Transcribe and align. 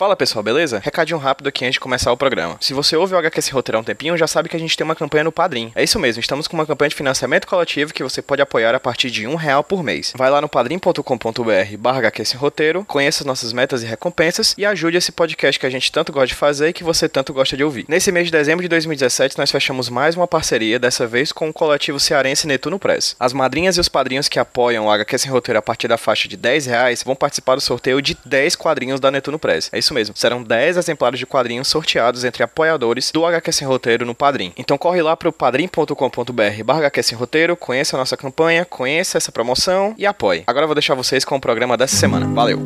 Fala 0.00 0.16
pessoal, 0.16 0.42
beleza? 0.42 0.80
Recadinho 0.82 1.18
rápido 1.18 1.48
aqui 1.48 1.62
antes 1.62 1.74
de 1.74 1.80
começar 1.80 2.10
o 2.10 2.16
programa. 2.16 2.56
Se 2.58 2.72
você 2.72 2.96
ouve 2.96 3.12
o 3.12 3.18
HQ 3.18 3.42
Sem 3.42 3.52
Roteiro 3.52 3.76
há 3.76 3.80
um 3.82 3.84
tempinho, 3.84 4.16
já 4.16 4.26
sabe 4.26 4.48
que 4.48 4.56
a 4.56 4.58
gente 4.58 4.74
tem 4.74 4.82
uma 4.82 4.94
campanha 4.94 5.24
no 5.24 5.30
Padrim. 5.30 5.70
É 5.74 5.84
isso 5.84 5.98
mesmo, 5.98 6.22
estamos 6.22 6.48
com 6.48 6.56
uma 6.56 6.64
campanha 6.64 6.88
de 6.88 6.94
financiamento 6.94 7.46
coletivo 7.46 7.92
que 7.92 8.02
você 8.02 8.22
pode 8.22 8.40
apoiar 8.40 8.74
a 8.74 8.80
partir 8.80 9.10
de 9.10 9.26
um 9.26 9.34
real 9.34 9.62
por 9.62 9.82
mês. 9.82 10.14
Vai 10.16 10.30
lá 10.30 10.40
no 10.40 10.48
padrim.com.br 10.48 11.76
barra 11.78 11.98
HQ 11.98 12.24
Sem 12.24 12.40
Roteiro, 12.40 12.82
conheça 12.86 13.24
nossas 13.24 13.52
metas 13.52 13.82
e 13.82 13.86
recompensas 13.86 14.54
e 14.56 14.64
ajude 14.64 14.96
esse 14.96 15.12
podcast 15.12 15.60
que 15.60 15.66
a 15.66 15.70
gente 15.70 15.92
tanto 15.92 16.12
gosta 16.12 16.28
de 16.28 16.34
fazer 16.34 16.70
e 16.70 16.72
que 16.72 16.82
você 16.82 17.06
tanto 17.06 17.34
gosta 17.34 17.54
de 17.54 17.62
ouvir. 17.62 17.84
Nesse 17.86 18.10
mês 18.10 18.24
de 18.24 18.32
dezembro 18.32 18.62
de 18.62 18.70
2017, 18.70 19.36
nós 19.36 19.50
fechamos 19.50 19.90
mais 19.90 20.16
uma 20.16 20.26
parceria, 20.26 20.78
dessa 20.78 21.06
vez 21.06 21.30
com 21.30 21.50
o 21.50 21.52
coletivo 21.52 22.00
cearense 22.00 22.46
Netuno 22.46 22.78
Press. 22.78 23.16
As 23.20 23.34
madrinhas 23.34 23.76
e 23.76 23.80
os 23.80 23.88
padrinhos 23.90 24.30
que 24.30 24.38
apoiam 24.38 24.86
o 24.86 24.90
HQ 24.90 25.18
Sem 25.18 25.30
Roteiro 25.30 25.58
a 25.58 25.62
partir 25.62 25.88
da 25.88 25.98
faixa 25.98 26.26
de 26.26 26.38
10 26.38 26.64
reais 26.64 27.02
vão 27.02 27.14
participar 27.14 27.56
do 27.56 27.60
sorteio 27.60 28.00
de 28.00 28.16
10 28.24 28.56
quadrinhos 28.56 28.98
da 28.98 29.10
Netuno 29.10 29.38
Press. 29.38 29.68
É 29.70 29.78
isso 29.78 29.89
mesmo, 29.94 30.16
serão 30.16 30.42
10 30.42 30.76
exemplares 30.76 31.18
de 31.18 31.26
quadrinhos 31.26 31.68
sorteados 31.68 32.24
entre 32.24 32.42
apoiadores 32.42 33.10
do 33.10 33.24
HQ 33.24 33.52
Sem 33.52 33.66
Roteiro 33.68 34.04
no 34.06 34.14
Padrim. 34.14 34.52
Então 34.56 34.78
corre 34.78 35.02
lá 35.02 35.16
pro 35.16 35.32
padrim.com.br 35.32 36.64
barra 36.64 36.80
HQ 36.80 37.02
Sem 37.02 37.18
Roteiro, 37.18 37.56
conheça 37.56 37.96
a 37.96 37.98
nossa 37.98 38.16
campanha, 38.16 38.64
conheça 38.64 39.18
essa 39.18 39.32
promoção 39.32 39.94
e 39.96 40.06
apoie. 40.06 40.44
Agora 40.46 40.64
eu 40.64 40.68
vou 40.68 40.74
deixar 40.74 40.94
vocês 40.94 41.24
com 41.24 41.36
o 41.36 41.40
programa 41.40 41.76
dessa 41.76 41.96
semana. 41.96 42.26
Valeu! 42.26 42.58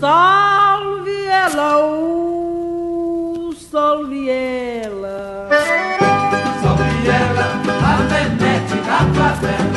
Salve 0.00 1.26
ela, 1.26 1.84
uh, 1.84 3.54
salve 3.70 4.30
ela. 4.30 5.48
Salve 6.62 7.08
ela, 7.08 7.62
a 7.84 7.96
Venete 8.06 8.76
da 8.86 8.98
favela. 9.14 9.67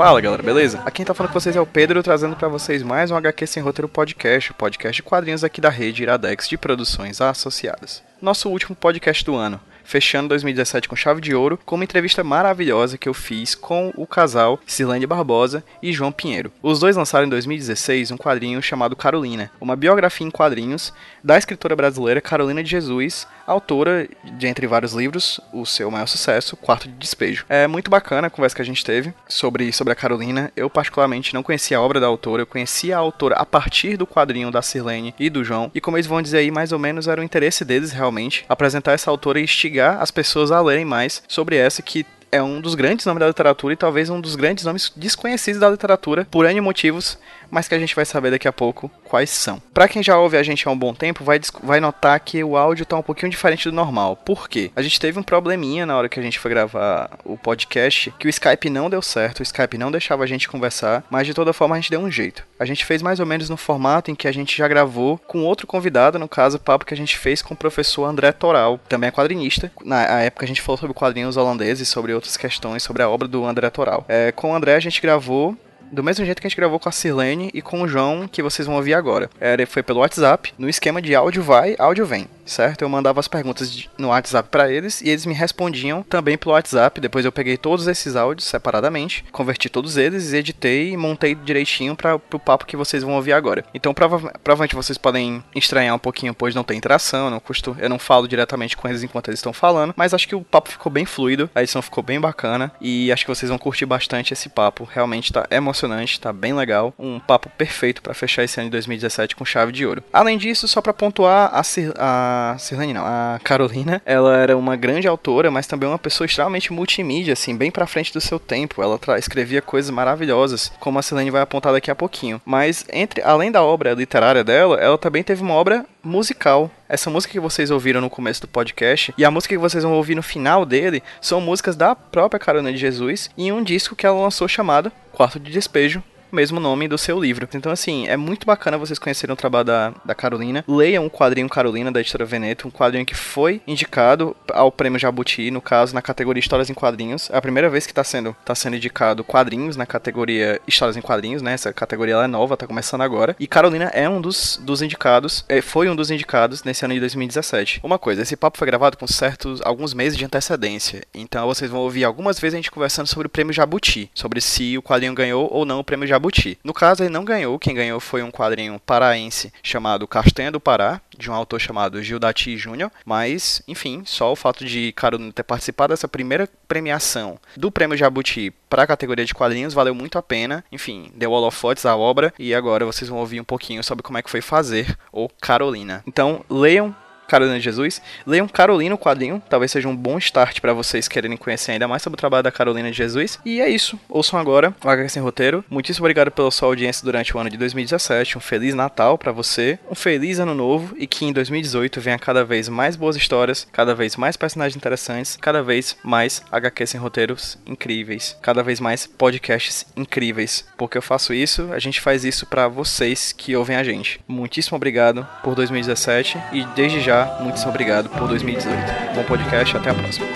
Fala 0.00 0.18
galera, 0.18 0.42
beleza? 0.42 0.78
Aqui 0.78 0.92
quem 0.92 1.04
tá 1.04 1.12
falando 1.12 1.30
com 1.30 1.38
vocês 1.38 1.54
é 1.54 1.60
o 1.60 1.66
Pedro, 1.66 2.02
trazendo 2.02 2.34
pra 2.34 2.48
vocês 2.48 2.82
mais 2.82 3.10
um 3.10 3.16
HQ 3.16 3.46
Sem 3.46 3.62
Roteiro 3.62 3.86
Podcast, 3.86 4.50
o 4.50 4.54
podcast 4.54 4.96
de 4.96 5.02
quadrinhos 5.02 5.44
aqui 5.44 5.60
da 5.60 5.68
rede 5.68 6.02
Iradex 6.02 6.48
de 6.48 6.56
produções 6.56 7.20
associadas. 7.20 8.02
Nosso 8.18 8.48
último 8.48 8.74
podcast 8.74 9.22
do 9.22 9.36
ano, 9.36 9.60
fechando 9.90 10.28
2017 10.28 10.88
com 10.88 10.94
chave 10.94 11.20
de 11.20 11.34
ouro, 11.34 11.58
com 11.66 11.74
uma 11.74 11.82
entrevista 11.82 12.22
maravilhosa 12.22 12.96
que 12.96 13.08
eu 13.08 13.12
fiz 13.12 13.56
com 13.56 13.92
o 13.96 14.06
casal 14.06 14.60
Cirlane 14.64 15.04
Barbosa 15.04 15.64
e 15.82 15.92
João 15.92 16.12
Pinheiro. 16.12 16.52
Os 16.62 16.78
dois 16.78 16.94
lançaram 16.94 17.26
em 17.26 17.28
2016 17.28 18.12
um 18.12 18.16
quadrinho 18.16 18.62
chamado 18.62 18.94
Carolina, 18.94 19.50
uma 19.60 19.74
biografia 19.74 20.24
em 20.24 20.30
quadrinhos 20.30 20.92
da 21.24 21.36
escritora 21.36 21.74
brasileira 21.74 22.20
Carolina 22.20 22.62
de 22.62 22.70
Jesus, 22.70 23.26
autora 23.44 24.08
de 24.38 24.46
entre 24.46 24.64
vários 24.68 24.92
livros, 24.92 25.40
o 25.52 25.66
seu 25.66 25.90
maior 25.90 26.06
sucesso, 26.06 26.56
Quarto 26.56 26.88
de 26.88 26.94
Despejo. 26.94 27.44
É 27.48 27.66
muito 27.66 27.90
bacana 27.90 28.28
a 28.28 28.30
conversa 28.30 28.54
que 28.54 28.62
a 28.62 28.64
gente 28.64 28.84
teve 28.84 29.12
sobre, 29.28 29.72
sobre 29.72 29.92
a 29.92 29.96
Carolina. 29.96 30.52
Eu 30.54 30.70
particularmente 30.70 31.34
não 31.34 31.42
conhecia 31.42 31.78
a 31.78 31.82
obra 31.82 31.98
da 31.98 32.06
autora, 32.06 32.42
eu 32.42 32.46
conhecia 32.46 32.96
a 32.96 33.00
autora 33.00 33.34
a 33.34 33.44
partir 33.44 33.96
do 33.96 34.06
quadrinho 34.06 34.52
da 34.52 34.62
Cirlane 34.62 35.12
e 35.18 35.28
do 35.28 35.42
João, 35.42 35.68
e 35.74 35.80
como 35.80 35.96
eles 35.96 36.06
vão 36.06 36.22
dizer 36.22 36.38
aí, 36.38 36.50
mais 36.52 36.70
ou 36.70 36.78
menos 36.78 37.08
era 37.08 37.20
o 37.20 37.24
interesse 37.24 37.64
deles 37.64 37.90
realmente 37.90 38.44
apresentar 38.48 38.92
essa 38.92 39.10
autora 39.10 39.40
e 39.40 39.44
instigar 39.44 39.79
as 39.80 40.10
pessoas 40.10 40.50
a 40.50 40.60
lerem 40.60 40.84
mais 40.84 41.22
sobre 41.26 41.56
essa 41.56 41.82
que 41.82 42.06
é 42.32 42.42
um 42.42 42.60
dos 42.60 42.74
grandes 42.74 43.04
nomes 43.06 43.20
da 43.20 43.26
literatura 43.26 43.74
e 43.74 43.76
talvez 43.76 44.08
um 44.08 44.20
dos 44.20 44.36
grandes 44.36 44.64
nomes 44.64 44.92
desconhecidos 44.94 45.60
da 45.60 45.68
literatura 45.68 46.26
por 46.30 46.46
N 46.46 46.60
motivos, 46.60 47.18
mas 47.50 47.68
que 47.68 47.74
a 47.74 47.78
gente 47.78 47.94
vai 47.94 48.04
saber 48.04 48.30
daqui 48.30 48.48
a 48.48 48.52
pouco 48.52 48.90
quais 49.04 49.30
são. 49.30 49.60
Para 49.72 49.88
quem 49.88 50.02
já 50.02 50.18
ouve 50.18 50.36
a 50.36 50.42
gente 50.42 50.66
há 50.66 50.70
um 50.70 50.78
bom 50.78 50.94
tempo, 50.94 51.24
vai, 51.24 51.40
vai 51.62 51.80
notar 51.80 52.18
que 52.20 52.42
o 52.42 52.56
áudio 52.56 52.86
tá 52.86 52.96
um 52.96 53.02
pouquinho 53.02 53.30
diferente 53.30 53.68
do 53.68 53.74
normal. 53.74 54.16
Por 54.16 54.48
quê? 54.48 54.70
A 54.76 54.82
gente 54.82 55.00
teve 55.00 55.18
um 55.18 55.22
probleminha 55.22 55.86
na 55.86 55.96
hora 55.96 56.08
que 56.08 56.20
a 56.20 56.22
gente 56.22 56.38
foi 56.38 56.50
gravar 56.50 57.18
o 57.24 57.36
podcast, 57.36 58.12
que 58.18 58.26
o 58.26 58.30
Skype 58.30 58.70
não 58.70 58.90
deu 58.90 59.02
certo, 59.02 59.40
o 59.40 59.42
Skype 59.42 59.78
não 59.78 59.90
deixava 59.90 60.24
a 60.24 60.26
gente 60.26 60.48
conversar, 60.48 61.04
mas 61.10 61.26
de 61.26 61.34
toda 61.34 61.52
forma 61.52 61.74
a 61.74 61.80
gente 61.80 61.90
deu 61.90 62.00
um 62.00 62.10
jeito. 62.10 62.44
A 62.58 62.64
gente 62.64 62.84
fez 62.84 63.02
mais 63.02 63.20
ou 63.20 63.26
menos 63.26 63.48
no 63.48 63.56
formato 63.56 64.10
em 64.10 64.14
que 64.14 64.28
a 64.28 64.32
gente 64.32 64.56
já 64.56 64.68
gravou 64.68 65.18
com 65.26 65.44
outro 65.44 65.66
convidado, 65.66 66.18
no 66.18 66.28
caso, 66.28 66.56
o 66.56 66.60
papo 66.60 66.84
que 66.84 66.94
a 66.94 66.96
gente 66.96 67.18
fez 67.18 67.42
com 67.42 67.54
o 67.54 67.56
professor 67.56 68.04
André 68.04 68.32
Toral, 68.32 68.78
também 68.88 69.08
é 69.08 69.10
quadrinista. 69.10 69.70
Na 69.84 70.02
época 70.20 70.44
a 70.44 70.48
gente 70.48 70.60
falou 70.60 70.78
sobre 70.78 70.94
quadrinhos 70.94 71.36
holandeses, 71.36 71.88
sobre 71.88 72.12
outras 72.12 72.36
questões, 72.36 72.82
sobre 72.82 73.02
a 73.02 73.08
obra 73.08 73.26
do 73.26 73.44
André 73.44 73.68
Toral. 73.70 74.04
É, 74.08 74.32
com 74.32 74.52
o 74.52 74.54
André 74.54 74.74
a 74.74 74.80
gente 74.80 75.00
gravou 75.00 75.56
do 75.90 76.02
mesmo 76.02 76.24
jeito 76.24 76.40
que 76.40 76.46
a 76.46 76.50
gente 76.50 76.56
gravou 76.56 76.78
com 76.78 76.88
a 76.88 76.92
Cirlene 76.92 77.50
e 77.52 77.60
com 77.60 77.82
o 77.82 77.88
João, 77.88 78.28
que 78.28 78.42
vocês 78.42 78.66
vão 78.66 78.76
ouvir 78.76 78.94
agora. 78.94 79.28
Era, 79.40 79.66
foi 79.66 79.82
pelo 79.82 80.00
WhatsApp, 80.00 80.52
no 80.58 80.68
esquema 80.68 81.02
de 81.02 81.14
áudio 81.14 81.42
vai, 81.42 81.74
áudio 81.78 82.06
vem, 82.06 82.28
certo? 82.44 82.82
Eu 82.82 82.88
mandava 82.88 83.20
as 83.20 83.28
perguntas 83.28 83.72
de, 83.72 83.90
no 83.98 84.08
WhatsApp 84.08 84.48
para 84.50 84.70
eles 84.70 85.00
e 85.00 85.08
eles 85.08 85.26
me 85.26 85.34
respondiam 85.34 86.02
também 86.02 86.38
pelo 86.38 86.54
WhatsApp. 86.54 87.00
Depois 87.00 87.24
eu 87.24 87.32
peguei 87.32 87.56
todos 87.56 87.86
esses 87.86 88.16
áudios 88.16 88.46
separadamente, 88.46 89.24
converti 89.32 89.68
todos 89.68 89.96
eles, 89.96 90.32
editei 90.32 90.90
e 90.92 90.96
montei 90.96 91.34
direitinho 91.34 91.96
para 91.96 92.16
o 92.16 92.38
papo 92.38 92.66
que 92.66 92.76
vocês 92.76 93.02
vão 93.02 93.14
ouvir 93.14 93.32
agora. 93.32 93.64
Então 93.74 93.92
prova, 93.92 94.32
provavelmente 94.44 94.74
vocês 94.74 94.96
podem 94.96 95.42
estranhar 95.54 95.94
um 95.94 95.98
pouquinho, 95.98 96.34
pois 96.34 96.54
não 96.54 96.64
tem 96.64 96.78
interação, 96.78 97.26
eu 97.26 97.30
não, 97.30 97.40
custo, 97.40 97.76
eu 97.78 97.88
não 97.88 97.98
falo 97.98 98.28
diretamente 98.28 98.76
com 98.76 98.88
eles 98.88 99.02
enquanto 99.02 99.28
eles 99.28 99.40
estão 99.40 99.52
falando, 99.52 99.94
mas 99.96 100.14
acho 100.14 100.28
que 100.28 100.34
o 100.34 100.42
papo 100.42 100.70
ficou 100.70 100.90
bem 100.90 101.04
fluido, 101.04 101.50
a 101.54 101.62
edição 101.62 101.82
ficou 101.82 102.02
bem 102.02 102.20
bacana 102.20 102.72
e 102.80 103.10
acho 103.12 103.24
que 103.24 103.30
vocês 103.30 103.48
vão 103.48 103.58
curtir 103.58 103.86
bastante 103.86 104.32
esse 104.32 104.48
papo. 104.48 104.88
Realmente 104.90 105.32
tá 105.32 105.46
emocionante 105.50 105.79
emocionante, 105.80 106.20
tá 106.20 106.32
bem 106.32 106.52
legal. 106.52 106.92
Um 106.98 107.18
papo 107.18 107.48
perfeito 107.50 108.02
para 108.02 108.14
fechar 108.14 108.44
esse 108.44 108.60
ano 108.60 108.68
de 108.68 108.72
2017 108.72 109.36
com 109.36 109.44
chave 109.44 109.72
de 109.72 109.86
ouro. 109.86 110.02
Além 110.12 110.36
disso, 110.36 110.68
só 110.68 110.80
para 110.80 110.92
pontuar, 110.92 111.50
a, 111.52 111.62
Cir 111.62 111.92
a 111.96 112.56
Cirlane 112.58 112.92
não, 112.92 113.04
a 113.04 113.40
Carolina, 113.42 114.02
ela 114.04 114.36
era 114.36 114.56
uma 114.56 114.76
grande 114.76 115.08
autora, 115.08 115.50
mas 115.50 115.66
também 115.66 115.88
uma 115.88 115.98
pessoa 115.98 116.26
extremamente 116.26 116.72
multimídia, 116.72 117.32
assim, 117.32 117.56
bem 117.56 117.70
pra 117.70 117.86
frente 117.86 118.12
do 118.12 118.20
seu 118.20 118.38
tempo. 118.38 118.82
Ela 118.82 118.98
escrevia 119.18 119.62
coisas 119.62 119.90
maravilhosas, 119.90 120.72
como 120.80 120.98
a 120.98 121.02
Cirlane 121.02 121.30
vai 121.30 121.42
apontar 121.42 121.72
daqui 121.72 121.90
a 121.90 121.94
pouquinho. 121.94 122.40
Mas, 122.44 122.84
entre 122.92 123.22
além 123.22 123.50
da 123.50 123.62
obra 123.62 123.94
literária 123.94 124.44
dela, 124.44 124.76
ela 124.76 124.98
também 124.98 125.22
teve 125.22 125.42
uma 125.42 125.54
obra 125.54 125.86
musical. 126.02 126.70
Essa 126.88 127.10
música 127.10 127.32
que 127.32 127.40
vocês 127.40 127.70
ouviram 127.70 128.00
no 128.00 128.10
começo 128.10 128.40
do 128.40 128.48
podcast 128.48 129.14
e 129.16 129.24
a 129.24 129.30
música 129.30 129.54
que 129.54 129.60
vocês 129.60 129.84
vão 129.84 129.94
ouvir 129.94 130.14
no 130.14 130.22
final 130.22 130.64
dele 130.64 131.02
são 131.20 131.40
músicas 131.40 131.76
da 131.76 131.94
própria 131.94 132.38
Carolina 132.38 132.72
de 132.72 132.78
Jesus 132.78 133.30
em 133.36 133.52
um 133.52 133.62
disco 133.62 133.94
que 133.94 134.06
ela 134.06 134.20
lançou 134.20 134.48
chamado 134.48 134.90
Quarto 135.12 135.38
de 135.38 135.50
Despejo, 135.50 136.02
mesmo 136.32 136.60
nome 136.60 136.88
do 136.88 136.98
seu 136.98 137.18
livro. 137.18 137.48
Então, 137.54 137.72
assim, 137.72 138.06
é 138.06 138.16
muito 138.16 138.46
bacana 138.46 138.78
vocês 138.78 138.98
conhecerem 138.98 139.32
o 139.32 139.36
trabalho 139.36 139.64
da, 139.64 139.94
da 140.04 140.14
Carolina. 140.14 140.64
Leiam 140.66 141.06
o 141.06 141.10
quadrinho 141.10 141.48
Carolina, 141.48 141.90
da 141.90 142.00
editora 142.00 142.24
Veneto, 142.24 142.68
um 142.68 142.70
quadrinho 142.70 143.04
que 143.04 143.14
foi 143.14 143.60
indicado 143.66 144.36
ao 144.52 144.70
prêmio 144.70 144.98
Jabuti, 144.98 145.50
no 145.50 145.60
caso, 145.60 145.94
na 145.94 146.02
categoria 146.02 146.40
Histórias 146.40 146.70
em 146.70 146.74
Quadrinhos. 146.74 147.30
É 147.30 147.36
a 147.36 147.42
primeira 147.42 147.68
vez 147.68 147.86
que 147.86 147.92
está 147.92 148.04
sendo, 148.04 148.34
tá 148.44 148.54
sendo 148.54 148.76
indicado 148.76 149.24
quadrinhos 149.24 149.76
na 149.76 149.86
categoria 149.86 150.60
Histórias 150.66 150.96
em 150.96 151.00
Quadrinhos, 151.00 151.42
né? 151.42 151.52
Essa 151.52 151.72
categoria 151.72 152.14
é 152.14 152.26
nova, 152.26 152.56
tá 152.56 152.66
começando 152.66 153.02
agora. 153.02 153.36
E 153.38 153.46
Carolina 153.46 153.86
é 153.94 154.08
um 154.08 154.20
dos, 154.20 154.58
dos 154.62 154.82
indicados, 154.82 155.44
é, 155.48 155.60
foi 155.60 155.88
um 155.88 155.96
dos 155.96 156.10
indicados 156.10 156.64
nesse 156.64 156.84
ano 156.84 156.94
de 156.94 157.00
2017. 157.00 157.80
Uma 157.82 157.98
coisa, 157.98 158.22
esse 158.22 158.36
papo 158.36 158.58
foi 158.58 158.66
gravado 158.66 158.96
com 158.96 159.06
certos, 159.06 159.60
alguns 159.62 159.94
meses 159.94 160.18
de 160.18 160.24
antecedência. 160.24 161.02
Então 161.14 161.46
vocês 161.46 161.70
vão 161.70 161.80
ouvir 161.80 162.04
algumas 162.04 162.38
vezes 162.38 162.54
a 162.54 162.58
gente 162.58 162.70
conversando 162.70 163.06
sobre 163.06 163.26
o 163.26 163.30
prêmio 163.30 163.52
Jabuti, 163.52 164.10
sobre 164.14 164.40
se 164.40 164.76
o 164.76 164.82
quadrinho 164.82 165.14
ganhou 165.14 165.48
ou 165.50 165.64
não 165.64 165.80
o 165.80 165.84
prêmio 165.84 166.06
Jabuti. 166.06 166.19
No 166.62 166.74
caso, 166.74 167.02
ele 167.02 167.10
não 167.10 167.24
ganhou, 167.24 167.58
quem 167.58 167.74
ganhou 167.74 168.00
foi 168.00 168.22
um 168.22 168.30
quadrinho 168.30 168.80
paraense 168.80 169.52
chamado 169.62 170.06
Castanha 170.06 170.52
do 170.52 170.60
Pará, 170.60 171.00
de 171.16 171.30
um 171.30 171.34
autor 171.34 171.60
chamado 171.60 172.02
Gildati 172.02 172.56
Júnior, 172.56 172.90
mas, 173.04 173.62
enfim, 173.66 174.02
só 174.04 174.32
o 174.32 174.36
fato 174.36 174.64
de 174.64 174.92
Carolina 174.92 175.32
ter 175.32 175.42
participado 175.42 175.92
dessa 175.92 176.08
primeira 176.08 176.48
premiação 176.68 177.38
do 177.56 177.70
Prêmio 177.70 177.96
Jabuti 177.96 178.52
para 178.70 178.84
a 178.84 178.86
categoria 178.86 179.24
de 179.24 179.34
quadrinhos 179.34 179.74
valeu 179.74 179.94
muito 179.94 180.16
a 180.16 180.22
pena. 180.22 180.64
Enfim, 180.70 181.10
deu 181.16 181.32
holofotes 181.32 181.84
à 181.84 181.96
obra 181.96 182.32
e 182.38 182.54
agora 182.54 182.86
vocês 182.86 183.10
vão 183.10 183.18
ouvir 183.18 183.40
um 183.40 183.44
pouquinho 183.44 183.82
sobre 183.82 184.02
como 184.04 184.16
é 184.16 184.22
que 184.22 184.30
foi 184.30 184.40
fazer 184.40 184.96
o 185.12 185.28
Carolina. 185.28 186.04
Então, 186.06 186.44
leiam 186.48 186.94
Carolina 187.30 187.58
de 187.58 187.64
Jesus. 187.64 188.02
Leiam 188.26 188.48
Carolina, 188.48 188.94
o 188.94 188.98
quadrinho. 188.98 189.40
Talvez 189.48 189.70
seja 189.70 189.88
um 189.88 189.96
bom 189.96 190.18
start 190.18 190.60
para 190.60 190.72
vocês 190.72 191.06
quererem 191.06 191.36
conhecer 191.36 191.72
ainda 191.72 191.86
mais 191.86 192.02
sobre 192.02 192.16
o 192.16 192.18
trabalho 192.18 192.42
da 192.42 192.50
Carolina 192.50 192.90
de 192.90 192.96
Jesus. 192.96 193.38
E 193.44 193.60
é 193.60 193.68
isso. 193.68 193.98
Ouçam 194.08 194.38
agora 194.38 194.74
o 194.84 194.88
HQ 194.88 195.08
Sem 195.08 195.22
Roteiro. 195.22 195.64
Muitíssimo 195.70 196.04
obrigado 196.04 196.30
pela 196.30 196.50
sua 196.50 196.68
audiência 196.68 197.04
durante 197.04 197.36
o 197.36 197.40
ano 197.40 197.48
de 197.48 197.56
2017. 197.56 198.36
Um 198.36 198.40
Feliz 198.40 198.74
Natal 198.74 199.16
para 199.16 199.30
você. 199.30 199.78
Um 199.90 199.94
Feliz 199.94 200.40
Ano 200.40 200.54
Novo. 200.54 200.94
E 200.98 201.06
que 201.06 201.24
em 201.24 201.32
2018 201.32 202.00
venha 202.00 202.18
cada 202.18 202.44
vez 202.44 202.68
mais 202.68 202.96
boas 202.96 203.16
histórias, 203.16 203.66
cada 203.72 203.94
vez 203.94 204.16
mais 204.16 204.36
personagens 204.36 204.76
interessantes, 204.76 205.38
cada 205.40 205.62
vez 205.62 205.96
mais 206.02 206.42
HQ 206.50 206.86
Sem 206.86 207.00
Roteiros 207.00 207.58
incríveis, 207.66 208.36
cada 208.42 208.62
vez 208.62 208.80
mais 208.80 209.06
podcasts 209.06 209.86
incríveis. 209.96 210.64
Porque 210.76 210.98
eu 210.98 211.02
faço 211.02 211.32
isso, 211.32 211.72
a 211.72 211.78
gente 211.78 212.00
faz 212.00 212.24
isso 212.24 212.46
para 212.46 212.66
vocês 212.68 213.32
que 213.32 213.54
ouvem 213.54 213.76
a 213.76 213.84
gente. 213.84 214.20
Muitíssimo 214.26 214.76
obrigado 214.76 215.26
por 215.42 215.54
2017 215.54 216.38
e 216.52 216.64
desde 216.74 217.00
já, 217.00 217.19
muito 217.40 217.68
obrigado 217.68 218.08
por 218.10 218.28
2018. 218.28 219.14
Bom 219.14 219.22
podcast, 219.24 219.76
até 219.76 219.90
a 219.90 219.94
próxima. 219.94 220.26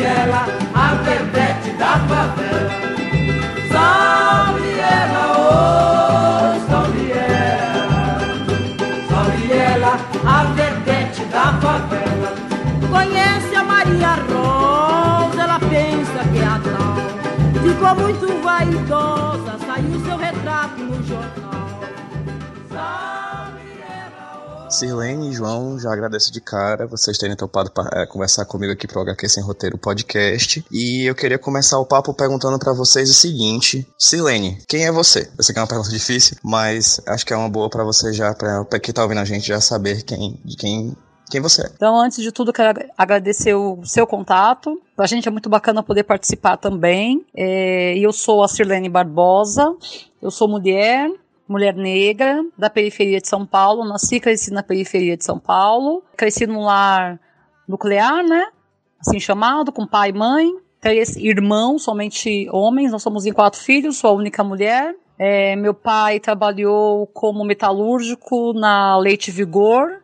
Ela, 0.00 0.46
a 0.74 0.94
da 1.78 1.98
favela. 2.08 2.88
Ela, 3.70 4.48
ela. 4.80 5.38
Ela, 9.50 9.94
a 10.26 10.44
da 11.30 11.52
favela. 11.60 12.30
Conhece 12.90 13.54
a 13.56 13.64
Maria 13.64 14.14
Rosa, 14.30 15.42
ela 15.42 15.58
pensa 15.58 16.24
que 16.32 16.38
é 16.38 16.44
a 16.44 16.60
tal. 16.60 17.62
Ficou 17.62 17.94
muito 17.94 18.42
vaidosa. 18.42 19.37
Sirlene 24.78 25.30
e 25.30 25.32
João, 25.32 25.76
já 25.76 25.92
agradeço 25.92 26.32
de 26.32 26.40
cara 26.40 26.86
vocês 26.86 27.18
terem 27.18 27.34
topado 27.34 27.68
para 27.68 28.00
é, 28.00 28.06
conversar 28.06 28.44
comigo 28.44 28.72
aqui 28.72 28.86
pro 28.86 29.00
HQ 29.00 29.28
Sem 29.28 29.42
Roteiro 29.42 29.76
Podcast. 29.76 30.64
E 30.70 31.04
eu 31.04 31.16
queria 31.16 31.36
começar 31.36 31.80
o 31.80 31.84
papo 31.84 32.14
perguntando 32.14 32.60
para 32.60 32.72
vocês 32.72 33.10
o 33.10 33.14
seguinte: 33.14 33.84
Sirlene, 33.98 34.62
quem 34.68 34.86
é 34.86 34.92
você? 34.92 35.28
Eu 35.36 35.42
sei 35.42 35.52
que 35.52 35.58
é 35.58 35.62
uma 35.62 35.66
pergunta 35.66 35.90
difícil, 35.90 36.36
mas 36.44 37.00
acho 37.08 37.26
que 37.26 37.32
é 37.32 37.36
uma 37.36 37.48
boa 37.48 37.68
para 37.68 37.82
você 37.82 38.12
já, 38.12 38.32
para 38.32 38.78
quem 38.78 38.94
tá 38.94 39.02
ouvindo 39.02 39.18
a 39.18 39.24
gente 39.24 39.48
já 39.48 39.60
saber 39.60 40.04
quem, 40.04 40.40
de 40.44 40.56
quem 40.56 40.96
quem 41.28 41.40
você 41.40 41.62
é. 41.62 41.70
Então, 41.74 42.00
antes 42.00 42.22
de 42.22 42.30
tudo, 42.30 42.52
quero 42.52 42.80
agradecer 42.96 43.54
o 43.54 43.84
seu 43.84 44.06
contato. 44.06 44.80
Pra 44.96 45.06
gente 45.06 45.26
é 45.26 45.30
muito 45.30 45.48
bacana 45.48 45.82
poder 45.82 46.04
participar 46.04 46.56
também. 46.56 47.26
É, 47.36 47.98
eu 47.98 48.12
sou 48.12 48.44
a 48.44 48.48
Sirlene 48.48 48.88
Barbosa, 48.88 49.74
eu 50.22 50.30
sou 50.30 50.48
mulher, 50.48 51.10
mulher 51.48 51.74
negra, 51.74 52.44
da 52.56 52.68
periferia 52.68 53.20
de 53.20 53.26
São 53.26 53.46
Paulo. 53.46 53.88
Nasci 53.88 54.16
e 54.16 54.20
cresci 54.20 54.52
na 54.52 54.62
periferia 54.62 55.16
de 55.16 55.24
São 55.24 55.38
Paulo. 55.38 56.02
Cresci 56.16 56.46
num 56.46 56.60
lar 56.60 57.18
nuclear, 57.66 58.22
né? 58.22 58.48
Assim 59.00 59.18
chamado, 59.18 59.72
com 59.72 59.86
pai 59.86 60.10
e 60.10 60.12
mãe. 60.12 60.48
Três 60.80 61.16
irmãos, 61.16 61.82
somente 61.82 62.48
homens. 62.52 62.92
Nós 62.92 63.02
somos 63.02 63.26
em 63.26 63.32
quatro 63.32 63.58
filhos, 63.60 63.96
sou 63.96 64.10
a 64.10 64.14
única 64.14 64.44
mulher. 64.44 64.94
É, 65.18 65.56
meu 65.56 65.74
pai 65.74 66.20
trabalhou 66.20 67.06
como 67.08 67.44
metalúrgico 67.44 68.52
na 68.52 68.96
Leite 68.98 69.32
Vigor, 69.32 70.00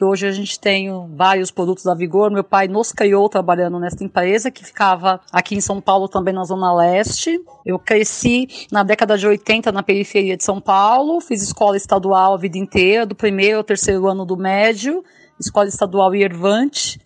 que 0.00 0.04
hoje 0.06 0.26
a 0.26 0.32
gente 0.32 0.58
tem 0.58 0.88
vários 1.14 1.50
produtos 1.50 1.84
da 1.84 1.94
Vigor. 1.94 2.30
Meu 2.30 2.42
pai 2.42 2.66
nos 2.66 2.90
criou 2.90 3.28
trabalhando 3.28 3.78
nessa 3.78 4.02
empresa, 4.02 4.50
que 4.50 4.64
ficava 4.64 5.20
aqui 5.30 5.54
em 5.54 5.60
São 5.60 5.78
Paulo, 5.78 6.08
também 6.08 6.32
na 6.32 6.42
Zona 6.42 6.74
Leste. 6.74 7.38
Eu 7.66 7.78
cresci 7.78 8.48
na 8.72 8.82
década 8.82 9.18
de 9.18 9.26
80 9.26 9.70
na 9.70 9.82
periferia 9.82 10.38
de 10.38 10.42
São 10.42 10.58
Paulo, 10.58 11.20
fiz 11.20 11.42
escola 11.42 11.76
estadual 11.76 12.32
a 12.32 12.38
vida 12.38 12.56
inteira, 12.56 13.04
do 13.04 13.14
primeiro 13.14 13.58
ao 13.58 13.62
terceiro 13.62 14.08
ano 14.08 14.24
do 14.24 14.38
médio, 14.38 15.04
escola 15.38 15.68
estadual 15.68 16.14
Irvante, 16.14 16.98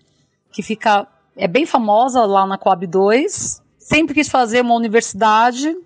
que 0.53 0.63
fica 0.63 1.05
é 1.37 1.49
bem 1.49 1.67
famosa 1.67 2.25
lá 2.25 2.47
na 2.47 2.57
Coab 2.57 2.87
2. 2.87 3.61
Sempre 3.77 4.15
quis 4.15 4.29
fazer 4.29 4.61
uma 4.61 4.77
universidade, 4.77 5.77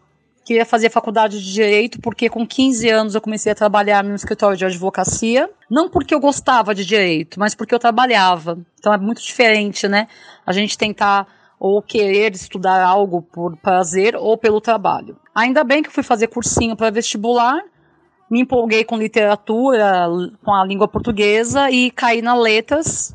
queria 0.49 0.65
fazer 0.65 0.89
faculdade 0.89 1.39
de 1.39 1.53
direito, 1.53 2.01
porque 2.01 2.31
com 2.31 2.47
15 2.47 2.89
anos 2.89 3.15
eu 3.15 3.21
comecei 3.21 3.53
a 3.53 3.55
trabalhar 3.55 4.03
no 4.03 4.15
escritório 4.15 4.57
de 4.57 4.65
advocacia. 4.65 5.51
Não 5.71 5.91
porque 5.91 6.15
eu 6.15 6.21
gostava 6.21 6.75
de 6.75 6.87
direito, 6.87 7.39
mas 7.39 7.55
porque 7.55 7.75
eu 7.75 7.79
trabalhava. 7.79 8.59
Então 8.79 8.95
é 8.95 8.97
muito 8.97 9.21
diferente, 9.21 9.87
né? 9.87 10.09
A 10.47 10.53
gente 10.53 10.79
tentar 10.79 11.27
ou 11.61 11.83
querer 11.83 12.33
estudar 12.33 12.83
algo 12.83 13.21
por 13.21 13.59
prazer 13.59 14.17
ou 14.17 14.39
pelo 14.39 14.59
trabalho. 14.59 15.19
Ainda 15.35 15.63
bem 15.63 15.83
que 15.83 15.91
eu 15.91 15.93
fui 15.93 16.03
fazer 16.03 16.29
cursinho 16.29 16.75
para 16.75 16.91
vestibular, 16.91 17.61
me 18.31 18.41
empolguei 18.41 18.85
com 18.85 18.97
literatura, 18.97 20.07
com 20.43 20.55
a 20.55 20.65
língua 20.65 20.89
portuguesa 20.89 21.71
e 21.71 21.91
caí 21.91 22.23
na 22.23 22.35
letras 22.35 23.15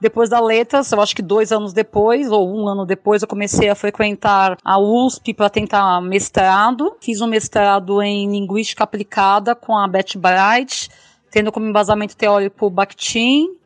depois 0.00 0.28
da 0.28 0.40
letras, 0.40 0.92
eu 0.92 1.00
acho 1.00 1.16
que 1.16 1.22
dois 1.22 1.52
anos 1.52 1.72
depois, 1.72 2.30
ou 2.30 2.48
um 2.54 2.68
ano 2.68 2.84
depois, 2.84 3.22
eu 3.22 3.28
comecei 3.28 3.68
a 3.68 3.74
frequentar 3.74 4.58
a 4.64 4.78
USP 4.78 5.32
para 5.32 5.48
tentar 5.48 6.00
mestrado. 6.02 6.96
Fiz 7.00 7.20
um 7.20 7.26
mestrado 7.26 8.02
em 8.02 8.30
Linguística 8.30 8.84
Aplicada 8.84 9.54
com 9.54 9.76
a 9.76 9.88
Beth 9.88 10.16
Bright, 10.16 10.90
tendo 11.30 11.50
como 11.50 11.66
embasamento 11.66 12.16
teórico 12.16 12.68
Bakhtin. 12.68 13.56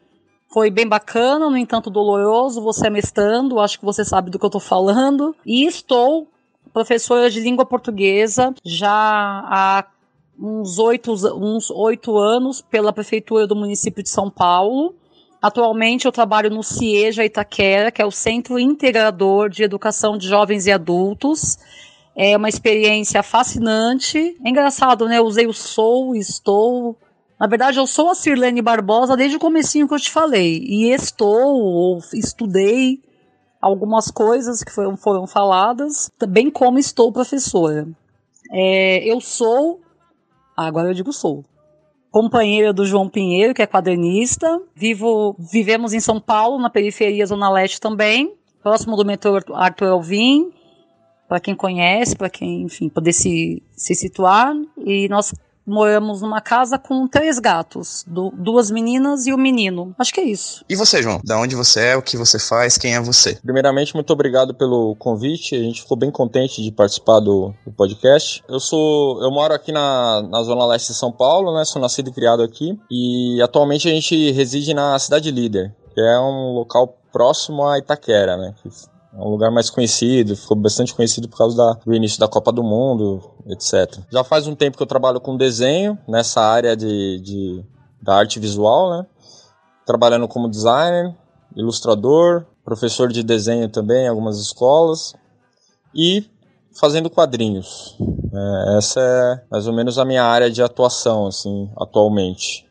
Foi 0.52 0.70
bem 0.70 0.86
bacana, 0.86 1.48
no 1.48 1.56
entanto 1.56 1.90
doloroso, 1.90 2.60
você 2.60 2.90
mestrando, 2.90 3.60
acho 3.60 3.78
que 3.78 3.84
você 3.84 4.04
sabe 4.04 4.30
do 4.30 4.38
que 4.38 4.44
eu 4.44 4.48
estou 4.48 4.60
falando. 4.60 5.34
E 5.46 5.64
estou 5.64 6.28
professora 6.72 7.30
de 7.30 7.40
língua 7.40 7.66
portuguesa 7.66 8.54
já 8.64 8.90
há 8.90 9.84
uns 10.38 10.78
oito, 10.78 11.12
uns 11.12 11.70
oito 11.70 12.16
anos 12.16 12.62
pela 12.62 12.92
prefeitura 12.92 13.46
do 13.46 13.54
município 13.54 14.02
de 14.02 14.08
São 14.08 14.30
Paulo. 14.30 14.94
Atualmente 15.42 16.04
eu 16.04 16.12
trabalho 16.12 16.50
no 16.50 16.62
CIEJA 16.62 17.24
Itaquera, 17.24 17.90
que 17.90 18.02
é 18.02 18.04
o 18.04 18.10
Centro 18.10 18.58
Integrador 18.58 19.48
de 19.48 19.62
Educação 19.62 20.18
de 20.18 20.28
Jovens 20.28 20.66
e 20.66 20.72
Adultos. 20.72 21.58
É 22.14 22.36
uma 22.36 22.48
experiência 22.48 23.22
fascinante. 23.22 24.36
É 24.44 24.48
engraçado, 24.50 25.06
né? 25.06 25.16
Eu 25.16 25.24
usei 25.24 25.46
o 25.46 25.52
sou, 25.54 26.14
estou. 26.14 26.94
Na 27.38 27.46
verdade, 27.46 27.78
eu 27.78 27.86
sou 27.86 28.10
a 28.10 28.14
Sirlene 28.14 28.60
Barbosa 28.60 29.16
desde 29.16 29.38
o 29.38 29.40
comecinho 29.40 29.88
que 29.88 29.94
eu 29.94 29.98
te 29.98 30.10
falei. 30.10 30.58
E 30.58 30.90
estou, 30.92 31.56
ou 31.56 31.98
estudei 32.12 33.00
algumas 33.62 34.10
coisas 34.10 34.62
que 34.62 34.70
foram, 34.70 34.94
foram 34.94 35.26
faladas, 35.26 36.10
bem 36.28 36.50
como 36.50 36.78
estou 36.78 37.10
professora. 37.10 37.88
É, 38.52 39.10
eu 39.10 39.22
sou. 39.22 39.80
Agora 40.54 40.88
eu 40.90 40.94
digo 40.94 41.14
sou 41.14 41.44
companheira 42.10 42.72
do 42.72 42.84
João 42.84 43.08
Pinheiro, 43.08 43.54
que 43.54 43.62
é 43.62 43.66
quadrinista. 43.66 44.60
Vivo, 44.74 45.36
vivemos 45.38 45.92
em 45.92 46.00
São 46.00 46.20
Paulo, 46.20 46.60
na 46.60 46.70
periferia 46.70 47.26
Zona 47.26 47.50
Leste 47.50 47.80
também, 47.80 48.34
próximo 48.62 48.96
do 48.96 49.04
metrô 49.04 49.38
Arthur 49.54 49.88
Alvim, 49.88 50.50
para 51.28 51.40
quem 51.40 51.54
conhece, 51.54 52.16
para 52.16 52.28
quem, 52.28 52.62
enfim, 52.62 52.88
poder 52.88 53.12
se, 53.12 53.62
se 53.72 53.94
situar. 53.94 54.54
E 54.84 55.08
nós 55.08 55.32
moramos 55.70 56.20
numa 56.20 56.40
casa 56.40 56.78
com 56.78 57.06
três 57.06 57.38
gatos, 57.38 58.04
do, 58.06 58.30
duas 58.36 58.70
meninas 58.70 59.26
e 59.26 59.32
um 59.32 59.36
menino. 59.36 59.94
Acho 59.98 60.12
que 60.12 60.20
é 60.20 60.24
isso. 60.24 60.64
E 60.68 60.74
você, 60.74 61.02
João? 61.02 61.20
Da 61.24 61.38
onde 61.38 61.54
você 61.54 61.80
é, 61.80 61.96
o 61.96 62.02
que 62.02 62.16
você 62.16 62.38
faz, 62.38 62.76
quem 62.76 62.94
é 62.94 63.00
você? 63.00 63.36
Primeiramente, 63.36 63.94
muito 63.94 64.12
obrigado 64.12 64.52
pelo 64.52 64.96
convite. 64.96 65.54
A 65.54 65.62
gente 65.62 65.82
ficou 65.82 65.96
bem 65.96 66.10
contente 66.10 66.62
de 66.62 66.72
participar 66.72 67.20
do, 67.20 67.54
do 67.64 67.72
podcast. 67.72 68.42
Eu 68.48 68.58
sou, 68.58 69.22
eu 69.22 69.30
moro 69.30 69.54
aqui 69.54 69.70
na, 69.70 70.22
na 70.22 70.42
zona 70.42 70.66
leste 70.66 70.88
de 70.88 70.94
São 70.94 71.12
Paulo, 71.12 71.56
né? 71.56 71.64
Sou 71.64 71.80
nascido 71.80 72.10
e 72.10 72.12
criado 72.12 72.42
aqui 72.42 72.78
e 72.90 73.40
atualmente 73.40 73.88
a 73.88 73.92
gente 73.92 74.32
reside 74.32 74.74
na 74.74 74.98
cidade 74.98 75.30
líder, 75.30 75.74
que 75.94 76.00
é 76.00 76.18
um 76.18 76.52
local 76.54 76.98
próximo 77.12 77.66
a 77.66 77.78
Itaquera, 77.78 78.36
né? 78.36 78.54
É 79.12 79.18
um 79.18 79.28
lugar 79.28 79.50
mais 79.50 79.68
conhecido, 79.68 80.36
ficou 80.36 80.56
bastante 80.56 80.94
conhecido 80.94 81.28
por 81.28 81.36
causa 81.36 81.56
da, 81.56 81.72
do 81.84 81.94
início 81.94 82.20
da 82.20 82.28
Copa 82.28 82.52
do 82.52 82.62
Mundo, 82.62 83.20
etc. 83.46 83.98
Já 84.10 84.22
faz 84.22 84.46
um 84.46 84.54
tempo 84.54 84.76
que 84.76 84.82
eu 84.82 84.86
trabalho 84.86 85.20
com 85.20 85.36
desenho 85.36 85.98
nessa 86.06 86.40
área 86.40 86.76
de, 86.76 87.20
de 87.20 87.64
da 88.00 88.14
arte 88.14 88.38
visual, 88.38 88.90
né? 88.90 89.06
Trabalhando 89.84 90.28
como 90.28 90.48
designer, 90.48 91.14
ilustrador, 91.56 92.46
professor 92.64 93.08
de 93.08 93.22
desenho 93.22 93.68
também 93.68 94.04
em 94.04 94.08
algumas 94.08 94.38
escolas 94.38 95.14
e 95.94 96.24
fazendo 96.72 97.10
quadrinhos. 97.10 97.96
É, 98.32 98.78
essa 98.78 99.00
é 99.00 99.44
mais 99.50 99.66
ou 99.66 99.72
menos 99.72 99.98
a 99.98 100.04
minha 100.04 100.22
área 100.22 100.50
de 100.50 100.62
atuação, 100.62 101.26
assim, 101.26 101.68
atualmente. 101.76 102.64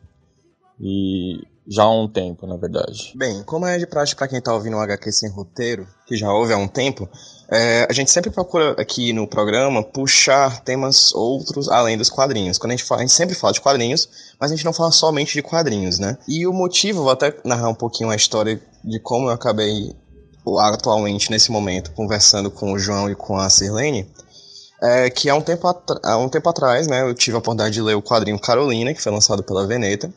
E 0.79 1.41
já 1.69 1.83
há 1.83 1.91
um 1.91 2.07
tempo, 2.07 2.47
na 2.47 2.57
verdade. 2.57 3.13
Bem, 3.15 3.43
como 3.43 3.67
é 3.67 3.77
de 3.77 3.85
prática 3.85 4.17
para 4.17 4.27
quem 4.27 4.39
está 4.39 4.51
ouvindo 4.51 4.75
o 4.75 4.79
HQ 4.79 5.11
sem 5.11 5.29
roteiro, 5.29 5.87
que 6.07 6.15
já 6.15 6.33
ouve 6.33 6.51
há 6.51 6.57
um 6.57 6.67
tempo, 6.67 7.07
é, 7.51 7.85
a 7.87 7.93
gente 7.93 8.09
sempre 8.09 8.31
procura 8.31 8.71
aqui 8.71 9.13
no 9.13 9.27
programa 9.27 9.83
puxar 9.83 10.61
temas 10.61 11.13
outros 11.13 11.69
além 11.69 11.95
dos 11.95 12.09
quadrinhos. 12.09 12.57
Quando 12.57 12.71
a 12.71 12.75
gente 12.75 12.85
fala, 12.85 13.01
a 13.01 13.05
gente 13.05 13.13
sempre 13.13 13.35
fala 13.35 13.53
de 13.53 13.61
quadrinhos, 13.61 14.09
mas 14.39 14.51
a 14.51 14.55
gente 14.55 14.65
não 14.65 14.73
fala 14.73 14.91
somente 14.91 15.33
de 15.33 15.43
quadrinhos, 15.43 15.99
né? 15.99 16.17
E 16.27 16.47
o 16.47 16.53
motivo, 16.53 17.03
vou 17.03 17.11
até 17.11 17.37
narrar 17.45 17.69
um 17.69 17.75
pouquinho 17.75 18.09
a 18.09 18.15
história 18.15 18.59
de 18.83 18.99
como 18.99 19.27
eu 19.27 19.33
acabei 19.33 19.95
atualmente, 20.61 21.29
nesse 21.29 21.51
momento, 21.51 21.91
conversando 21.91 22.49
com 22.49 22.73
o 22.73 22.79
João 22.79 23.11
e 23.11 23.15
com 23.15 23.37
a 23.37 23.47
Sirlene, 23.47 24.09
é 24.81 25.09
que 25.09 25.29
há 25.29 25.35
um 25.35 25.41
tempo, 25.41 25.67
há 26.03 26.17
um 26.17 26.29
tempo 26.29 26.49
atrás, 26.49 26.87
né, 26.87 27.03
eu 27.03 27.13
tive 27.13 27.35
a 27.35 27.39
oportunidade 27.39 27.75
de 27.75 27.81
ler 27.81 27.95
o 27.95 28.01
quadrinho 28.01 28.39
Carolina, 28.39 28.93
que 28.93 29.01
foi 29.01 29.11
lançado 29.11 29.43
pela 29.43 29.67
Veneta, 29.67 30.11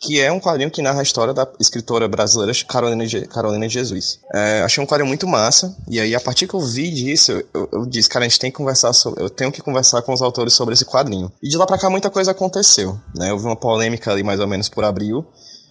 que 0.00 0.18
é 0.18 0.32
um 0.32 0.40
quadrinho 0.40 0.70
que 0.70 0.80
narra 0.80 1.00
a 1.00 1.02
história 1.02 1.34
da 1.34 1.46
escritora 1.60 2.08
brasileira 2.08 2.52
Carolina, 2.66 3.04
Carolina 3.26 3.68
Jesus. 3.68 4.18
É, 4.34 4.62
achei 4.62 4.82
um 4.82 4.86
quadrinho 4.86 5.08
muito 5.08 5.28
massa, 5.28 5.76
e 5.86 6.00
aí 6.00 6.14
a 6.14 6.20
partir 6.20 6.46
que 6.46 6.54
eu 6.54 6.60
vi 6.60 6.90
disso, 6.90 7.32
eu, 7.52 7.68
eu, 7.70 7.86
disse, 7.86 8.08
cara, 8.08 8.24
a 8.24 8.28
gente 8.28 8.38
tem 8.38 8.50
que 8.50 8.56
conversar 8.56 8.92
sobre, 8.94 9.22
eu 9.22 9.28
tenho 9.28 9.52
que 9.52 9.60
conversar 9.60 10.00
com 10.02 10.12
os 10.12 10.22
autores 10.22 10.54
sobre 10.54 10.72
esse 10.72 10.86
quadrinho. 10.86 11.30
E 11.42 11.48
de 11.48 11.56
lá 11.56 11.66
pra 11.66 11.78
cá 11.78 11.90
muita 11.90 12.08
coisa 12.08 12.30
aconteceu, 12.30 12.98
né? 13.14 13.30
Houve 13.32 13.44
uma 13.44 13.56
polêmica 13.56 14.10
ali 14.10 14.22
mais 14.22 14.40
ou 14.40 14.46
menos 14.46 14.68
por 14.70 14.84
abril, 14.84 15.26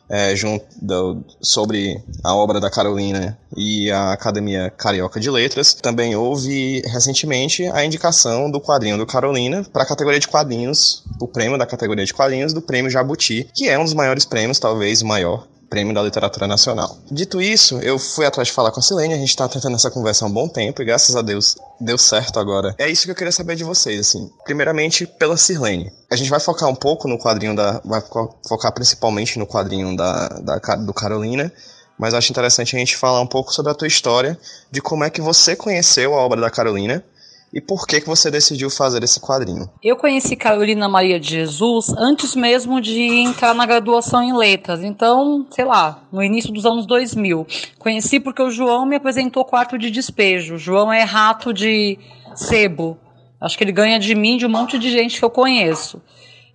é, 0.10 0.36
junto 0.36 0.66
do, 0.82 1.24
sobre 1.42 2.02
a 2.24 2.36
obra 2.36 2.60
da 2.60 2.70
Carolina 2.70 3.38
e 3.56 3.92
a 3.92 4.12
Academia 4.12 4.72
Carioca 4.76 5.20
de 5.20 5.30
Letras. 5.30 5.74
Também 5.74 6.16
houve 6.16 6.82
recentemente 6.88 7.66
a 7.68 7.86
indicação 7.86 8.50
do 8.50 8.60
quadrinho 8.60 8.98
do 8.98 9.06
Carolina 9.06 9.64
para 9.72 9.84
a 9.84 9.88
categoria 9.88 10.20
de 10.20 10.28
quadrinhos, 10.28 11.04
o 11.22 11.28
prêmio 11.28 11.58
da 11.58 11.66
categoria 11.66 12.06
de 12.06 12.14
quadrinhos 12.14 12.54
do 12.54 12.62
Prêmio 12.62 12.90
Jabuti, 12.90 13.48
que 13.54 13.70
é 13.70 13.78
um 13.78 13.84
dos 13.84 13.94
maiores 13.94 14.26
prêmios, 14.26 14.60
talvez 14.60 15.02
o 15.02 15.08
maior 15.08 15.48
Prêmio 15.70 15.94
da 15.94 16.02
Literatura 16.02 16.48
Nacional. 16.48 16.98
Dito 17.12 17.42
isso, 17.42 17.80
eu 17.80 18.00
fui 18.00 18.26
atrás 18.26 18.48
de 18.48 18.54
falar 18.54 18.72
com 18.72 18.80
a 18.80 18.84
Silene, 18.84 19.14
a 19.14 19.18
gente 19.18 19.36
tá 19.36 19.48
tentando 19.48 19.76
essa 19.76 19.92
conversa 19.92 20.26
há 20.26 20.28
um 20.28 20.32
bom 20.32 20.48
tempo 20.48 20.82
e 20.82 20.86
graças 20.86 21.16
a 21.16 21.22
Deus 21.22 21.56
deu 21.80 21.98
certo 21.98 22.40
agora. 22.40 22.74
É 22.78 22.90
isso 22.90 23.06
que 23.06 23.12
eu 23.12 23.16
queria 23.16 23.32
saber 23.32 23.56
de 23.56 23.64
vocês, 23.64 24.00
assim. 24.00 24.30
Primeiramente, 24.44 25.06
pela 25.06 25.38
Sirlene. 25.38 25.92
A 26.12 26.16
gente 26.16 26.30
vai 26.30 26.40
focar 26.40 26.68
um 26.68 26.76
pouco 26.76 27.08
no 27.08 27.20
quadrinho 27.20 27.56
da. 27.56 27.82
Vai 27.86 28.02
focar 28.48 28.74
principalmente 28.74 29.38
no 29.38 29.46
quadrinho 29.46 29.96
da, 29.96 30.28
da 30.28 30.58
do 30.76 30.94
Carolina. 30.94 31.52
Mas 32.00 32.14
acho 32.14 32.32
interessante 32.32 32.76
a 32.76 32.80
gente 32.80 32.96
falar 32.96 33.20
um 33.20 33.28
pouco 33.28 33.54
sobre 33.54 33.72
a 33.72 33.76
tua 33.76 33.88
história, 33.88 34.40
de 34.72 34.82
como 34.82 35.04
é 35.04 35.10
que 35.10 35.20
você 35.20 35.54
conheceu 35.56 36.14
a 36.16 36.18
obra 36.18 36.40
da 36.40 36.50
Carolina 36.50 37.04
e 37.52 37.60
por 37.60 37.88
que, 37.88 38.00
que 38.00 38.08
você 38.08 38.30
decidiu 38.30 38.70
fazer 38.70 39.04
esse 39.04 39.20
quadrinho? 39.20 39.70
Eu 39.84 39.96
conheci 39.96 40.36
Carolina 40.36 40.88
Maria 40.88 41.20
de 41.20 41.30
Jesus 41.30 41.90
antes 41.98 42.36
mesmo 42.36 42.80
de 42.80 43.02
entrar 43.02 43.56
na 43.56 43.66
graduação 43.66 44.22
em 44.22 44.36
letras, 44.36 44.84
então, 44.84 45.46
sei 45.50 45.66
lá, 45.66 46.04
no 46.12 46.24
início 46.24 46.54
dos 46.54 46.66
anos 46.66 46.86
2000. 46.86 47.48
Conheci 47.80 48.20
porque 48.20 48.42
o 48.42 48.52
João 48.52 48.86
me 48.86 48.96
apresentou 48.96 49.44
quarto 49.44 49.78
de 49.78 49.90
despejo. 49.90 50.56
O 50.56 50.60
João 50.60 50.94
é 50.94 51.02
rato 51.02 51.52
de 51.52 51.98
sebo. 52.36 52.98
Acho 53.42 53.58
que 53.58 53.64
ele 53.64 53.72
ganha 53.72 54.00
de 54.00 54.14
mim, 54.14 54.38
de 54.38 54.46
um 54.46 54.50
monte 54.50 54.78
de 54.78 54.92
gente 54.92 55.18
que 55.18 55.26
eu 55.26 55.30
conheço. 55.30 56.02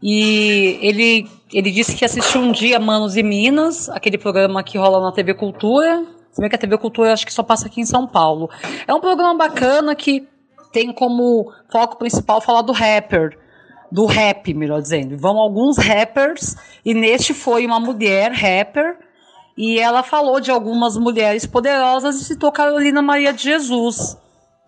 E 0.02 0.78
ele, 0.82 1.26
ele 1.52 1.70
disse 1.70 1.96
que 1.96 2.04
assistiu 2.04 2.40
um 2.40 2.52
dia 2.52 2.78
Manos 2.78 3.16
e 3.16 3.22
Minas, 3.22 3.88
aquele 3.88 4.18
programa 4.18 4.62
que 4.62 4.76
rola 4.76 5.00
na 5.00 5.10
TV 5.10 5.34
Cultura. 5.34 6.04
Se 6.30 6.40
bem 6.40 6.50
que 6.50 6.56
a 6.56 6.58
TV 6.58 6.76
Cultura 6.76 7.12
acho 7.12 7.24
que 7.24 7.32
só 7.32 7.42
passa 7.42 7.66
aqui 7.66 7.80
em 7.80 7.86
São 7.86 8.06
Paulo. 8.06 8.50
É 8.86 8.92
um 8.92 9.00
programa 9.00 9.34
bacana 9.36 9.94
que 9.94 10.28
tem 10.74 10.92
como 10.92 11.52
foco 11.70 11.96
principal 11.96 12.40
falar 12.40 12.62
do 12.62 12.72
rapper, 12.72 13.38
do 13.92 14.06
rap, 14.06 14.52
melhor 14.52 14.82
dizendo. 14.82 15.16
Vão 15.16 15.38
alguns 15.38 15.78
rappers, 15.78 16.56
e 16.84 16.92
neste 16.92 17.32
foi 17.32 17.64
uma 17.64 17.78
mulher 17.78 18.32
rapper, 18.32 18.98
e 19.56 19.78
ela 19.78 20.02
falou 20.02 20.40
de 20.40 20.50
algumas 20.50 20.96
mulheres 20.96 21.46
poderosas 21.46 22.20
e 22.20 22.24
citou 22.24 22.50
Carolina 22.50 23.00
Maria 23.00 23.32
de 23.32 23.44
Jesus. 23.44 24.18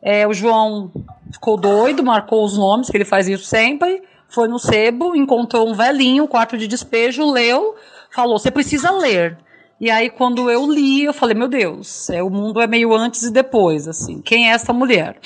É, 0.01 0.29
o 0.29 0.33
João 0.33 0.93
ficou 1.33 1.57
doido, 1.57 2.05
marcou 2.05 2.45
os 2.45 2.57
nomes, 2.57 2.89
que 2.89 2.97
ele 2.97 3.05
faz 3.05 3.27
isso 3.27 3.45
sempre, 3.45 4.05
foi 4.29 4.47
no 4.47 4.61
sebo, 4.61 5.17
encontrou 5.17 5.69
um 5.69 5.75
velhinho, 5.75 6.29
quarto 6.29 6.57
de 6.57 6.69
despejo, 6.69 7.29
leu, 7.29 7.75
falou: 8.15 8.39
você 8.39 8.49
precisa 8.49 8.93
ler. 8.93 9.37
E 9.81 9.91
aí, 9.91 10.09
quando 10.09 10.49
eu 10.49 10.71
li, 10.71 11.03
eu 11.03 11.13
falei: 11.13 11.35
meu 11.35 11.49
Deus, 11.49 12.09
é, 12.11 12.23
o 12.23 12.31
mundo 12.31 12.61
é 12.61 12.69
meio 12.69 12.95
antes 12.95 13.25
e 13.25 13.33
depois, 13.33 13.89
assim, 13.89 14.21
quem 14.23 14.49
é 14.49 14.53
essa 14.53 14.73
mulher? 14.73 15.19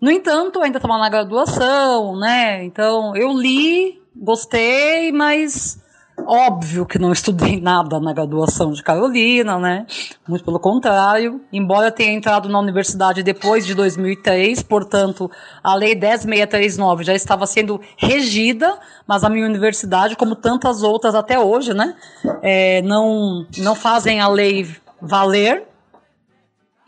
No 0.00 0.10
entanto, 0.10 0.60
ainda 0.60 0.78
estava 0.78 0.96
na 0.98 1.08
graduação, 1.08 2.16
né? 2.16 2.64
Então, 2.64 3.16
eu 3.16 3.32
li, 3.32 4.00
gostei, 4.14 5.10
mas 5.10 5.82
óbvio 6.26 6.86
que 6.86 6.98
não 6.98 7.12
estudei 7.12 7.58
nada 7.60 7.98
na 8.00 8.12
graduação 8.12 8.72
de 8.72 8.82
Carolina, 8.82 9.58
né? 9.58 9.86
Muito 10.26 10.44
pelo 10.44 10.58
contrário. 10.60 11.40
Embora 11.52 11.90
tenha 11.90 12.12
entrado 12.12 12.48
na 12.48 12.58
universidade 12.58 13.22
depois 13.22 13.66
de 13.66 13.74
2003, 13.74 14.62
portanto, 14.62 15.30
a 15.62 15.74
Lei 15.74 15.94
10639 15.94 17.04
já 17.04 17.14
estava 17.14 17.46
sendo 17.46 17.80
regida, 17.96 18.78
mas 19.06 19.24
a 19.24 19.28
minha 19.28 19.46
universidade, 19.46 20.16
como 20.16 20.34
tantas 20.36 20.82
outras 20.82 21.14
até 21.14 21.38
hoje, 21.38 21.74
né? 21.74 21.94
É, 22.42 22.82
não, 22.82 23.46
não 23.58 23.74
fazem 23.74 24.20
a 24.20 24.28
lei 24.28 24.68
valer. 25.00 25.66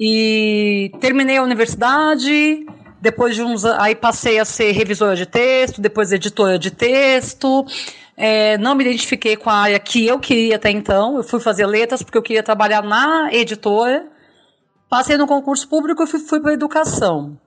E 0.03 0.93
terminei 0.99 1.37
a 1.37 1.43
universidade, 1.43 2.67
depois 3.01 3.35
de 3.35 3.43
uns 3.43 3.65
aí 3.65 3.95
passei 3.95 4.39
a 4.39 4.45
ser 4.45 4.73
revisora 4.73 5.17
de 5.17 5.27
texto, 5.27 5.81
depois 5.81 6.13
editora 6.13 6.59
de 6.59 6.71
texto. 6.71 7.65
É, 8.17 8.59
não 8.59 8.75
me 8.75 8.85
identifiquei 8.85 9.37
com 9.37 9.49
a 9.49 9.55
área 9.55 9.79
que 9.79 10.07
eu 10.07 10.19
queria 10.19 10.57
até 10.57 10.71
então. 10.71 11.17
Eu 11.17 11.23
fui 11.23 11.41
fazer 11.41 11.67
letras 11.67 12.03
porque 12.03 12.19
eu 12.19 12.23
queria 12.23 12.43
trabalhar 12.43 12.83
na 12.83 13.33
editora. 13.33 14.07
Passei 14.89 15.17
no 15.17 15.27
concurso 15.27 15.67
público 15.69 16.03
e 16.03 16.07
fui, 16.07 16.21
fui 16.21 16.41
para 16.41 16.53
educação. 16.53 17.39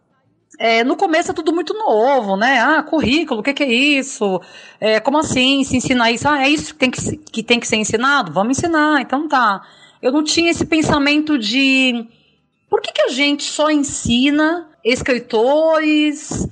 É, 0.60 0.84
no 0.84 0.96
começo 0.96 1.32
é 1.32 1.34
tudo 1.34 1.54
muito 1.54 1.74
novo, 1.74 2.36
né? 2.38 2.60
Ah, 2.60 2.84
currículo, 2.84 3.42
o 3.42 3.44
que, 3.44 3.54
que, 3.54 3.64
é 3.64 3.72
isso? 3.72 4.40
É, 4.80 5.00
como 5.00 5.18
assim? 5.18 5.64
Se 5.64 5.78
ensinar 5.78 6.12
isso? 6.12 6.28
Ah, 6.28 6.44
é 6.44 6.50
isso 6.50 6.74
que 6.74 6.80
tem 6.80 6.92
que, 6.92 7.18
que 7.18 7.44
tem 7.44 7.60
que 7.60 7.68
ser 7.68 7.76
ensinado? 7.76 8.32
Vamos 8.32 8.58
ensinar, 8.58 9.02
então 9.02 9.28
tá. 9.28 9.62
Eu 10.02 10.12
não 10.12 10.24
tinha 10.24 10.52
esse 10.52 10.66
pensamento 10.66 11.38
de 11.38 12.08
por 12.70 12.82
que, 12.82 12.92
que 12.92 13.02
a 13.02 13.10
gente 13.10 13.44
só 13.44 13.70
ensina 13.70 14.73
escritores, 14.84 16.48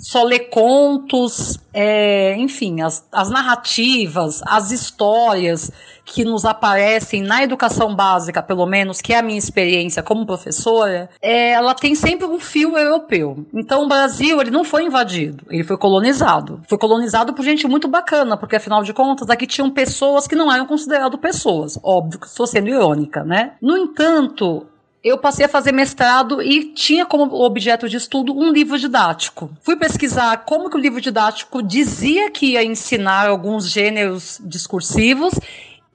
só 0.00 0.24
lê 0.24 0.38
contos, 0.38 1.58
é, 1.74 2.34
enfim, 2.38 2.80
as, 2.80 3.06
as 3.12 3.28
narrativas, 3.28 4.42
as 4.46 4.70
histórias 4.70 5.70
que 6.04 6.24
nos 6.24 6.44
aparecem 6.44 7.22
na 7.22 7.42
educação 7.42 7.94
básica, 7.94 8.42
pelo 8.42 8.66
menos, 8.66 9.00
que 9.00 9.12
é 9.12 9.18
a 9.18 9.22
minha 9.22 9.38
experiência 9.38 10.02
como 10.02 10.26
professora, 10.26 11.08
é, 11.22 11.50
ela 11.50 11.74
tem 11.74 11.94
sempre 11.94 12.26
um 12.26 12.40
fio 12.40 12.76
europeu. 12.76 13.46
Então, 13.54 13.84
o 13.84 13.88
Brasil, 13.88 14.40
ele 14.40 14.50
não 14.50 14.64
foi 14.64 14.84
invadido, 14.84 15.44
ele 15.48 15.62
foi 15.62 15.76
colonizado. 15.76 16.60
Foi 16.68 16.78
colonizado 16.78 17.32
por 17.32 17.44
gente 17.44 17.68
muito 17.68 17.86
bacana, 17.86 18.36
porque, 18.36 18.56
afinal 18.56 18.82
de 18.82 18.92
contas, 18.92 19.30
aqui 19.30 19.46
tinham 19.46 19.70
pessoas 19.70 20.26
que 20.26 20.34
não 20.34 20.50
eram 20.52 20.66
consideradas 20.66 21.20
pessoas. 21.20 21.78
Óbvio 21.82 22.18
que 22.18 22.26
estou 22.26 22.46
sendo 22.46 22.68
irônica, 22.68 23.22
né? 23.22 23.52
No 23.62 23.76
entanto, 23.76 24.66
eu 25.02 25.18
passei 25.18 25.46
a 25.46 25.48
fazer 25.48 25.72
mestrado 25.72 26.42
e 26.42 26.72
tinha 26.72 27.06
como 27.06 27.34
objeto 27.42 27.88
de 27.88 27.96
estudo 27.96 28.32
um 28.36 28.52
livro 28.52 28.78
didático. 28.78 29.50
Fui 29.62 29.76
pesquisar 29.76 30.44
como 30.44 30.68
que 30.68 30.76
o 30.76 30.80
livro 30.80 31.00
didático 31.00 31.62
dizia 31.62 32.30
que 32.30 32.52
ia 32.52 32.64
ensinar 32.64 33.28
alguns 33.28 33.70
gêneros 33.70 34.40
discursivos 34.44 35.32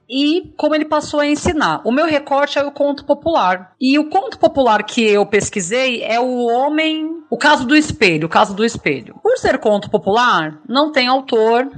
e 0.08 0.52
como 0.56 0.74
ele 0.74 0.84
passou 0.84 1.20
a 1.20 1.26
ensinar. 1.26 1.80
O 1.84 1.92
meu 1.92 2.06
recorte 2.06 2.58
é 2.58 2.64
o 2.64 2.70
conto 2.70 3.04
popular. 3.04 3.72
E 3.80 3.98
o 3.98 4.08
conto 4.08 4.38
popular 4.38 4.82
que 4.84 5.04
eu 5.04 5.24
pesquisei 5.26 6.02
é 6.02 6.18
o 6.20 6.46
homem, 6.46 7.22
o 7.30 7.36
caso 7.36 7.66
do 7.66 7.76
espelho, 7.76 8.26
o 8.26 8.30
caso 8.30 8.54
do 8.54 8.64
espelho. 8.64 9.16
Por 9.22 9.36
ser 9.38 9.58
conto 9.58 9.90
popular, 9.90 10.60
não 10.68 10.92
tem 10.92 11.06
autor 11.06 11.70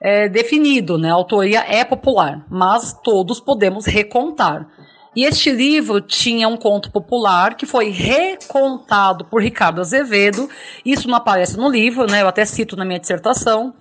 é, 0.00 0.28
definido, 0.28 0.98
né? 0.98 1.10
A 1.10 1.14
autoria 1.14 1.64
é 1.66 1.84
popular, 1.84 2.44
mas 2.50 2.92
todos 3.02 3.40
podemos 3.40 3.86
recontar. 3.86 4.68
E 5.16 5.24
este 5.24 5.50
livro 5.50 5.98
tinha 5.98 6.46
um 6.46 6.58
conto 6.58 6.90
popular 6.90 7.54
que 7.54 7.64
foi 7.64 7.88
recontado 7.88 9.24
por 9.24 9.42
Ricardo 9.42 9.80
Azevedo. 9.80 10.46
Isso 10.84 11.08
não 11.08 11.16
aparece 11.16 11.56
no 11.56 11.70
livro, 11.70 12.06
né? 12.06 12.20
Eu 12.20 12.28
até 12.28 12.44
cito 12.44 12.76
na 12.76 12.84
minha 12.84 13.00
dissertação. 13.00 13.72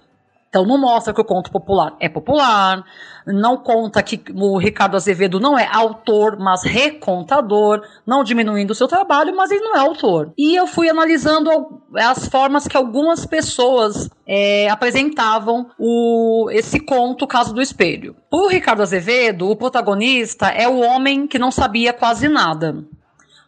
Então 0.55 0.65
não 0.65 0.77
mostra 0.77 1.13
que 1.13 1.19
o 1.19 1.25
conto 1.25 1.51
popular 1.51 1.97
é 1.99 2.07
popular, 2.07 2.81
não 3.27 3.57
conta 3.57 4.01
que 4.01 4.23
o 4.33 4.57
Ricardo 4.57 4.95
Azevedo 4.95 5.37
não 5.37 5.59
é 5.59 5.67
autor, 5.69 6.37
mas 6.39 6.63
recontador, 6.63 7.81
não 8.07 8.23
diminuindo 8.23 8.71
o 8.71 8.75
seu 8.75 8.87
trabalho, 8.87 9.35
mas 9.35 9.51
ele 9.51 9.59
não 9.59 9.75
é 9.75 9.79
autor. 9.79 10.31
E 10.37 10.55
eu 10.55 10.65
fui 10.65 10.87
analisando 10.87 11.49
as 11.93 12.29
formas 12.29 12.69
que 12.69 12.77
algumas 12.77 13.25
pessoas 13.25 14.09
é, 14.25 14.69
apresentavam 14.69 15.69
o, 15.77 16.49
esse 16.49 16.79
conto, 16.79 17.27
caso 17.27 17.53
do 17.53 17.61
espelho. 17.61 18.15
O 18.31 18.47
Ricardo 18.47 18.81
Azevedo, 18.81 19.49
o 19.49 19.57
protagonista, 19.57 20.47
é 20.47 20.69
o 20.69 20.79
homem 20.79 21.27
que 21.27 21.37
não 21.37 21.51
sabia 21.51 21.91
quase 21.91 22.29
nada. 22.29 22.81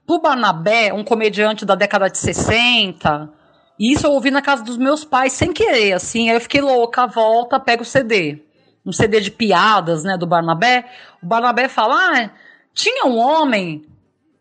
O 0.06 0.20
Barnabé, 0.20 0.92
um 0.92 1.06
comediante 1.06 1.66
da 1.66 1.76
década 1.76 2.10
de 2.10 2.18
60, 2.18 3.30
isso 3.80 4.08
eu 4.08 4.12
ouvi 4.12 4.32
na 4.32 4.42
casa 4.42 4.64
dos 4.64 4.78
meus 4.78 5.04
pais 5.06 5.34
sem 5.34 5.54
querer, 5.54 5.94
assim. 5.94 6.30
Aí 6.30 6.36
eu 6.36 6.42
fiquei 6.42 6.62
louca, 6.62 7.06
volta, 7.06 7.60
pega 7.60 7.84
o 7.84 7.86
CD. 7.86 8.42
Um 8.86 8.92
CD 8.92 9.20
de 9.20 9.30
piadas, 9.30 10.04
né, 10.04 10.18
do 10.18 10.26
Barnabé. 10.26 10.86
O 11.22 11.26
Barnabé 11.26 11.68
fala: 11.68 11.96
ah, 11.96 12.30
tinha 12.74 13.06
um 13.06 13.18
homem. 13.18 13.86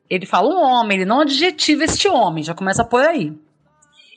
Ele 0.09 0.25
fala 0.25 0.49
um 0.49 0.63
homem, 0.63 0.99
ele 0.99 1.05
não 1.05 1.21
adjetiva 1.21 1.85
este 1.85 2.09
homem, 2.09 2.45
já 2.45 2.55
começa 2.55 2.85
por 2.85 3.03
aí. 3.03 3.37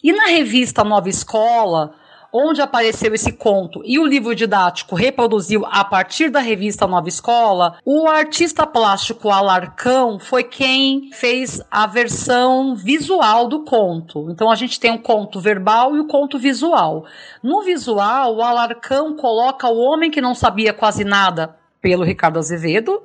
E 0.03 0.13
na 0.13 0.27
revista 0.27 0.83
Nova 0.83 1.09
Escola, 1.09 1.95
onde 2.31 2.61
apareceu 2.61 3.13
esse 3.13 3.31
conto 3.31 3.81
e 3.83 3.97
o 3.99 4.05
livro 4.05 4.35
didático 4.35 4.95
reproduziu 4.95 5.65
a 5.65 5.83
partir 5.83 6.29
da 6.29 6.39
revista 6.39 6.87
Nova 6.87 7.07
Escola, 7.07 7.77
o 7.83 8.07
artista 8.07 8.65
plástico 8.65 9.29
Alarcão 9.29 10.19
foi 10.19 10.43
quem 10.43 11.11
fez 11.11 11.61
a 11.71 11.87
versão 11.87 12.75
visual 12.75 13.47
do 13.47 13.63
conto. 13.63 14.29
Então 14.29 14.51
a 14.51 14.55
gente 14.55 14.79
tem 14.79 14.91
o 14.91 15.01
conto 15.01 15.39
verbal 15.39 15.95
e 15.95 15.99
o 15.99 16.07
conto 16.07 16.37
visual. 16.37 17.05
No 17.41 17.61
visual, 17.63 18.35
o 18.35 18.41
Alarcão 18.41 19.15
coloca 19.15 19.67
o 19.67 19.77
homem 19.77 20.11
que 20.11 20.21
não 20.21 20.35
sabia 20.35 20.73
quase 20.73 21.03
nada, 21.03 21.55
pelo 21.81 22.03
Ricardo 22.03 22.37
Azevedo, 22.37 23.01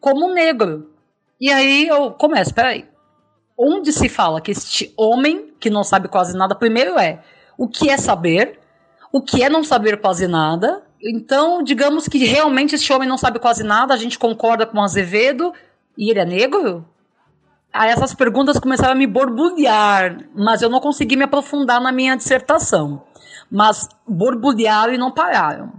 como 0.00 0.32
negro. 0.32 0.90
E 1.40 1.50
aí 1.50 1.88
eu 1.88 2.12
começo, 2.12 2.54
peraí. 2.54 2.86
Onde 3.56 3.92
se 3.92 4.08
fala 4.08 4.40
que 4.40 4.52
este 4.52 4.92
homem 4.96 5.52
que 5.58 5.68
não 5.68 5.82
sabe 5.82 6.06
quase 6.06 6.36
nada, 6.36 6.54
primeiro 6.54 6.98
é 6.98 7.20
o 7.56 7.66
que 7.66 7.90
é 7.90 7.96
saber, 7.96 8.60
o 9.12 9.22
que 9.22 9.42
é 9.42 9.48
não 9.48 9.64
saber 9.64 10.00
quase 10.00 10.26
nada. 10.26 10.82
Então, 11.02 11.62
digamos 11.62 12.08
que 12.08 12.18
realmente 12.18 12.74
esse 12.74 12.92
homem 12.92 13.08
não 13.08 13.16
sabe 13.16 13.38
quase 13.38 13.62
nada, 13.62 13.94
a 13.94 13.96
gente 13.96 14.18
concorda 14.18 14.66
com 14.66 14.78
o 14.78 14.82
Azevedo 14.82 15.52
e 15.96 16.10
ele 16.10 16.18
é 16.18 16.24
negro? 16.24 16.84
Aí 17.72 17.90
essas 17.90 18.14
perguntas 18.14 18.58
começaram 18.58 18.92
a 18.92 18.96
me 18.96 19.06
borbulhar, 19.06 20.24
mas 20.34 20.62
eu 20.62 20.70
não 20.70 20.80
consegui 20.80 21.16
me 21.16 21.24
aprofundar 21.24 21.80
na 21.80 21.92
minha 21.92 22.16
dissertação. 22.16 23.02
Mas 23.50 23.88
borbulharam 24.06 24.92
e 24.92 24.98
não 24.98 25.12
pararam. 25.12 25.72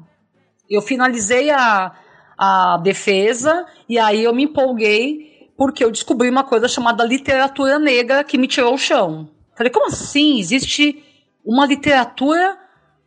Eu 0.70 0.82
finalizei 0.82 1.50
a, 1.50 1.92
a 2.38 2.78
defesa 2.78 3.66
e 3.88 3.98
aí 3.98 4.24
eu 4.24 4.34
me 4.34 4.44
empolguei 4.44 5.50
porque 5.58 5.84
eu 5.84 5.92
descobri 5.92 6.30
uma 6.30 6.44
coisa 6.44 6.68
chamada 6.68 7.04
literatura 7.04 7.80
negra 7.80 8.24
que 8.24 8.38
me 8.38 8.48
tirou 8.48 8.76
o 8.76 8.78
chão. 8.78 9.30
Falei, 9.56 9.72
como 9.72 9.88
assim? 9.88 10.40
Existe 10.40 11.04
uma 11.44 11.66
literatura 11.66 12.58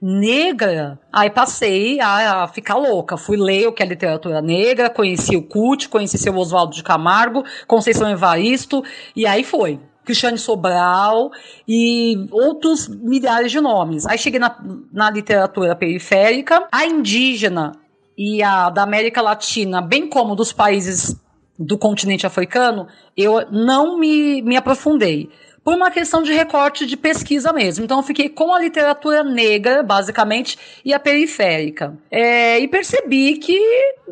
negra, 0.03 0.99
aí 1.13 1.31
passei 1.31 2.01
a, 2.01 2.43
a, 2.43 2.49
ficar 2.49 2.75
louca. 2.75 3.17
Fui 3.17 3.37
ler 3.37 3.69
o 3.69 3.73
que 3.73 3.85
é 3.85 3.87
literatura 3.87 4.43
negra, 4.43 4.91
conheci 4.91 5.37
o 5.37 5.43
CUT, 5.43 5.89
conheci 5.89 6.19
seu 6.19 6.37
Oswaldo 6.37 6.75
de 6.75 6.83
Camargo, 6.83 7.45
Conceição 7.69 8.11
Evaristo, 8.11 8.83
e 9.15 9.25
aí 9.25 9.45
foi. 9.45 9.79
Cristiane 10.05 10.37
Sobral 10.37 11.31
e 11.69 12.27
outros 12.33 12.89
milhares 12.89 13.53
de 13.53 13.61
nomes. 13.61 14.05
Aí 14.05 14.19
cheguei 14.19 14.41
na, 14.41 14.57
na 14.93 15.09
literatura 15.09 15.77
periférica, 15.77 16.67
a 16.73 16.85
indígena 16.85 17.71
e 18.19 18.43
a 18.43 18.69
da 18.69 18.83
América 18.83 19.23
Latina, 19.23 19.81
bem 19.81 20.09
como 20.09 20.35
dos 20.35 20.53
países 20.53 21.17
do 21.57 21.79
continente 21.79 22.27
africano, 22.27 22.89
eu 23.17 23.47
não 23.53 23.97
me, 23.97 24.43
me 24.43 24.57
aprofundei. 24.57 25.31
Por 25.65 25.75
uma 25.75 25.91
questão 25.91 26.23
de 26.23 26.33
recorte 26.33 26.87
de 26.87 26.97
pesquisa 26.97 27.53
mesmo. 27.53 27.85
Então, 27.85 27.99
eu 27.99 28.03
fiquei 28.03 28.29
com 28.29 28.53
a 28.53 28.59
literatura 28.59 29.23
negra, 29.23 29.83
basicamente, 29.83 30.59
e 30.85 30.93
a 30.93 30.99
periférica. 30.99 31.97
É, 32.11 32.59
e 32.59 32.67
percebi 32.67 33.37
que 33.37 33.57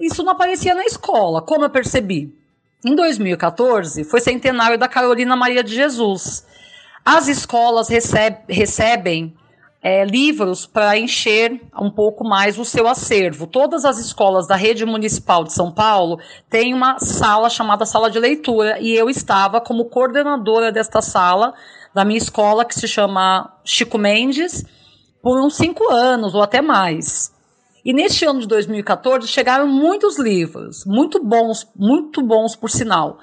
isso 0.00 0.22
não 0.22 0.32
aparecia 0.32 0.74
na 0.74 0.84
escola. 0.84 1.42
Como 1.42 1.64
eu 1.64 1.70
percebi? 1.70 2.32
Em 2.84 2.94
2014, 2.94 4.04
foi 4.04 4.20
centenário 4.20 4.78
da 4.78 4.88
Carolina 4.88 5.36
Maria 5.36 5.62
de 5.62 5.74
Jesus. 5.74 6.46
As 7.04 7.28
escolas 7.28 7.88
receb 7.88 8.38
recebem 8.48 9.34
é, 9.82 10.04
livros 10.04 10.66
para 10.66 10.98
encher 10.98 11.60
um 11.80 11.90
pouco 11.90 12.22
mais 12.22 12.58
o 12.58 12.64
seu 12.64 12.86
acervo. 12.86 13.46
Todas 13.46 13.84
as 13.84 13.98
escolas 13.98 14.46
da 14.46 14.54
rede 14.54 14.84
municipal 14.84 15.42
de 15.42 15.52
São 15.52 15.72
Paulo 15.72 16.18
têm 16.50 16.74
uma 16.74 16.98
sala 16.98 17.48
chamada 17.48 17.86
sala 17.86 18.10
de 18.10 18.18
leitura 18.18 18.78
e 18.80 18.92
eu 18.92 19.08
estava 19.08 19.60
como 19.60 19.86
coordenadora 19.86 20.70
desta 20.70 21.00
sala 21.00 21.54
da 21.94 22.04
minha 22.04 22.18
escola 22.18 22.64
que 22.64 22.74
se 22.74 22.86
chama 22.86 23.52
Chico 23.64 23.96
Mendes 23.96 24.64
por 25.22 25.40
uns 25.40 25.56
cinco 25.56 25.90
anos 25.90 26.34
ou 26.34 26.42
até 26.42 26.60
mais. 26.60 27.32
E 27.82 27.94
neste 27.94 28.26
ano 28.26 28.40
de 28.40 28.46
2014 28.46 29.26
chegaram 29.26 29.66
muitos 29.66 30.18
livros, 30.18 30.84
muito 30.84 31.22
bons, 31.24 31.66
muito 31.74 32.22
bons 32.22 32.54
por 32.54 32.70
sinal. 32.70 33.18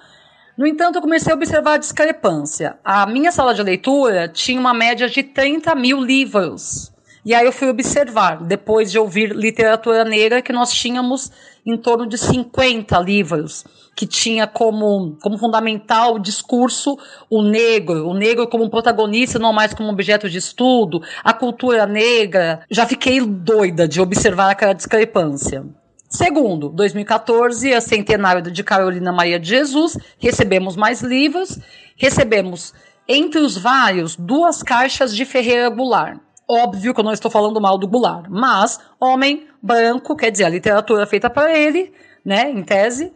No 0.57 0.65
entanto, 0.65 0.95
eu 0.95 1.01
comecei 1.03 1.31
a 1.31 1.35
observar 1.35 1.73
a 1.73 1.77
discrepância. 1.77 2.79
A 2.83 3.05
minha 3.05 3.31
sala 3.31 3.53
de 3.53 3.61
leitura 3.61 4.27
tinha 4.27 4.59
uma 4.59 4.73
média 4.73 5.07
de 5.07 5.21
30 5.21 5.75
mil 5.75 6.01
livros. 6.01 6.91
E 7.23 7.35
aí 7.35 7.45
eu 7.45 7.51
fui 7.51 7.69
observar, 7.69 8.41
depois 8.41 8.91
de 8.91 8.97
ouvir 8.97 9.35
literatura 9.35 10.03
negra, 10.03 10.41
que 10.41 10.51
nós 10.51 10.71
tínhamos 10.71 11.31
em 11.63 11.77
torno 11.77 12.07
de 12.07 12.17
50 12.17 12.97
livros, 12.99 13.65
que 13.95 14.07
tinha 14.07 14.47
como, 14.47 15.15
como 15.21 15.37
fundamental 15.37 16.15
o 16.15 16.19
discurso 16.19 16.97
o 17.29 17.43
negro, 17.43 18.07
o 18.07 18.15
negro 18.15 18.47
como 18.47 18.67
protagonista, 18.67 19.37
não 19.37 19.53
mais 19.53 19.75
como 19.75 19.91
objeto 19.91 20.27
de 20.27 20.39
estudo, 20.39 21.03
a 21.23 21.33
cultura 21.33 21.85
negra. 21.85 22.61
Já 22.71 22.87
fiquei 22.87 23.21
doida 23.21 23.87
de 23.87 24.01
observar 24.01 24.49
aquela 24.49 24.73
discrepância. 24.73 25.63
Segundo, 26.09 26.69
2014, 26.69 27.73
a 27.73 27.81
centenário 27.81 28.41
de 28.41 28.63
Carolina 28.63 29.11
Maria 29.11 29.37
de 29.37 29.49
Jesus, 29.49 29.97
recebemos 30.17 30.77
mais 30.77 31.01
livros, 31.01 31.59
recebemos, 31.97 32.73
entre 33.05 33.41
os 33.41 33.57
vários, 33.57 34.15
duas 34.15 34.63
caixas 34.63 35.13
de 35.13 35.25
Ferreira 35.25 35.69
Goulart. 35.69 36.17
Óbvio 36.49 36.93
que 36.93 36.99
eu 37.01 37.03
não 37.03 37.11
estou 37.11 37.29
falando 37.29 37.59
mal 37.59 37.77
do 37.77 37.89
Goulart, 37.89 38.27
mas 38.29 38.79
homem 38.97 39.47
branco, 39.61 40.15
quer 40.15 40.31
dizer, 40.31 40.45
a 40.45 40.49
literatura 40.49 41.05
feita 41.05 41.29
para 41.29 41.57
ele, 41.57 41.93
né, 42.23 42.49
em 42.49 42.63
tese, 42.63 43.11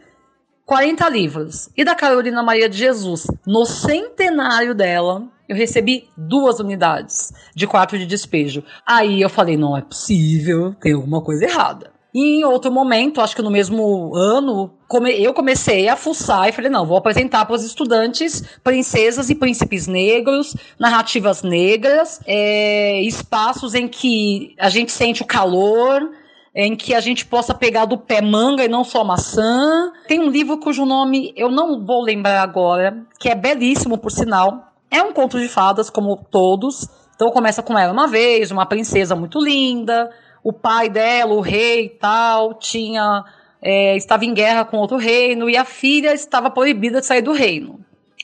40 0.66 1.08
livros. 1.08 1.70
E 1.74 1.84
da 1.84 1.94
Carolina 1.94 2.42
Maria 2.42 2.68
de 2.68 2.76
Jesus, 2.76 3.26
no 3.46 3.64
centenário 3.64 4.74
dela, 4.74 5.26
eu 5.48 5.56
recebi 5.56 6.10
duas 6.14 6.60
unidades 6.60 7.32
de 7.54 7.66
quarto 7.66 7.98
de 7.98 8.04
despejo. 8.04 8.62
Aí 8.86 9.22
eu 9.22 9.30
falei, 9.30 9.56
não 9.56 9.74
é 9.74 9.80
possível, 9.80 10.74
tem 10.74 10.92
alguma 10.92 11.22
coisa 11.22 11.46
errada. 11.46 12.01
E 12.14 12.40
em 12.40 12.44
outro 12.44 12.70
momento, 12.70 13.22
acho 13.22 13.34
que 13.34 13.40
no 13.40 13.50
mesmo 13.50 14.14
ano, 14.14 14.70
eu 15.16 15.32
comecei 15.32 15.88
a 15.88 15.96
fuçar 15.96 16.48
e 16.48 16.52
falei, 16.52 16.70
não, 16.70 16.84
vou 16.84 16.98
apresentar 16.98 17.46
para 17.46 17.56
os 17.56 17.64
estudantes 17.64 18.42
princesas 18.62 19.30
e 19.30 19.34
príncipes 19.34 19.86
negros, 19.86 20.54
narrativas 20.78 21.42
negras, 21.42 22.20
é, 22.26 23.00
espaços 23.00 23.74
em 23.74 23.88
que 23.88 24.54
a 24.58 24.68
gente 24.68 24.92
sente 24.92 25.22
o 25.22 25.26
calor, 25.26 26.10
em 26.54 26.76
que 26.76 26.94
a 26.94 27.00
gente 27.00 27.24
possa 27.24 27.54
pegar 27.54 27.86
do 27.86 27.96
pé 27.96 28.20
manga 28.20 28.62
e 28.62 28.68
não 28.68 28.84
só 28.84 29.02
maçã. 29.02 29.90
Tem 30.06 30.20
um 30.20 30.28
livro 30.28 30.58
cujo 30.58 30.84
nome 30.84 31.32
eu 31.34 31.50
não 31.50 31.84
vou 31.84 32.02
lembrar 32.02 32.42
agora, 32.42 33.06
que 33.18 33.30
é 33.30 33.34
belíssimo, 33.34 33.96
por 33.96 34.10
sinal. 34.10 34.70
É 34.90 35.02
um 35.02 35.14
conto 35.14 35.40
de 35.40 35.48
fadas, 35.48 35.88
como 35.88 36.14
todos. 36.30 36.86
Então 37.14 37.30
começa 37.30 37.62
com 37.62 37.78
ela 37.78 37.92
uma 37.92 38.06
vez, 38.06 38.50
uma 38.50 38.66
princesa 38.66 39.16
muito 39.16 39.42
linda, 39.42 40.10
o 40.42 40.52
pai 40.52 40.88
dela, 40.88 41.34
o 41.34 41.40
rei 41.40 41.86
e 41.86 41.88
tal, 41.88 42.54
tinha 42.54 43.24
é, 43.62 43.96
estava 43.96 44.24
em 44.24 44.34
guerra 44.34 44.64
com 44.64 44.78
outro 44.78 44.96
reino 44.96 45.48
e 45.48 45.56
a 45.56 45.64
filha 45.64 46.12
estava 46.12 46.50
proibida 46.50 47.00
de 47.00 47.06
sair 47.06 47.22
do 47.22 47.32
reino. 47.32 47.78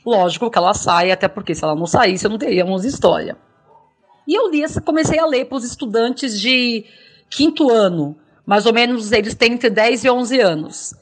Lógico 0.05 0.51
que 0.51 0.59
ela 0.59 0.75
sai, 0.75 1.13
até 1.13 1.29
porque 1.29 1.55
se 1.55 1.63
ela 1.63 1.77
não 1.77 1.87
saísse, 1.87 2.29
não 2.29 2.39
teríamos 2.39 2.85
história. 2.85 3.37
E 4.27 4.35
eu 4.35 4.51
li, 4.51 4.63
comecei 4.85 5.19
a 5.19 5.27
ler 5.27 5.47
para 5.47 5.57
os 5.57 5.65
estudantes 5.65 6.39
de 6.41 6.85
quinto 7.31 7.71
ano, 7.71 8.17
mais 8.45 8.67
ou 8.67 8.73
menos 8.73 9.13
eles 9.13 9.35
têm 9.35 9.53
entre 9.53 9.71
10 9.71 10.05
e 10.05 10.11
11 10.11 10.41
anos. 10.41 10.95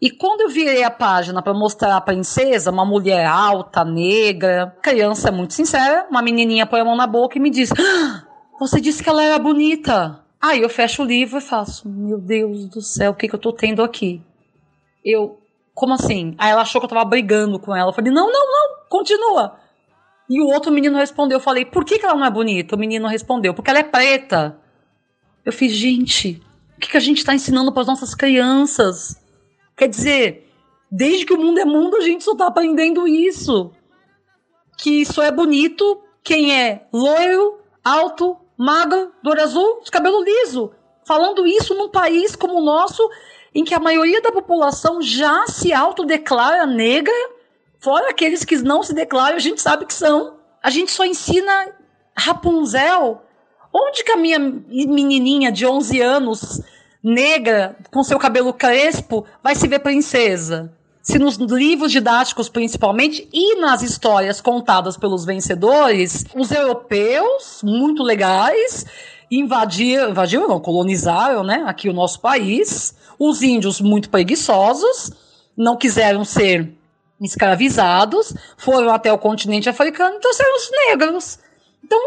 E 0.00 0.10
quando 0.10 0.40
eu 0.40 0.48
virei 0.48 0.82
a 0.82 0.90
página 0.90 1.42
para 1.42 1.54
mostrar 1.54 1.96
a 1.96 2.00
princesa, 2.00 2.72
uma 2.72 2.84
mulher 2.84 3.24
alta, 3.24 3.84
negra, 3.84 4.74
criança 4.82 5.30
muito 5.30 5.54
sincera, 5.54 6.06
uma 6.10 6.22
menininha 6.22 6.66
põe 6.66 6.80
a 6.80 6.84
mão 6.84 6.96
na 6.96 7.06
boca 7.06 7.38
e 7.38 7.40
me 7.40 7.50
diz: 7.50 7.70
ah, 7.72 8.24
Você 8.58 8.80
disse 8.80 9.02
que 9.02 9.08
ela 9.08 9.22
era 9.22 9.38
bonita. 9.38 10.21
Aí 10.42 10.60
eu 10.60 10.68
fecho 10.68 11.02
o 11.02 11.06
livro 11.06 11.38
e 11.38 11.40
faço, 11.40 11.88
meu 11.88 12.18
Deus 12.18 12.66
do 12.66 12.82
céu, 12.82 13.12
o 13.12 13.14
que, 13.14 13.28
que 13.28 13.34
eu 13.36 13.38
tô 13.38 13.52
tendo 13.52 13.80
aqui? 13.80 14.20
Eu, 15.04 15.40
como 15.72 15.94
assim? 15.94 16.34
Aí 16.36 16.50
ela 16.50 16.62
achou 16.62 16.80
que 16.80 16.86
eu 16.86 16.88
tava 16.88 17.04
brigando 17.04 17.60
com 17.60 17.76
ela. 17.76 17.90
Eu 17.90 17.94
falei, 17.94 18.12
não, 18.12 18.26
não, 18.26 18.50
não, 18.50 18.88
continua. 18.88 19.56
E 20.28 20.40
o 20.40 20.46
outro 20.46 20.72
menino 20.72 20.98
respondeu, 20.98 21.36
eu 21.36 21.40
falei, 21.40 21.64
por 21.64 21.84
que, 21.84 21.96
que 21.96 22.04
ela 22.04 22.16
não 22.16 22.26
é 22.26 22.30
bonita? 22.30 22.74
O 22.74 22.78
menino 22.78 23.06
respondeu, 23.06 23.54
porque 23.54 23.70
ela 23.70 23.78
é 23.78 23.84
preta. 23.84 24.58
Eu 25.44 25.52
fiz, 25.52 25.72
gente, 25.72 26.42
o 26.76 26.80
que, 26.80 26.90
que 26.90 26.96
a 26.96 27.00
gente 27.00 27.24
tá 27.24 27.32
ensinando 27.32 27.72
para 27.72 27.82
as 27.82 27.88
nossas 27.88 28.12
crianças? 28.12 29.16
Quer 29.76 29.88
dizer, 29.88 30.50
desde 30.90 31.24
que 31.24 31.34
o 31.34 31.40
mundo 31.40 31.60
é 31.60 31.64
mundo, 31.64 31.96
a 31.96 32.00
gente 32.00 32.24
só 32.24 32.34
tá 32.34 32.48
aprendendo 32.48 33.06
isso. 33.06 33.70
Que 34.76 35.06
só 35.06 35.22
é 35.22 35.30
bonito 35.30 36.02
quem 36.24 36.52
é 36.52 36.88
loiro, 36.92 37.60
alto, 37.84 38.41
magra, 38.62 39.10
do 39.22 39.30
olho 39.30 39.42
azul, 39.42 39.80
de 39.82 39.90
cabelo 39.90 40.22
liso. 40.22 40.72
Falando 41.04 41.46
isso 41.46 41.74
num 41.74 41.88
país 41.88 42.36
como 42.36 42.58
o 42.58 42.64
nosso, 42.64 43.08
em 43.52 43.64
que 43.64 43.74
a 43.74 43.80
maioria 43.80 44.22
da 44.22 44.30
população 44.30 45.02
já 45.02 45.46
se 45.48 45.72
autodeclara 45.72 46.64
negra, 46.64 47.12
fora 47.80 48.10
aqueles 48.10 48.44
que 48.44 48.56
não 48.58 48.82
se 48.82 48.94
declaram, 48.94 49.36
a 49.36 49.40
gente 49.40 49.60
sabe 49.60 49.84
que 49.84 49.92
são. 49.92 50.38
A 50.62 50.70
gente 50.70 50.92
só 50.92 51.04
ensina 51.04 51.74
Rapunzel. 52.16 53.20
Onde 53.74 54.04
que 54.04 54.12
a 54.12 54.16
minha 54.16 54.38
menininha 54.38 55.50
de 55.50 55.66
11 55.66 56.00
anos, 56.00 56.60
negra, 57.02 57.76
com 57.90 58.04
seu 58.04 58.18
cabelo 58.18 58.52
crespo, 58.52 59.26
vai 59.42 59.54
se 59.54 59.66
ver 59.66 59.80
princesa? 59.80 60.72
Se 61.02 61.18
nos 61.18 61.36
livros 61.36 61.90
didáticos 61.90 62.48
principalmente 62.48 63.28
e 63.32 63.56
nas 63.56 63.82
histórias 63.82 64.40
contadas 64.40 64.96
pelos 64.96 65.24
vencedores, 65.24 66.24
os 66.34 66.50
europeus, 66.52 67.60
muito 67.64 68.04
legais, 68.04 68.86
invadiram, 69.28 70.10
invadiram 70.10 70.46
não, 70.46 70.60
colonizaram, 70.60 71.42
né, 71.42 71.64
aqui 71.66 71.88
o 71.88 71.92
nosso 71.92 72.20
país, 72.20 72.94
os 73.18 73.42
índios 73.42 73.80
muito 73.80 74.08
preguiçosos, 74.08 75.10
não 75.56 75.76
quiseram 75.76 76.24
ser 76.24 76.72
escravizados, 77.20 78.34
foram 78.56 78.90
até 78.90 79.12
o 79.12 79.18
continente 79.18 79.68
africano 79.68 80.16
e 80.16 80.20
trouxeram 80.20 80.56
os 80.56 80.70
negros. 80.70 81.38
Então, 81.84 81.98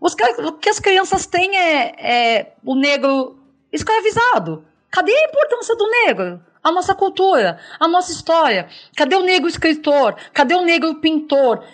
os, 0.00 0.14
o 0.44 0.52
que 0.52 0.68
as 0.68 0.78
crianças 0.78 1.26
têm 1.26 1.56
é, 1.56 1.94
é 1.98 2.52
o 2.64 2.74
negro 2.74 3.38
escravizado. 3.72 4.64
Cadê 4.90 5.12
a 5.12 5.28
importância 5.28 5.74
do 5.74 5.88
negro? 5.88 6.40
A 6.62 6.70
nossa 6.70 6.94
cultura, 6.94 7.58
a 7.80 7.88
nossa 7.88 8.12
história. 8.12 8.68
Cadê 8.96 9.16
o 9.16 9.22
negro 9.22 9.48
escritor? 9.48 10.16
Cadê 10.32 10.54
o 10.54 10.62
negro 10.62 10.94
pintor? 10.96 11.64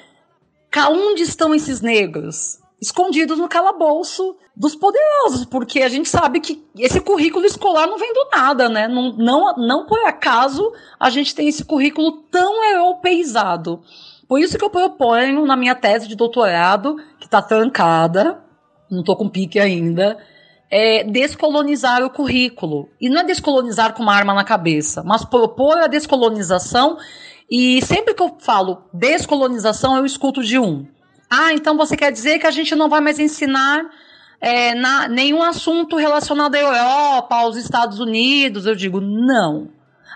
Onde 0.90 1.22
estão 1.22 1.54
esses 1.54 1.80
negros? 1.80 2.58
Escondidos 2.80 3.38
no 3.38 3.48
calabouço 3.48 4.36
dos 4.54 4.76
poderosos, 4.76 5.44
porque 5.44 5.82
a 5.82 5.88
gente 5.88 6.08
sabe 6.08 6.40
que 6.40 6.64
esse 6.76 7.00
currículo 7.00 7.44
escolar 7.44 7.88
não 7.88 7.98
vem 7.98 8.12
do 8.12 8.28
nada, 8.30 8.68
né? 8.68 8.86
Não, 8.86 9.12
não, 9.16 9.56
não 9.56 9.86
por 9.86 9.98
acaso 10.06 10.72
a 10.98 11.10
gente 11.10 11.34
tem 11.34 11.48
esse 11.48 11.64
currículo 11.64 12.22
tão 12.30 12.64
europeizado. 12.64 13.82
Por 14.28 14.40
isso 14.40 14.56
que 14.56 14.64
eu 14.64 14.70
proponho 14.70 15.44
na 15.44 15.56
minha 15.56 15.74
tese 15.74 16.06
de 16.06 16.14
doutorado, 16.14 16.96
que 17.18 17.26
está 17.26 17.42
trancada, 17.42 18.44
não 18.90 19.00
estou 19.00 19.16
com 19.16 19.28
pique 19.28 19.58
ainda, 19.58 20.18
é 20.70 21.04
descolonizar 21.04 22.02
o 22.02 22.10
currículo. 22.10 22.88
E 23.00 23.08
não 23.08 23.20
é 23.20 23.24
descolonizar 23.24 23.94
com 23.94 24.02
uma 24.02 24.14
arma 24.14 24.34
na 24.34 24.44
cabeça, 24.44 25.02
mas 25.04 25.24
propor 25.24 25.78
a 25.78 25.86
descolonização. 25.86 26.98
E 27.50 27.80
sempre 27.82 28.14
que 28.14 28.22
eu 28.22 28.36
falo 28.38 28.82
descolonização, 28.92 29.96
eu 29.96 30.04
escuto 30.04 30.42
de 30.42 30.58
um. 30.58 30.86
Ah, 31.30 31.52
então 31.52 31.76
você 31.76 31.96
quer 31.96 32.12
dizer 32.12 32.38
que 32.38 32.46
a 32.46 32.50
gente 32.50 32.74
não 32.74 32.88
vai 32.88 33.00
mais 33.00 33.18
ensinar 33.18 33.84
é, 34.40 34.74
na, 34.74 35.08
nenhum 35.08 35.42
assunto 35.42 35.96
relacionado 35.96 36.54
à 36.54 36.58
Europa, 36.58 37.36
aos 37.36 37.56
Estados 37.56 37.98
Unidos? 38.00 38.66
Eu 38.66 38.74
digo, 38.74 39.00
não. 39.00 39.68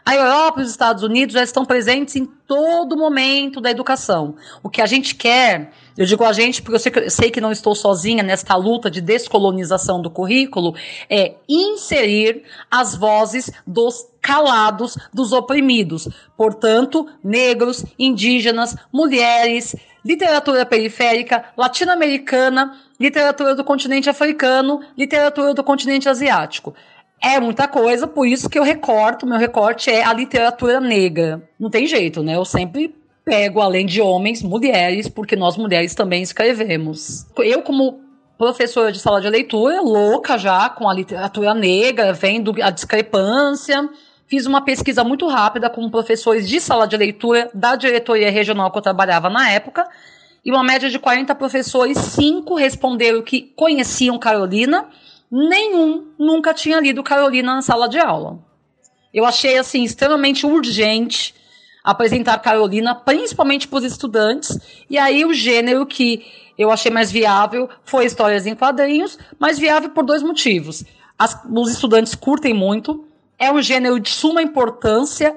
A 0.04 0.14
Europa 0.16 0.60
e 0.60 0.64
os 0.64 0.70
Estados 0.70 1.02
Unidos 1.02 1.34
já 1.34 1.42
estão 1.42 1.64
presentes 1.64 2.16
em 2.16 2.26
todo 2.26 2.96
momento 2.96 3.60
da 3.60 3.70
educação. 3.70 4.34
O 4.62 4.68
que 4.68 4.82
a 4.82 4.86
gente 4.86 5.14
quer, 5.14 5.70
eu 5.96 6.06
digo 6.06 6.24
a 6.24 6.32
gente 6.32 6.62
porque 6.62 6.76
eu 6.76 6.80
sei 6.80 6.92
que, 6.92 6.98
eu 6.98 7.10
sei 7.10 7.30
que 7.30 7.40
não 7.40 7.52
estou 7.52 7.74
sozinha 7.74 8.22
nesta 8.22 8.54
luta 8.56 8.90
de 8.90 9.00
descolonização 9.00 10.00
do 10.00 10.10
currículo, 10.10 10.74
é 11.08 11.34
inserir 11.48 12.42
as 12.70 12.94
vozes 12.94 13.50
dos 13.66 14.06
calados, 14.20 14.96
dos 15.12 15.32
oprimidos. 15.32 16.08
Portanto, 16.36 17.06
negros, 17.22 17.84
indígenas, 17.98 18.76
mulheres, 18.92 19.74
literatura 20.04 20.64
periférica, 20.64 21.44
latino-americana, 21.56 22.76
literatura 22.98 23.54
do 23.54 23.64
continente 23.64 24.08
africano, 24.08 24.80
literatura 24.96 25.52
do 25.54 25.64
continente 25.64 26.08
asiático. 26.08 26.74
É 27.20 27.38
muita 27.38 27.68
coisa, 27.68 28.08
por 28.08 28.26
isso 28.26 28.50
que 28.50 28.58
eu 28.58 28.64
recorto, 28.64 29.26
meu 29.26 29.38
recorte 29.38 29.90
é 29.90 30.02
a 30.04 30.12
literatura 30.12 30.80
negra. 30.80 31.40
Não 31.58 31.70
tem 31.70 31.86
jeito, 31.86 32.20
né? 32.22 32.36
Eu 32.36 32.44
sempre 32.44 32.94
pego, 33.24 33.60
além 33.60 33.86
de 33.86 34.00
homens, 34.00 34.42
mulheres, 34.42 35.08
porque 35.08 35.36
nós 35.36 35.56
mulheres 35.56 35.94
também 35.94 36.22
escrevemos. 36.22 37.26
Eu, 37.38 37.62
como 37.62 38.00
professora 38.36 38.90
de 38.90 38.98
sala 38.98 39.20
de 39.20 39.28
leitura, 39.28 39.80
louca 39.80 40.36
já 40.36 40.68
com 40.68 40.88
a 40.88 40.94
literatura 40.94 41.54
negra, 41.54 42.12
vendo 42.12 42.54
a 42.62 42.70
discrepância. 42.70 43.88
Fiz 44.26 44.46
uma 44.46 44.64
pesquisa 44.64 45.04
muito 45.04 45.26
rápida 45.28 45.68
com 45.70 45.90
professores 45.90 46.48
de 46.48 46.60
sala 46.60 46.86
de 46.86 46.96
leitura 46.96 47.50
da 47.54 47.76
diretoria 47.76 48.30
regional 48.30 48.70
que 48.70 48.78
eu 48.78 48.82
trabalhava 48.82 49.28
na 49.28 49.50
época. 49.50 49.86
E 50.44 50.50
uma 50.50 50.64
média 50.64 50.90
de 50.90 50.98
40 50.98 51.34
professores, 51.34 51.98
cinco 51.98 52.54
responderam 52.54 53.22
que 53.22 53.52
conheciam 53.54 54.18
Carolina 54.18 54.88
nenhum 55.32 56.08
nunca 56.18 56.52
tinha 56.52 56.78
lido 56.78 57.02
Carolina 57.02 57.54
na 57.54 57.62
sala 57.62 57.88
de 57.88 57.98
aula. 57.98 58.38
Eu 59.14 59.24
achei 59.24 59.56
assim 59.56 59.82
extremamente 59.82 60.44
urgente 60.44 61.34
apresentar 61.82 62.38
Carolina, 62.38 62.94
principalmente 62.94 63.66
para 63.66 63.78
os 63.78 63.84
estudantes. 63.84 64.58
E 64.88 64.98
aí 64.98 65.24
o 65.24 65.34
gênero 65.34 65.84
que 65.86 66.24
eu 66.58 66.70
achei 66.70 66.90
mais 66.90 67.10
viável 67.10 67.68
foi 67.84 68.06
histórias 68.06 68.46
em 68.46 68.54
quadrinhos, 68.54 69.18
mas 69.38 69.58
viável 69.58 69.90
por 69.90 70.04
dois 70.04 70.22
motivos. 70.22 70.84
As, 71.18 71.38
os 71.50 71.70
estudantes 71.70 72.14
curtem 72.14 72.54
muito, 72.54 73.06
é 73.38 73.50
um 73.50 73.60
gênero 73.60 73.98
de 73.98 74.10
suma 74.10 74.42
importância 74.42 75.36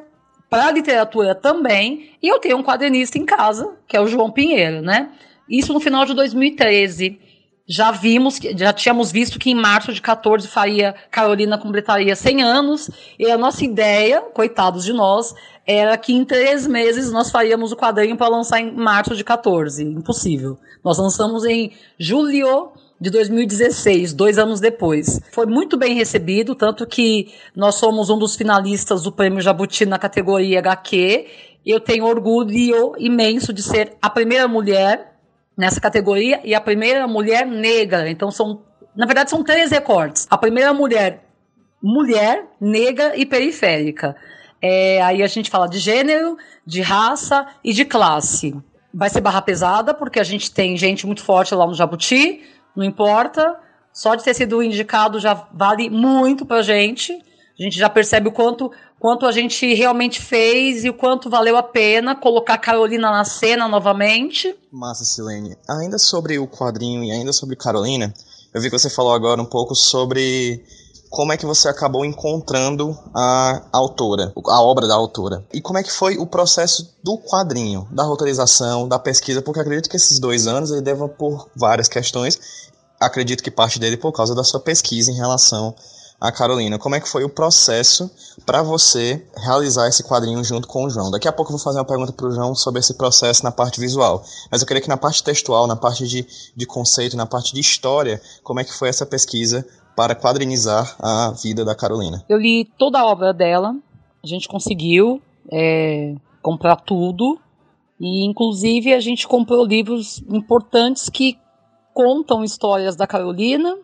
para 0.50 0.68
a 0.68 0.72
literatura 0.72 1.34
também, 1.34 2.12
e 2.22 2.28
eu 2.28 2.40
tenho 2.40 2.58
um 2.58 2.64
quadrinista 2.64 3.18
em 3.18 3.26
casa, 3.26 3.76
que 3.88 3.98
é 3.98 4.02
o 4.02 4.08
João 4.08 4.32
Pinheiro, 4.32 4.82
né? 4.82 5.10
Isso 5.50 5.74
no 5.74 5.80
final 5.80 6.06
de 6.06 6.14
2013 6.14 7.20
já 7.68 7.90
vimos, 7.92 8.40
já 8.56 8.72
tínhamos 8.72 9.12
visto 9.12 9.40
que 9.40 9.50
em 9.50 9.56
março 9.56 9.92
de 9.92 10.00
14 10.00 10.48
faria 10.48 10.94
Carolina 11.10 11.58
completaria 11.58 12.16
100 12.16 12.44
anos, 12.44 12.92
e 13.18 13.30
a 13.30 13.38
nossa 13.38 13.66
ideia, 13.66 14.22
coitados 14.22 14.86
de 14.86 14.94
nós, 14.94 15.34
era 15.66 15.98
que 15.98 16.14
em 16.14 16.24
três 16.24 16.68
meses 16.68 17.12
nós 17.12 17.32
faríamos 17.32 17.72
o 17.72 17.76
quadrinho 17.76 18.16
para 18.16 18.28
lançar 18.28 18.60
em 18.60 18.72
março 18.72 19.16
de 19.16 19.24
14. 19.24 19.84
Impossível. 19.84 20.58
Nós 20.84 20.98
lançamos 20.98 21.44
em 21.46 21.72
julho 21.98 22.72
de 23.00 23.10
2016, 23.10 24.14
dois 24.14 24.38
anos 24.38 24.60
depois. 24.60 25.20
Foi 25.32 25.46
muito 25.46 25.78
bem 25.78 25.96
recebido, 25.96 26.56
tanto 26.56 26.86
que 26.86 27.34
nós 27.56 27.76
somos 27.76 28.10
um 28.10 28.18
dos 28.18 28.36
finalistas 28.36 29.04
do 29.04 29.12
Prêmio 29.12 29.42
Jabuti 29.42 29.86
na 29.86 29.98
categoria 29.98 30.60
HQ. 30.60 31.28
Eu 31.66 31.80
tenho 31.80 32.06
orgulho 32.06 32.94
imenso 32.98 33.52
de 33.52 33.64
ser 33.64 33.98
a 34.02 34.10
primeira 34.10 34.48
mulher 34.48 35.16
nessa 35.58 35.82
categoria 35.82 36.42
e 36.44 36.54
a 36.54 36.62
primeira 36.62 37.08
mulher 37.08 37.46
negra. 37.46 38.10
Então 38.10 38.30
são, 38.30 38.62
na 38.96 39.06
verdade, 39.06 39.30
são 39.30 39.44
três 39.44 39.72
recortes. 39.72 40.28
A 40.30 40.38
primeira 40.38 40.74
mulher, 40.74 41.26
mulher 41.82 42.46
negra 42.62 43.18
e 43.18 43.26
periférica. 43.26 44.16
É, 44.62 45.02
aí 45.02 45.22
a 45.22 45.28
gente 45.28 45.50
fala 45.50 45.68
de 45.68 45.80
gênero, 45.80 46.38
de 46.66 46.82
raça 46.82 47.48
e 47.64 47.74
de 47.74 47.86
classe. 47.86 48.56
Vai 48.94 49.10
ser 49.10 49.22
barra 49.22 49.42
pesada 49.42 49.94
porque 49.94 50.20
a 50.20 50.24
gente 50.24 50.52
tem 50.52 50.78
gente 50.78 51.06
muito 51.06 51.24
forte 51.24 51.54
lá 51.54 51.68
no 51.68 51.74
Jabuti, 51.74 52.42
não 52.76 52.84
importa. 52.84 53.58
Só 53.92 54.16
de 54.16 54.24
ter 54.24 54.34
sido 54.34 54.62
indicado 54.62 55.20
já 55.20 55.34
vale 55.54 55.90
muito 55.90 56.46
pra 56.46 56.62
gente. 56.62 57.14
A 57.58 57.64
gente 57.64 57.78
já 57.78 57.90
percebe 57.90 58.28
o 58.28 58.32
quanto 58.32 58.72
quanto 59.00 59.26
a 59.26 59.32
gente 59.32 59.74
realmente 59.74 60.20
fez 60.20 60.84
e 60.84 60.90
o 60.90 60.94
quanto 60.94 61.30
valeu 61.30 61.56
a 61.58 61.64
pena 61.64 62.16
colocar 62.16 62.56
a 62.56 62.58
Carolina 62.58 63.12
na 63.12 63.24
cena 63.24 63.68
novamente. 63.68 64.56
Massa, 64.72 65.06
Silene. 65.06 65.56
Ainda 65.70 66.00
sobre 66.00 66.40
o 66.40 66.48
quadrinho 66.48 67.04
e 67.04 67.12
ainda 67.12 67.32
sobre 67.32 67.56
Carolina, 67.56 68.14
eu 68.54 68.60
vi 68.60 68.70
que 68.70 68.78
você 68.78 68.90
falou 68.90 69.14
agora 69.14 69.42
um 69.42 69.46
pouco 69.46 69.76
sobre 69.76 70.64
como 71.16 71.32
é 71.32 71.38
que 71.38 71.46
você 71.46 71.70
acabou 71.70 72.04
encontrando 72.04 72.94
a 73.16 73.62
autora, 73.72 74.34
a 74.48 74.62
obra 74.62 74.86
da 74.86 74.96
autora. 74.96 75.46
E 75.54 75.62
como 75.62 75.80
é 75.80 75.84
que 75.84 75.90
foi 75.90 76.18
o 76.18 76.28
processo 76.28 76.94
do 77.02 77.18
quadrinho, 77.18 77.88
da 77.90 78.04
roteirização, 78.04 78.86
da 78.86 79.00
pesquisa, 79.00 79.42
porque 79.42 79.62
acredito 79.62 79.90
que 79.90 79.96
esses 79.96 80.20
dois 80.20 80.46
anos 80.46 80.72
ele 80.72 80.82
deva 80.82 81.08
por 81.08 81.48
várias 81.56 81.88
questões. 81.88 82.38
Acredito 83.00 83.42
que 83.42 83.50
parte 83.50 83.80
dele 83.80 83.96
por 83.96 84.12
causa 84.12 84.36
da 84.36 84.44
sua 84.44 84.60
pesquisa 84.60 85.10
em 85.10 85.16
relação 85.16 85.74
a 86.20 86.34
Carolina, 86.34 86.78
como 86.78 86.96
é 86.96 87.00
que 87.00 87.08
foi 87.08 87.24
o 87.24 87.30
processo 87.30 88.12
para 88.46 88.62
você 88.62 89.26
realizar 89.38 89.88
esse 89.88 90.04
quadrinho 90.04 90.44
junto 90.44 90.68
com 90.68 90.84
o 90.84 90.90
João? 90.90 91.12
Daqui 91.12 91.30
a 91.30 91.32
pouco 91.32 91.52
eu 91.52 91.58
vou 91.58 91.64
fazer 91.64 91.78
uma 91.78 91.86
pergunta 91.86 92.12
para 92.12 92.28
o 92.28 92.32
João 92.32 92.54
sobre 92.56 92.80
esse 92.82 92.94
processo 92.94 93.42
na 93.42 93.52
parte 93.52 93.80
visual, 93.80 94.22
mas 94.52 94.62
eu 94.62 94.68
queria 94.68 94.82
que 94.82 94.90
na 94.90 94.98
parte 94.98 95.24
textual, 95.24 95.66
na 95.66 95.76
parte 95.78 96.06
de, 96.06 96.28
de 96.54 96.66
conceito, 96.66 97.16
na 97.16 97.26
parte 97.26 97.54
de 97.54 97.62
história, 97.62 98.22
como 98.44 98.60
é 98.60 98.66
que 98.66 98.74
foi 98.74 98.90
essa 98.90 99.06
pesquisa 99.06 99.66
para 99.96 100.16
quadrinizar 100.16 100.96
a 101.00 101.32
vida 101.32 101.64
da 101.64 101.76
Carolina? 101.76 102.24
Eu 102.28 102.38
li 102.38 102.66
toda 102.78 103.00
a 103.00 103.06
obra 103.06 103.34
dela, 103.34 103.76
a 104.24 104.28
gente 104.28 104.48
conseguiu 104.48 105.22
é, 105.52 106.16
comprar 106.42 106.76
tudo, 106.78 107.40
e 108.00 108.26
inclusive 108.26 108.94
a 108.94 109.00
gente 109.00 109.28
comprou 109.28 109.66
livros 109.66 110.24
importantes 110.30 111.10
que 111.10 111.38
contam 111.94 112.44
histórias 112.44 112.96
da 112.96 113.08
Carolina, 113.08 113.78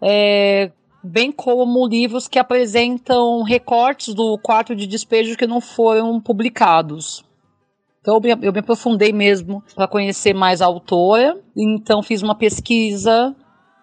é, 0.00 0.70
bem 1.02 1.32
como 1.32 1.86
livros 1.88 2.28
que 2.28 2.38
apresentam 2.38 3.42
recortes 3.42 4.14
do 4.14 4.38
quarto 4.38 4.76
de 4.76 4.86
despejo 4.86 5.36
que 5.36 5.46
não 5.46 5.60
foram 5.60 6.20
publicados. 6.20 7.24
Então 8.00 8.14
eu 8.14 8.20
me, 8.20 8.46
eu 8.46 8.52
me 8.52 8.60
aprofundei 8.60 9.12
mesmo 9.12 9.62
para 9.74 9.88
conhecer 9.88 10.34
mais 10.34 10.62
a 10.62 10.66
autora, 10.66 11.38
então 11.56 12.02
fiz 12.02 12.22
uma 12.22 12.34
pesquisa 12.34 13.34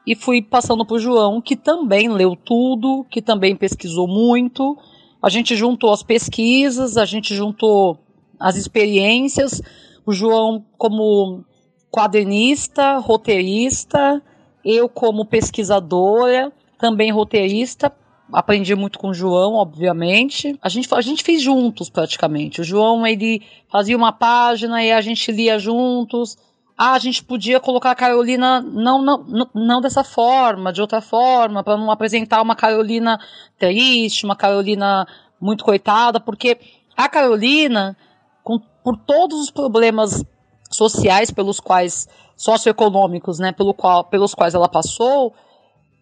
e 0.07 0.15
fui 0.15 0.41
passando 0.41 0.85
para 0.85 0.95
o 0.95 0.99
João, 0.99 1.41
que 1.41 1.57
também 1.57 2.07
leu 2.07 2.33
tudo, 2.33 3.05
que 3.11 3.21
também 3.21 3.57
pesquisou 3.57 4.07
muito. 4.07 4.77
A 5.21 5.29
gente 5.29 5.53
juntou 5.53 5.91
as 5.91 6.01
pesquisas, 6.01 6.95
a 6.95 7.03
gente 7.03 7.35
juntou 7.35 7.99
as 8.39 8.55
experiências. 8.55 9.61
O 10.05 10.13
João 10.13 10.63
como 10.77 11.43
quadrinista, 11.91 12.99
roteirista, 12.99 14.23
eu 14.63 14.87
como 14.87 15.25
pesquisadora, 15.25 16.53
também 16.79 17.11
roteirista, 17.11 17.91
aprendi 18.31 18.75
muito 18.75 18.99
com 18.99 19.09
o 19.09 19.13
João, 19.13 19.55
obviamente. 19.55 20.57
A 20.61 20.69
gente, 20.69 20.87
a 20.93 21.01
gente 21.01 21.21
fez 21.21 21.41
juntos 21.41 21.89
praticamente. 21.89 22.61
O 22.61 22.63
João 22.63 23.05
ele 23.05 23.41
fazia 23.69 23.97
uma 23.97 24.13
página 24.13 24.81
e 24.81 24.89
a 24.89 25.01
gente 25.01 25.29
lia 25.33 25.59
juntos. 25.59 26.37
Ah, 26.77 26.93
a 26.93 26.99
gente 26.99 27.23
podia 27.23 27.59
colocar 27.59 27.89
a 27.89 27.95
Carolina 27.95 28.61
não, 28.61 29.01
não, 29.01 29.49
não 29.53 29.81
dessa 29.81 30.03
forma, 30.03 30.71
de 30.71 30.79
outra 30.79 31.01
forma, 31.01 31.63
para 31.63 31.75
não 31.75 31.89
apresentar 31.89 32.41
uma 32.41 32.55
Carolina 32.55 33.19
triste, 33.57 34.25
uma 34.25 34.35
Carolina 34.35 35.07
muito 35.41 35.65
coitada, 35.65 36.19
porque 36.19 36.59
a 36.95 37.09
Carolina, 37.09 37.97
com, 38.43 38.59
por 38.83 38.95
todos 38.95 39.39
os 39.41 39.49
problemas 39.49 40.23
sociais 40.69 41.31
pelos 41.31 41.59
quais 41.59 42.07
socioeconômicos, 42.35 43.39
né, 43.39 43.51
pelo 43.51 43.73
qual, 43.73 44.03
pelos 44.03 44.35
quais 44.35 44.53
ela 44.53 44.69
passou, 44.69 45.33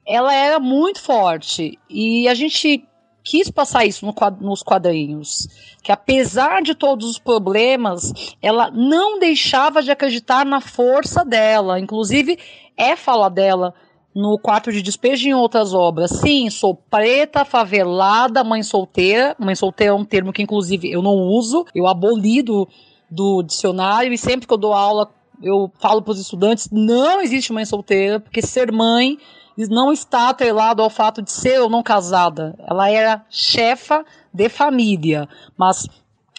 ela 0.06 0.34
era 0.34 0.60
muito 0.60 1.02
forte. 1.02 1.80
E 1.90 2.28
a 2.28 2.34
gente 2.34 2.86
quis 3.26 3.50
passar 3.50 3.86
isso 3.86 4.06
no, 4.06 4.14
nos 4.40 4.62
quadrinhos. 4.62 5.48
Que 5.84 5.92
apesar 5.92 6.62
de 6.62 6.76
todos 6.76 7.10
os 7.10 7.20
problemas, 7.20 8.14
ela 8.42 8.70
não 8.70 9.20
deixava 9.20 9.82
de 9.82 9.92
acreditar 9.92 10.46
na 10.46 10.62
força 10.62 11.26
dela. 11.26 11.80
Inclusive, 11.80 12.38
é 12.78 12.96
fala 12.96 13.28
dela 13.28 13.74
no 14.16 14.40
quarto 14.40 14.72
de 14.72 14.82
despejo 14.82 15.28
e 15.28 15.32
em 15.32 15.34
outras 15.34 15.74
obras. 15.74 16.12
Sim, 16.12 16.50
sou 16.50 16.76
preta, 16.76 17.44
favelada, 17.44 18.44
mãe 18.44 18.64
solteira. 18.64 19.36
Mãe 19.40 19.56
solteira 19.56 19.92
é 19.92 19.96
um 19.96 20.06
termo 20.06 20.32
que, 20.32 20.44
inclusive, 20.44 20.90
eu 20.90 21.02
não 21.02 21.16
uso. 21.16 21.66
Eu 21.74 21.88
aboli 21.88 22.44
do, 22.44 22.68
do 23.10 23.42
dicionário 23.42 24.14
e 24.14 24.18
sempre 24.18 24.48
que 24.48 24.54
eu 24.54 24.58
dou 24.58 24.72
aula, 24.72 25.10
eu 25.42 25.70
falo 25.80 26.02
para 26.02 26.12
os 26.12 26.20
estudantes: 26.20 26.70
não 26.72 27.22
existe 27.22 27.52
mãe 27.52 27.66
solteira, 27.66 28.20
porque 28.20 28.42
ser 28.42 28.72
mãe 28.72 29.18
não 29.58 29.92
está 29.92 30.30
atrelado 30.30 30.82
ao 30.82 30.90
fato 30.90 31.22
de 31.22 31.32
ser 31.32 31.60
ou 31.62 31.70
não 31.70 31.82
casada. 31.82 32.56
Ela 32.68 32.90
era 32.90 33.26
chefa 33.30 34.06
de 34.34 34.50
família, 34.50 35.28
mas 35.58 35.88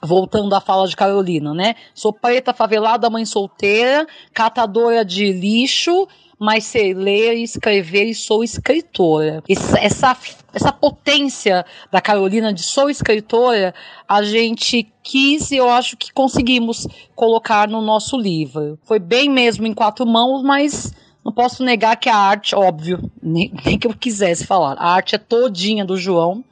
voltando 0.02 0.54
à 0.54 0.60
fala 0.60 0.86
de 0.86 0.96
Carolina, 0.96 1.54
né? 1.54 1.74
Sou 1.94 2.12
preta 2.12 2.52
favelada, 2.52 3.10
mãe 3.10 3.24
solteira, 3.24 4.06
catadora 4.32 5.04
de 5.04 5.32
lixo, 5.32 6.06
mas 6.38 6.64
sei 6.64 6.92
ler 6.92 7.34
e 7.34 7.42
escrever 7.42 8.04
e 8.04 8.14
sou 8.14 8.44
escritora. 8.44 9.42
Essa, 9.48 10.16
essa 10.52 10.72
potência 10.72 11.64
da 11.90 12.00
Carolina 12.00 12.52
de 12.52 12.62
sou 12.62 12.90
escritora, 12.90 13.74
a 14.06 14.22
gente 14.22 14.86
quis 15.02 15.50
e 15.50 15.56
eu 15.56 15.70
acho 15.70 15.96
que 15.96 16.12
conseguimos 16.12 16.86
colocar 17.14 17.68
no 17.68 17.80
nosso 17.80 18.18
livro. 18.18 18.78
Foi 18.84 18.98
bem 18.98 19.30
mesmo 19.30 19.66
em 19.66 19.72
quatro 19.72 20.06
mãos, 20.06 20.42
mas 20.42 20.92
não 21.26 21.32
posso 21.32 21.64
negar 21.64 21.96
que 21.96 22.08
a 22.08 22.16
arte, 22.16 22.54
óbvio, 22.54 23.10
nem, 23.20 23.52
nem 23.66 23.76
que 23.76 23.88
eu 23.88 23.92
quisesse 23.92 24.46
falar, 24.46 24.76
a 24.78 24.92
arte 24.92 25.16
é 25.16 25.18
todinha 25.18 25.84
do 25.84 25.96
João. 25.96 26.44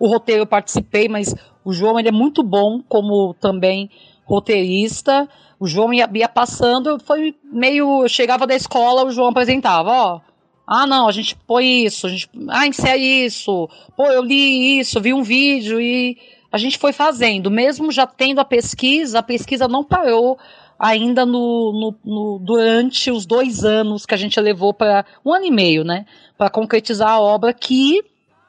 O 0.00 0.08
roteiro 0.08 0.42
eu 0.42 0.46
participei, 0.46 1.08
mas 1.08 1.34
o 1.64 1.72
João 1.72 1.98
ele 1.98 2.08
é 2.08 2.12
muito 2.12 2.42
bom 2.42 2.82
como 2.88 3.34
também 3.34 3.88
roteirista. 4.24 5.28
O 5.58 5.66
João 5.66 5.94
ia, 5.94 6.10
ia 6.12 6.28
passando, 6.28 6.98
foi 6.98 7.34
meio. 7.44 8.02
Eu 8.02 8.08
chegava 8.08 8.46
da 8.46 8.54
escola, 8.54 9.04
o 9.04 9.10
João 9.10 9.28
apresentava, 9.28 9.90
ó. 9.90 10.20
Ah, 10.66 10.86
não, 10.86 11.08
a 11.08 11.12
gente 11.12 11.36
põe 11.46 11.84
isso, 11.84 12.06
a 12.06 12.10
gente. 12.10 12.28
Ah, 12.50 12.66
insere 12.66 13.24
isso. 13.24 13.70
Pô, 13.96 14.06
eu 14.08 14.22
li 14.22 14.80
isso, 14.80 15.00
vi 15.00 15.14
um 15.14 15.22
vídeo 15.22 15.80
e 15.80 16.18
a 16.52 16.58
gente 16.58 16.76
foi 16.76 16.92
fazendo. 16.92 17.50
Mesmo 17.50 17.90
já 17.90 18.06
tendo 18.06 18.40
a 18.40 18.44
pesquisa, 18.44 19.20
a 19.20 19.22
pesquisa 19.22 19.66
não 19.66 19.84
parou 19.84 20.36
ainda 20.78 21.24
no, 21.24 21.72
no, 21.72 21.94
no 22.04 22.38
durante 22.38 23.10
os 23.10 23.26
dois 23.26 23.64
anos 23.64 24.04
que 24.04 24.14
a 24.14 24.18
gente 24.18 24.38
levou 24.40 24.74
para 24.74 25.04
um 25.24 25.32
ano 25.32 25.46
e 25.46 25.50
meio, 25.50 25.84
né? 25.84 26.06
Para 26.36 26.50
concretizar 26.50 27.10
a 27.10 27.20
obra 27.20 27.52
que 27.52 28.02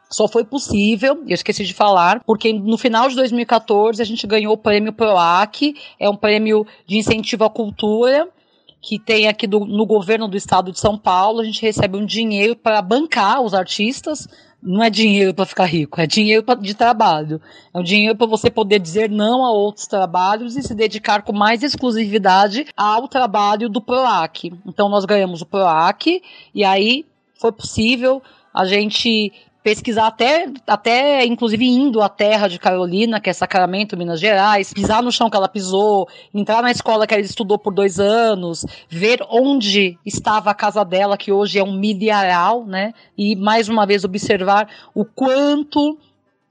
só 0.09 0.27
foi 0.27 0.45
possível, 0.45 1.23
eu 1.27 1.33
esqueci 1.33 1.65
de 1.65 1.73
falar, 1.73 2.21
porque 2.25 2.53
no 2.53 2.77
final 2.77 3.09
de 3.09 3.15
2014 3.15 4.01
a 4.01 4.05
gente 4.05 4.25
ganhou 4.25 4.53
o 4.53 4.57
prêmio 4.57 4.93
PROAC, 4.93 5.75
é 5.99 6.09
um 6.09 6.15
prêmio 6.15 6.65
de 6.85 6.97
incentivo 6.97 7.43
à 7.43 7.49
cultura, 7.49 8.27
que 8.81 8.97
tem 8.97 9.27
aqui 9.27 9.45
do, 9.45 9.59
no 9.65 9.85
governo 9.85 10.27
do 10.27 10.37
estado 10.37 10.71
de 10.71 10.79
São 10.79 10.97
Paulo, 10.97 11.41
a 11.41 11.43
gente 11.43 11.61
recebe 11.61 11.97
um 11.97 12.05
dinheiro 12.05 12.55
para 12.55 12.81
bancar 12.81 13.41
os 13.41 13.53
artistas, 13.53 14.27
não 14.61 14.83
é 14.83 14.89
dinheiro 14.89 15.33
para 15.33 15.45
ficar 15.45 15.65
rico, 15.65 16.01
é 16.01 16.07
dinheiro 16.07 16.43
pra, 16.43 16.55
de 16.55 16.73
trabalho. 16.73 17.39
É 17.73 17.77
um 17.77 17.83
dinheiro 17.83 18.15
para 18.15 18.27
você 18.27 18.49
poder 18.49 18.79
dizer 18.79 19.09
não 19.09 19.45
a 19.45 19.51
outros 19.51 19.87
trabalhos 19.87 20.57
e 20.57 20.63
se 20.63 20.73
dedicar 20.73 21.21
com 21.21 21.33
mais 21.33 21.63
exclusividade 21.63 22.65
ao 22.75 23.07
trabalho 23.07 23.69
do 23.69 23.81
PROAC. 23.81 24.53
Então 24.65 24.89
nós 24.89 25.05
ganhamos 25.05 25.41
o 25.41 25.45
PROAC 25.45 26.21
e 26.53 26.63
aí 26.63 27.05
foi 27.39 27.51
possível 27.51 28.21
a 28.53 28.65
gente 28.65 29.31
pesquisar 29.67 30.07
até, 30.07 30.49
até 30.65 31.25
inclusive 31.25 31.67
indo 31.67 32.01
à 32.01 32.07
terra 32.07 32.47
de 32.47 32.57
Carolina, 32.57 33.19
que 33.19 33.29
é 33.29 33.33
Sacramento, 33.33 33.97
Minas 33.97 34.17
Gerais, 34.17 34.71
pisar 34.71 35.03
no 35.03 35.11
chão 35.11 35.29
que 35.29 35.35
ela 35.35 35.49
pisou, 35.49 36.07
entrar 36.33 36.61
na 36.61 36.71
escola 36.71 37.05
que 37.05 37.13
ela 37.13 37.21
estudou 37.21 37.59
por 37.59 37.73
dois 37.73 37.99
anos, 37.99 38.65
ver 38.87 39.19
onde 39.29 39.97
estava 40.05 40.51
a 40.51 40.53
casa 40.53 40.85
dela, 40.85 41.17
que 41.17 41.33
hoje 41.33 41.59
é 41.59 41.63
um 41.65 41.77
milharal, 41.77 42.65
né? 42.65 42.93
E 43.17 43.35
mais 43.35 43.67
uma 43.67 43.85
vez 43.85 44.05
observar 44.05 44.69
o 44.95 45.03
quanto 45.03 45.97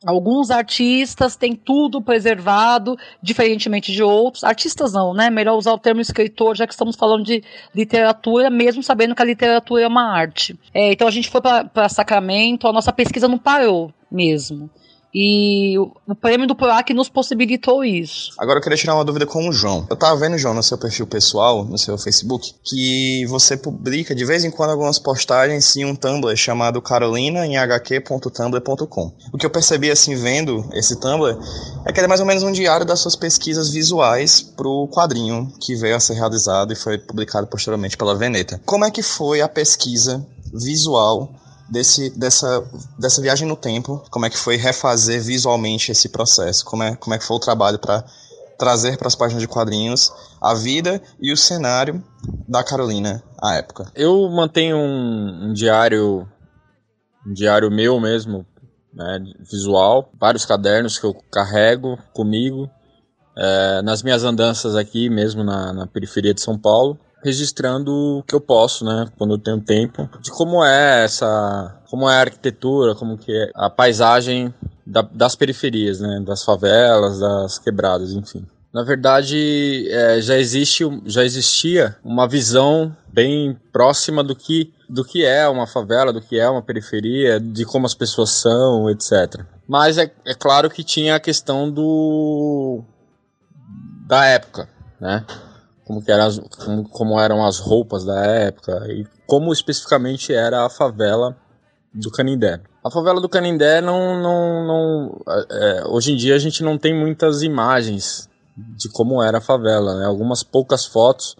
Alguns 0.06 0.50
artistas 0.50 1.34
têm 1.34 1.54
tudo 1.54 2.00
preservado, 2.00 2.96
diferentemente 3.20 3.92
de 3.92 4.02
outros. 4.02 4.44
Artistas 4.44 4.92
não, 4.92 5.12
né? 5.12 5.28
Melhor 5.30 5.56
usar 5.56 5.72
o 5.72 5.78
termo 5.78 6.00
escritor, 6.00 6.56
já 6.56 6.66
que 6.66 6.72
estamos 6.72 6.94
falando 6.94 7.24
de 7.24 7.42
literatura, 7.74 8.48
mesmo 8.48 8.82
sabendo 8.82 9.14
que 9.14 9.22
a 9.22 9.26
literatura 9.26 9.82
é 9.82 9.88
uma 9.88 10.16
arte. 10.16 10.56
É, 10.72 10.92
então 10.92 11.08
a 11.08 11.10
gente 11.10 11.28
foi 11.28 11.40
para 11.40 11.88
Sacramento, 11.88 12.68
a 12.68 12.72
nossa 12.72 12.92
pesquisa 12.92 13.26
não 13.26 13.38
parou 13.38 13.92
mesmo. 14.10 14.70
E 15.18 15.78
o 15.78 16.14
prêmio 16.14 16.46
do 16.46 16.54
PROAC 16.54 16.92
nos 16.92 17.08
possibilitou 17.08 17.82
isso. 17.82 18.32
Agora 18.36 18.58
eu 18.58 18.62
queria 18.62 18.76
tirar 18.76 18.94
uma 18.94 19.04
dúvida 19.04 19.24
com 19.24 19.48
o 19.48 19.52
João. 19.52 19.86
Eu 19.88 19.96
tava 19.96 20.20
vendo, 20.20 20.36
João, 20.36 20.52
no 20.52 20.62
seu 20.62 20.76
perfil 20.76 21.06
pessoal, 21.06 21.64
no 21.64 21.78
seu 21.78 21.96
Facebook, 21.96 22.52
que 22.62 23.24
você 23.24 23.56
publica 23.56 24.14
de 24.14 24.26
vez 24.26 24.44
em 24.44 24.50
quando 24.50 24.72
algumas 24.72 24.98
postagens 24.98 25.74
em 25.74 25.86
um 25.86 25.96
Tumblr 25.96 26.36
chamado 26.36 26.82
carolinaemhq.tumblr.com. 26.82 29.12
O 29.32 29.38
que 29.38 29.46
eu 29.46 29.50
percebi, 29.50 29.90
assim, 29.90 30.14
vendo 30.14 30.68
esse 30.74 31.00
Tumblr, 31.00 31.38
é 31.86 31.92
que 31.94 31.98
ele 31.98 32.04
é 32.04 32.08
mais 32.08 32.20
ou 32.20 32.26
menos 32.26 32.42
um 32.42 32.52
diário 32.52 32.84
das 32.84 33.00
suas 33.00 33.16
pesquisas 33.16 33.70
visuais 33.70 34.42
pro 34.42 34.86
quadrinho 34.88 35.50
que 35.58 35.74
veio 35.76 35.96
a 35.96 36.00
ser 36.00 36.12
realizado 36.12 36.74
e 36.74 36.76
foi 36.76 36.98
publicado 36.98 37.46
posteriormente 37.46 37.96
pela 37.96 38.14
Veneta. 38.14 38.60
Como 38.66 38.84
é 38.84 38.90
que 38.90 39.02
foi 39.02 39.40
a 39.40 39.48
pesquisa 39.48 40.22
visual 40.52 41.34
desse, 41.68 42.10
dessa, 42.10 42.64
dessa 42.98 43.20
viagem 43.20 43.46
no 43.46 43.56
tempo, 43.56 44.04
como 44.10 44.26
é 44.26 44.30
que 44.30 44.38
foi 44.38 44.56
refazer 44.56 45.22
visualmente 45.22 45.90
esse 45.90 46.08
processo, 46.08 46.64
como 46.64 46.82
é, 46.82 46.96
como 46.96 47.14
é 47.14 47.18
que 47.18 47.24
foi 47.24 47.36
o 47.36 47.40
trabalho 47.40 47.78
para 47.78 48.04
trazer 48.58 48.96
para 48.96 49.08
as 49.08 49.14
páginas 49.14 49.42
de 49.42 49.48
quadrinhos 49.48 50.12
a 50.40 50.54
vida 50.54 51.00
e 51.20 51.32
o 51.32 51.36
cenário 51.36 52.02
da 52.48 52.64
Carolina 52.64 53.22
à 53.40 53.54
época. 53.54 53.90
Eu 53.94 54.28
mantenho 54.30 54.76
um, 54.76 55.48
um 55.48 55.52
diário, 55.52 56.26
um 57.26 57.32
diário 57.32 57.70
meu 57.70 58.00
mesmo, 58.00 58.46
né, 58.94 59.20
visual, 59.40 60.10
vários 60.18 60.46
cadernos 60.46 60.98
que 60.98 61.04
eu 61.04 61.14
carrego 61.30 61.98
comigo 62.14 62.70
é, 63.36 63.82
nas 63.82 64.02
minhas 64.02 64.24
andanças 64.24 64.74
aqui 64.74 65.10
mesmo 65.10 65.44
na, 65.44 65.72
na 65.72 65.86
periferia 65.86 66.32
de 66.32 66.40
São 66.40 66.58
Paulo 66.58 66.98
registrando 67.26 67.92
o 68.18 68.22
que 68.22 68.34
eu 68.34 68.40
posso, 68.40 68.84
né, 68.84 69.08
quando 69.18 69.34
eu 69.34 69.38
tenho 69.38 69.60
tempo, 69.60 70.08
de 70.20 70.30
como 70.30 70.64
é 70.64 71.04
essa, 71.04 71.76
como 71.90 72.08
é 72.08 72.14
a 72.14 72.20
arquitetura, 72.20 72.94
como 72.94 73.18
que 73.18 73.32
é 73.32 73.50
a 73.52 73.68
paisagem 73.68 74.54
da, 74.86 75.02
das 75.02 75.34
periferias, 75.34 75.98
né, 75.98 76.22
das 76.24 76.44
favelas, 76.44 77.18
das 77.18 77.58
quebradas, 77.58 78.12
enfim. 78.12 78.46
Na 78.72 78.84
verdade, 78.84 79.88
é, 79.90 80.20
já 80.20 80.38
existe, 80.38 80.84
já 81.04 81.24
existia 81.24 81.96
uma 82.04 82.28
visão 82.28 82.94
bem 83.08 83.58
próxima 83.72 84.22
do 84.22 84.36
que 84.36 84.72
do 84.88 85.04
que 85.04 85.24
é 85.24 85.48
uma 85.48 85.66
favela, 85.66 86.12
do 86.12 86.20
que 86.20 86.38
é 86.38 86.48
uma 86.48 86.62
periferia, 86.62 87.40
de 87.40 87.64
como 87.64 87.86
as 87.86 87.94
pessoas 87.94 88.30
são, 88.30 88.88
etc. 88.88 89.40
Mas 89.66 89.98
é, 89.98 90.12
é 90.24 90.32
claro 90.32 90.70
que 90.70 90.84
tinha 90.84 91.16
a 91.16 91.20
questão 91.20 91.68
do 91.68 92.84
da 94.06 94.24
época, 94.26 94.68
né? 95.00 95.24
Como, 95.86 96.02
que 96.02 96.10
eram 96.10 96.24
as, 96.26 96.38
como, 96.38 96.88
como 96.88 97.20
eram 97.20 97.46
as 97.46 97.58
roupas 97.58 98.04
da 98.04 98.18
época 98.26 98.86
e 98.88 99.06
como 99.26 99.52
especificamente 99.52 100.34
era 100.34 100.66
a 100.66 100.68
favela 100.70 101.36
do 101.94 102.10
Canindé. 102.10 102.60
A 102.84 102.90
favela 102.90 103.20
do 103.20 103.28
Canindé 103.28 103.80
não, 103.80 104.20
não, 104.20 104.66
não 104.66 105.20
é, 105.50 105.84
hoje 105.88 106.12
em 106.12 106.16
dia 106.16 106.34
a 106.34 106.38
gente 106.38 106.62
não 106.62 106.76
tem 106.76 106.94
muitas 106.94 107.42
imagens 107.42 108.28
de 108.56 108.88
como 108.88 109.22
era 109.22 109.38
a 109.38 109.40
favela, 109.40 109.98
né? 109.98 110.06
Algumas 110.06 110.42
poucas 110.42 110.84
fotos 110.84 111.36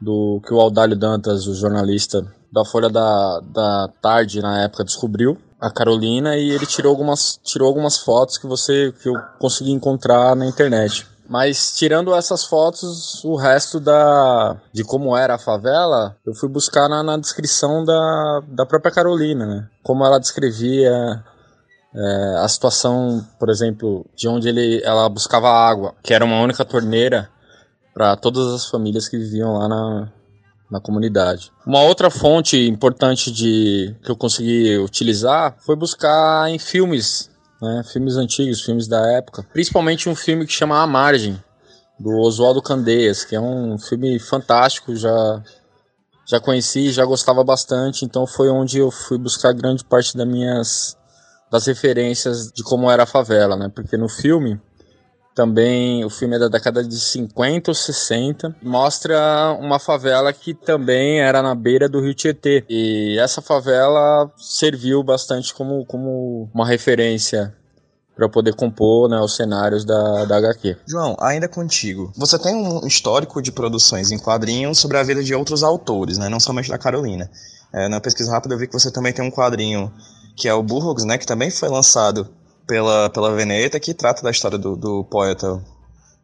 do 0.00 0.40
que 0.46 0.52
o 0.52 0.60
Aldalho 0.60 0.96
Dantas, 0.96 1.46
o 1.46 1.54
jornalista 1.54 2.26
da 2.50 2.64
Folha 2.64 2.88
da, 2.88 3.40
da 3.40 3.88
Tarde 4.00 4.40
na 4.40 4.62
época 4.62 4.84
descobriu 4.84 5.38
a 5.60 5.70
Carolina 5.70 6.36
e 6.36 6.50
ele 6.50 6.66
tirou 6.66 6.90
algumas 6.90 7.38
tirou 7.42 7.68
algumas 7.68 7.98
fotos 7.98 8.36
que 8.36 8.46
você 8.46 8.92
que 9.00 9.08
eu 9.08 9.14
consegui 9.38 9.70
encontrar 9.70 10.34
na 10.34 10.46
internet. 10.46 11.06
Mas 11.32 11.72
tirando 11.74 12.14
essas 12.14 12.44
fotos, 12.44 13.24
o 13.24 13.36
resto 13.36 13.80
da 13.80 14.60
de 14.70 14.84
como 14.84 15.16
era 15.16 15.36
a 15.36 15.38
favela, 15.38 16.14
eu 16.26 16.34
fui 16.34 16.46
buscar 16.46 16.90
na, 16.90 17.02
na 17.02 17.16
descrição 17.16 17.86
da, 17.86 18.42
da 18.48 18.66
própria 18.66 18.92
Carolina, 18.92 19.46
né? 19.46 19.68
Como 19.82 20.04
ela 20.04 20.20
descrevia 20.20 21.24
é, 21.94 22.34
a 22.36 22.46
situação, 22.46 23.26
por 23.40 23.48
exemplo, 23.48 24.04
de 24.14 24.28
onde 24.28 24.46
ele, 24.46 24.82
ela 24.84 25.08
buscava 25.08 25.48
água, 25.48 25.94
que 26.02 26.12
era 26.12 26.22
uma 26.22 26.38
única 26.42 26.66
torneira 26.66 27.30
para 27.94 28.14
todas 28.14 28.52
as 28.52 28.66
famílias 28.66 29.08
que 29.08 29.16
viviam 29.16 29.54
lá 29.54 29.66
na, 29.66 30.12
na 30.70 30.80
comunidade. 30.82 31.50
Uma 31.66 31.80
outra 31.80 32.10
fonte 32.10 32.58
importante 32.68 33.32
de 33.32 33.96
que 34.04 34.10
eu 34.10 34.16
consegui 34.16 34.76
utilizar 34.76 35.56
foi 35.60 35.76
buscar 35.76 36.50
em 36.50 36.58
filmes 36.58 37.31
né? 37.62 37.82
Filmes 37.84 38.16
antigos, 38.16 38.60
filmes 38.60 38.88
da 38.88 39.00
época. 39.12 39.46
Principalmente 39.52 40.08
um 40.08 40.16
filme 40.16 40.44
que 40.44 40.52
chama 40.52 40.82
A 40.82 40.86
Margem, 40.86 41.42
do 41.98 42.10
Oswaldo 42.18 42.60
Candeias, 42.60 43.24
que 43.24 43.36
é 43.36 43.40
um 43.40 43.78
filme 43.78 44.18
fantástico, 44.18 44.96
já 44.96 45.42
já 46.24 46.40
conheci, 46.40 46.90
já 46.92 47.04
gostava 47.04 47.42
bastante, 47.42 48.04
então 48.04 48.26
foi 48.26 48.48
onde 48.48 48.78
eu 48.78 48.90
fui 48.90 49.18
buscar 49.18 49.52
grande 49.52 49.84
parte 49.84 50.16
das 50.16 50.26
minhas 50.26 50.96
das 51.50 51.66
referências 51.66 52.50
de 52.50 52.62
como 52.62 52.90
era 52.90 53.02
a 53.02 53.06
favela, 53.06 53.56
né? 53.56 53.70
Porque 53.74 53.96
no 53.96 54.08
filme 54.08 54.58
também 55.34 56.04
o 56.04 56.10
filme 56.10 56.36
é 56.36 56.38
da 56.38 56.48
década 56.48 56.84
de 56.84 56.98
50 56.98 57.70
ou 57.70 57.74
60. 57.74 58.56
Mostra 58.62 59.56
uma 59.58 59.78
favela 59.78 60.32
que 60.32 60.54
também 60.54 61.20
era 61.20 61.42
na 61.42 61.54
beira 61.54 61.88
do 61.88 62.00
Rio 62.00 62.14
Tietê. 62.14 62.64
E 62.68 63.18
essa 63.18 63.40
favela 63.40 64.30
serviu 64.36 65.02
bastante 65.02 65.54
como, 65.54 65.84
como 65.86 66.48
uma 66.52 66.66
referência 66.66 67.54
para 68.14 68.28
poder 68.28 68.54
compor 68.54 69.08
né, 69.08 69.18
os 69.20 69.34
cenários 69.34 69.84
da, 69.84 70.26
da 70.26 70.36
HQ. 70.36 70.76
João, 70.86 71.16
ainda 71.18 71.48
contigo. 71.48 72.12
Você 72.16 72.38
tem 72.38 72.54
um 72.54 72.86
histórico 72.86 73.40
de 73.40 73.50
produções 73.50 74.10
em 74.10 74.18
quadrinhos 74.18 74.78
sobre 74.78 74.98
a 74.98 75.02
vida 75.02 75.24
de 75.24 75.34
outros 75.34 75.62
autores, 75.62 76.18
né, 76.18 76.28
não 76.28 76.38
somente 76.38 76.68
da 76.68 76.76
Carolina. 76.76 77.30
É, 77.72 77.88
na 77.88 78.00
pesquisa 78.00 78.30
rápida 78.30 78.54
eu 78.54 78.58
vi 78.58 78.66
que 78.66 78.72
você 78.74 78.90
também 78.90 79.14
tem 79.14 79.24
um 79.24 79.30
quadrinho 79.30 79.90
que 80.36 80.46
é 80.46 80.52
o 80.52 80.62
Burroughs, 80.62 81.04
né, 81.04 81.16
que 81.16 81.26
também 81.26 81.50
foi 81.50 81.70
lançado 81.70 82.28
pela, 82.66 83.10
pela 83.10 83.34
Veneta, 83.34 83.80
que 83.80 83.94
trata 83.94 84.22
da 84.22 84.30
história 84.30 84.58
do, 84.58 84.76
do 84.76 85.04
poeta 85.04 85.62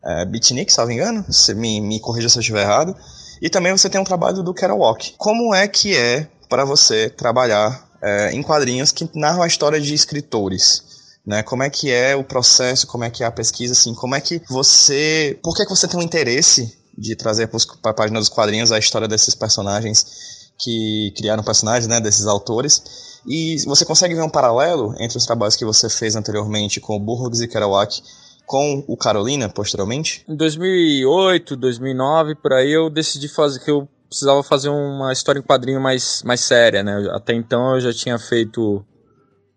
é, 0.05 0.25
Beatnik, 0.25 0.73
se 0.73 0.79
não 0.79 0.87
me 0.87 0.95
engano, 0.95 1.33
se 1.33 1.55
me, 1.55 1.81
me 1.81 2.01
corrija 2.01 2.29
se 2.29 2.39
eu 2.39 2.41
estiver 2.41 2.63
errado. 2.63 2.95
E 3.41 3.49
também 3.49 3.73
você 3.73 3.89
tem 3.89 4.01
um 4.01 4.05
trabalho 4.05 4.43
do 4.43 4.55
Kerouac. 4.55 5.15
Como 5.17 5.55
é 5.55 5.69
que 5.69 5.97
é 5.97 6.29
para 6.49 6.65
você 6.65 7.11
trabalhar 7.11 7.89
é, 8.03 8.33
em 8.33 8.43
quadrinhos 8.43 8.93
que 8.93 9.09
narram 9.15 9.43
a 9.43 9.47
história 9.47 9.81
de 9.81 9.95
escritores. 9.95 10.87
Né, 11.27 11.43
como 11.43 11.63
é 11.63 11.69
que 11.69 11.91
é 11.93 12.17
o 12.17 12.25
processo, 12.25 12.87
como 12.87 13.05
é 13.05 13.11
que 13.11 13.23
é 13.23 13.27
a 13.27 13.31
pesquisa, 13.31 13.75
assim, 13.75 13.93
como 13.93 14.15
é 14.15 14.21
que 14.21 14.41
você... 14.49 15.39
Por 15.43 15.55
que, 15.55 15.65
que 15.65 15.69
você 15.69 15.87
tem 15.87 16.01
um 16.01 16.03
interesse 16.03 16.75
de 16.97 17.15
trazer 17.15 17.49
para 17.83 17.91
a 17.91 17.95
página 17.95 18.19
dos 18.19 18.31
quadrinhos 18.31 18.73
a 18.73 18.79
história 18.79 19.07
desses 19.07 19.35
personagens 19.35 20.38
que 20.59 21.13
criaram 21.17 21.43
personagens, 21.43 21.87
né, 21.87 22.01
desses 22.01 22.27
autores, 22.27 23.21
e 23.27 23.63
você 23.65 23.85
consegue 23.85 24.15
ver 24.15 24.23
um 24.23 24.31
paralelo 24.31 24.95
entre 24.99 25.19
os 25.19 25.27
trabalhos 25.27 25.57
que 25.57 25.65
você 25.65 25.89
fez 25.89 26.17
anteriormente 26.17 26.81
com 26.81 26.97
o 26.97 27.01
Burroughs 27.01 27.41
e 27.41 27.49
Kerouac 27.49 28.03
com 28.47 28.83
o 28.89 28.97
Carolina, 28.97 29.49
posteriormente? 29.49 30.25
Em 30.27 30.35
2008, 30.35 31.55
2009, 31.55 32.35
por 32.37 32.55
aí, 32.55 32.73
eu 32.73 32.89
decidi 32.89 33.29
fazer 33.29 33.61
que 33.61 33.71
eu 33.71 33.87
precisava 34.09 34.43
fazer 34.43 34.71
uma 34.71 35.13
história 35.13 35.39
em 35.39 35.43
quadrinho 35.43 35.81
mais, 35.81 36.23
mais 36.25 36.41
séria, 36.41 36.83
né? 36.83 37.11
Até 37.13 37.35
então 37.35 37.75
eu 37.75 37.81
já 37.81 37.93
tinha 37.93 38.19
feito 38.19 38.83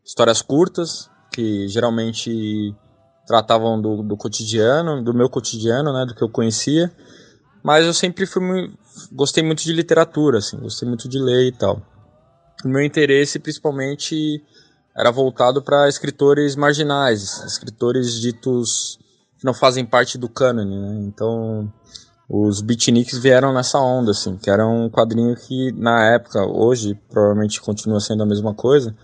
histórias 0.05 0.41
curtas, 0.41 1.09
que 1.31 1.69
geralmente 1.69 2.75
tratavam 3.25 3.81
do, 3.81 4.03
do 4.03 4.17
cotidiano, 4.17 5.01
do 5.01 5.13
meu 5.13 5.29
cotidiano, 5.29 5.93
né? 5.93 6.05
Do 6.05 6.13
que 6.13 6.21
eu 6.21 6.29
conhecia. 6.29 6.91
Mas 7.63 7.85
eu 7.85 7.93
sempre 7.93 8.25
fui 8.25 8.41
gostei 9.11 9.43
muito 9.43 9.63
de 9.63 9.73
literatura, 9.73 10.39
assim, 10.39 10.57
gostei 10.57 10.87
muito 10.87 11.07
de 11.07 11.19
ler 11.19 11.47
e 11.47 11.51
tal. 11.51 11.81
O 12.63 12.67
meu 12.67 12.83
interesse, 12.83 13.39
principalmente, 13.39 14.43
era 14.95 15.11
voltado 15.11 15.61
para 15.61 15.87
escritores 15.87 16.55
marginais, 16.55 17.43
escritores 17.45 18.13
ditos 18.19 18.99
que 19.37 19.45
não 19.45 19.53
fazem 19.53 19.85
parte 19.85 20.17
do 20.17 20.29
cânone, 20.29 20.79
né? 20.79 21.03
Então, 21.07 21.71
os 22.29 22.61
beatniks 22.61 23.17
vieram 23.17 23.51
nessa 23.53 23.79
onda, 23.79 24.11
assim, 24.11 24.37
que 24.37 24.49
era 24.49 24.67
um 24.67 24.89
quadrinho 24.89 25.35
que, 25.35 25.71
na 25.73 26.13
época, 26.13 26.45
hoje, 26.45 26.97
provavelmente 27.09 27.59
continua 27.59 27.99
sendo 27.99 28.23
a 28.23 28.25
mesma 28.25 28.53
coisa, 28.53 28.95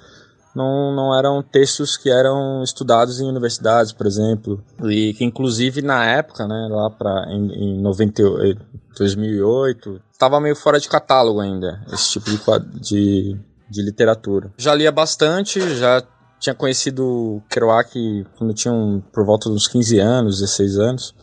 não, 0.58 0.92
não 0.92 1.16
eram 1.16 1.44
textos 1.44 1.96
que 1.96 2.10
eram 2.10 2.64
estudados 2.64 3.22
em 3.22 3.30
universidades, 3.30 3.92
por 3.92 4.08
exemplo, 4.08 4.64
e 4.86 5.14
que, 5.14 5.24
inclusive, 5.24 5.84
na 5.84 6.04
época, 6.04 6.48
né, 6.48 6.68
lá 6.72 6.90
para 6.90 7.28
em, 7.30 7.76
em 7.76 7.82
98, 7.82 8.60
2008, 8.98 10.02
estava 10.12 10.40
meio 10.40 10.56
fora 10.56 10.80
de 10.80 10.90
catálogo 10.90 11.40
ainda, 11.40 11.86
esse 11.94 12.14
tipo 12.14 12.32
de, 12.32 12.80
de, 12.82 13.38
de 13.70 13.82
literatura. 13.84 14.52
Já 14.58 14.74
lia 14.74 14.92
bastante, 14.92 15.60
já 15.76 16.04
tinha 16.40 16.56
conhecido 16.56 17.40
Kerouac 17.52 18.26
quando 18.36 18.54
tinha 18.54 18.74
um, 18.74 19.00
por 19.14 19.24
volta 19.24 19.50
dos 19.50 19.68
15 19.68 20.00
anos, 20.00 20.40
16 20.40 20.80
anos, 20.80 21.16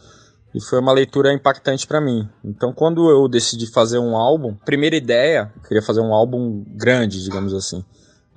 e 0.55 0.61
foi 0.61 0.79
uma 0.79 0.92
leitura 0.92 1.33
impactante 1.33 1.88
para 1.88 2.01
mim. 2.01 2.29
Então, 2.44 2.73
quando 2.73 3.11
eu 3.11 3.27
decidi 3.27 3.66
fazer 3.66 3.99
um 3.99 4.16
álbum, 4.16 4.55
primeira 4.64 4.94
ideia, 4.94 5.53
eu 5.57 5.62
queria 5.62 5.83
fazer 5.83 6.01
um 6.01 6.14
álbum 6.14 6.64
grande, 6.68 7.20
digamos 7.20 7.53
assim. 7.53 7.85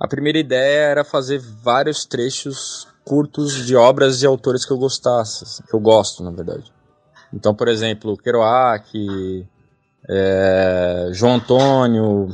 A 0.00 0.06
primeira 0.06 0.38
ideia 0.38 0.90
era 0.90 1.04
fazer 1.04 1.38
vários 1.38 2.04
trechos 2.04 2.86
curtos 3.04 3.66
de 3.66 3.74
obras 3.74 4.18
de 4.18 4.26
autores 4.26 4.64
que 4.64 4.70
eu 4.70 4.78
gostasse, 4.78 5.44
assim, 5.44 5.62
que 5.62 5.74
eu 5.74 5.80
gosto, 5.80 6.22
na 6.22 6.30
verdade. 6.30 6.72
Então, 7.32 7.54
por 7.54 7.68
exemplo, 7.68 8.16
Kerouac, 8.16 9.46
é, 10.08 11.08
João 11.12 11.34
Antônio, 11.34 12.28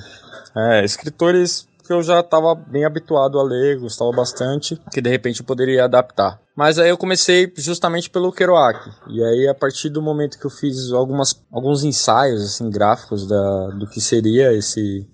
é, 0.54 0.84
escritores 0.84 1.66
que 1.86 1.92
eu 1.92 2.02
já 2.02 2.20
estava 2.20 2.54
bem 2.54 2.84
habituado 2.84 3.38
a 3.38 3.42
ler, 3.42 3.78
gostava 3.78 4.10
bastante, 4.10 4.80
que 4.90 5.02
de 5.02 5.10
repente 5.10 5.40
eu 5.40 5.46
poderia 5.46 5.84
adaptar. 5.84 6.40
Mas 6.56 6.78
aí 6.78 6.88
eu 6.88 6.96
comecei 6.96 7.52
justamente 7.56 8.08
pelo 8.08 8.32
Kerouac. 8.32 8.90
E 9.08 9.22
aí 9.22 9.48
a 9.48 9.54
partir 9.54 9.90
do 9.90 10.00
momento 10.00 10.38
que 10.38 10.46
eu 10.46 10.50
fiz 10.50 10.92
algumas, 10.92 11.42
alguns 11.52 11.84
ensaios 11.84 12.42
assim 12.42 12.70
gráficos 12.70 13.26
da, 13.26 13.68
do 13.68 13.86
que 13.86 14.00
seria 14.00 14.52
esse 14.52 15.06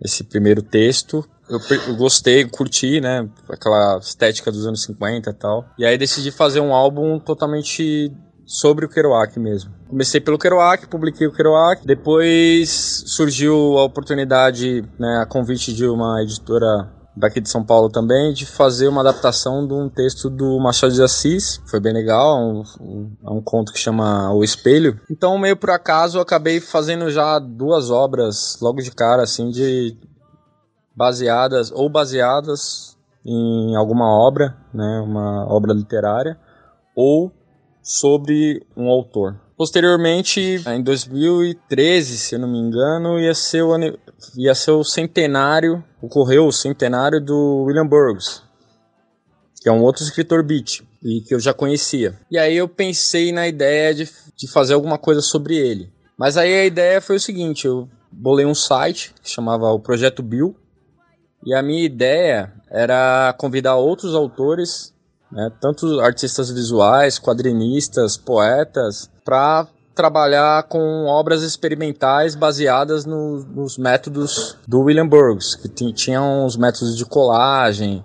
esse 0.00 0.22
primeiro 0.22 0.62
texto, 0.62 1.28
eu, 1.48 1.60
eu, 1.88 1.96
gostei, 1.96 2.44
curti, 2.44 3.00
né, 3.00 3.28
aquela 3.48 3.98
estética 3.98 4.52
dos 4.52 4.66
anos 4.66 4.82
50 4.82 5.30
e 5.30 5.34
tal. 5.34 5.64
E 5.78 5.84
aí 5.84 5.96
decidi 5.96 6.30
fazer 6.30 6.60
um 6.60 6.74
álbum 6.74 7.18
totalmente 7.18 8.12
sobre 8.46 8.86
o 8.86 8.88
Kerouac 8.88 9.38
mesmo. 9.38 9.72
Comecei 9.88 10.20
pelo 10.20 10.38
Kerouac, 10.38 10.86
publiquei 10.86 11.26
o 11.26 11.32
Kerouac, 11.32 11.86
depois 11.86 13.04
surgiu 13.06 13.78
a 13.78 13.84
oportunidade, 13.84 14.84
né, 14.98 15.20
a 15.22 15.26
convite 15.26 15.72
de 15.72 15.86
uma 15.86 16.22
editora 16.22 16.90
daqui 17.18 17.40
de 17.40 17.48
São 17.48 17.64
Paulo 17.64 17.90
também, 17.90 18.32
de 18.32 18.46
fazer 18.46 18.86
uma 18.88 19.00
adaptação 19.00 19.66
de 19.66 19.74
um 19.74 19.88
texto 19.88 20.30
do 20.30 20.58
Machado 20.60 20.92
de 20.92 21.02
Assis. 21.02 21.60
Foi 21.66 21.80
bem 21.80 21.92
legal, 21.92 22.38
um, 22.38 22.62
um, 22.80 23.12
é 23.26 23.30
um 23.30 23.42
conto 23.42 23.72
que 23.72 23.78
chama 23.78 24.32
O 24.32 24.44
Espelho. 24.44 25.00
Então, 25.10 25.36
meio 25.36 25.56
por 25.56 25.70
acaso, 25.70 26.18
eu 26.18 26.22
acabei 26.22 26.60
fazendo 26.60 27.10
já 27.10 27.38
duas 27.38 27.90
obras 27.90 28.58
logo 28.62 28.80
de 28.80 28.90
cara, 28.92 29.22
assim, 29.22 29.50
de 29.50 29.96
baseadas 30.98 31.70
ou 31.70 31.88
baseadas 31.88 32.98
em 33.24 33.76
alguma 33.76 34.06
obra, 34.06 34.56
né, 34.74 35.00
uma 35.00 35.46
obra 35.46 35.72
literária, 35.72 36.36
ou 36.96 37.32
sobre 37.80 38.66
um 38.76 38.88
autor. 38.88 39.38
Posteriormente, 39.56 40.62
em 40.66 40.82
2013, 40.82 42.18
se 42.18 42.34
eu 42.34 42.40
não 42.40 42.48
me 42.48 42.58
engano, 42.58 43.18
ia 43.18 43.34
ser 43.34 43.62
o, 43.62 43.76
ia 44.36 44.54
ser 44.54 44.72
o 44.72 44.84
centenário, 44.84 45.84
ocorreu 46.02 46.46
o 46.46 46.52
centenário 46.52 47.20
do 47.20 47.64
William 47.64 47.86
Burroughs, 47.86 48.42
que 49.60 49.68
é 49.68 49.72
um 49.72 49.82
outro 49.82 50.02
escritor 50.02 50.42
beat, 50.42 50.82
e 51.02 51.20
que 51.20 51.34
eu 51.34 51.40
já 51.40 51.54
conhecia. 51.54 52.18
E 52.30 52.38
aí 52.38 52.56
eu 52.56 52.68
pensei 52.68 53.30
na 53.32 53.46
ideia 53.46 53.94
de, 53.94 54.08
de 54.36 54.48
fazer 54.48 54.74
alguma 54.74 54.98
coisa 54.98 55.20
sobre 55.20 55.56
ele. 55.56 55.92
Mas 56.16 56.36
aí 56.36 56.52
a 56.54 56.64
ideia 56.64 57.00
foi 57.00 57.16
o 57.16 57.20
seguinte, 57.20 57.66
eu 57.66 57.88
bolei 58.10 58.46
um 58.46 58.54
site 58.54 59.14
que 59.22 59.30
chamava 59.30 59.70
o 59.70 59.80
Projeto 59.80 60.22
Bill, 60.22 60.56
e 61.44 61.54
a 61.54 61.62
minha 61.62 61.84
ideia 61.84 62.52
era 62.70 63.34
convidar 63.38 63.76
outros 63.76 64.14
autores 64.14 64.92
né? 65.30 65.50
tanto 65.60 66.00
artistas 66.00 66.50
visuais, 66.50 67.18
quadrinistas, 67.18 68.16
poetas, 68.16 69.10
para 69.24 69.66
trabalhar 69.94 70.62
com 70.64 71.06
obras 71.06 71.42
experimentais 71.42 72.34
baseadas 72.34 73.04
no, 73.04 73.44
nos 73.44 73.76
métodos 73.76 74.56
do 74.66 74.80
William 74.80 75.06
Burroughs, 75.06 75.54
que 75.54 75.68
tinham 75.92 76.46
os 76.46 76.56
métodos 76.56 76.96
de 76.96 77.04
colagem, 77.04 78.04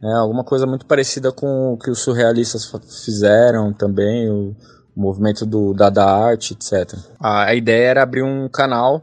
né? 0.00 0.12
alguma 0.14 0.42
coisa 0.42 0.66
muito 0.66 0.86
parecida 0.86 1.30
com 1.30 1.74
o 1.74 1.78
que 1.78 1.90
os 1.90 2.00
surrealistas 2.00 2.70
fizeram 3.04 3.72
também, 3.72 4.30
o, 4.30 4.54
movimento 4.96 5.44
do 5.44 5.74
Dada 5.74 6.04
Art, 6.04 6.52
etc. 6.52 6.96
A, 7.18 7.46
a 7.46 7.54
ideia 7.56 7.88
era 7.88 8.02
abrir 8.04 8.22
um 8.22 8.48
canal 8.48 9.02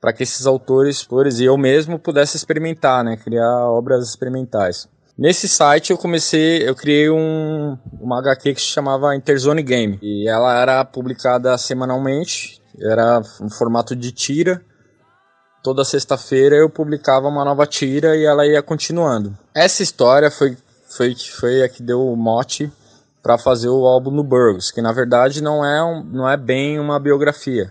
para 0.00 0.12
que 0.12 0.22
esses 0.22 0.46
autores, 0.46 1.02
autores 1.02 1.40
e 1.40 1.44
eu 1.44 1.56
mesmo 1.56 1.98
pudesse 1.98 2.36
experimentar, 2.36 3.04
né? 3.04 3.16
criar 3.16 3.68
obras 3.68 4.08
experimentais. 4.08 4.88
Nesse 5.18 5.46
site 5.46 5.90
eu 5.90 5.98
comecei, 5.98 6.66
eu 6.66 6.74
criei 6.74 7.10
um, 7.10 7.76
uma 8.00 8.20
HQ 8.20 8.54
que 8.54 8.60
se 8.60 8.68
chamava 8.68 9.14
Interzone 9.14 9.62
Game. 9.62 9.98
E 10.00 10.26
ela 10.26 10.58
era 10.58 10.82
publicada 10.82 11.56
semanalmente, 11.58 12.62
era 12.80 13.20
um 13.38 13.50
formato 13.50 13.94
de 13.94 14.12
tira. 14.12 14.64
Toda 15.62 15.84
sexta-feira 15.84 16.56
eu 16.56 16.70
publicava 16.70 17.28
uma 17.28 17.44
nova 17.44 17.66
tira 17.66 18.16
e 18.16 18.24
ela 18.24 18.46
ia 18.46 18.62
continuando. 18.62 19.36
Essa 19.54 19.82
história 19.82 20.30
foi, 20.30 20.56
foi, 20.88 21.14
foi 21.14 21.62
a 21.62 21.68
que 21.68 21.82
deu 21.82 22.00
o 22.00 22.16
mote 22.16 22.72
para 23.22 23.36
fazer 23.36 23.68
o 23.68 23.84
álbum 23.84 24.10
no 24.10 24.24
Burgos, 24.24 24.70
que 24.70 24.80
na 24.80 24.92
verdade 24.92 25.42
não 25.42 25.62
é, 25.62 25.84
um, 25.84 26.02
não 26.02 26.26
é 26.26 26.38
bem 26.38 26.80
uma 26.80 26.98
biografia. 26.98 27.70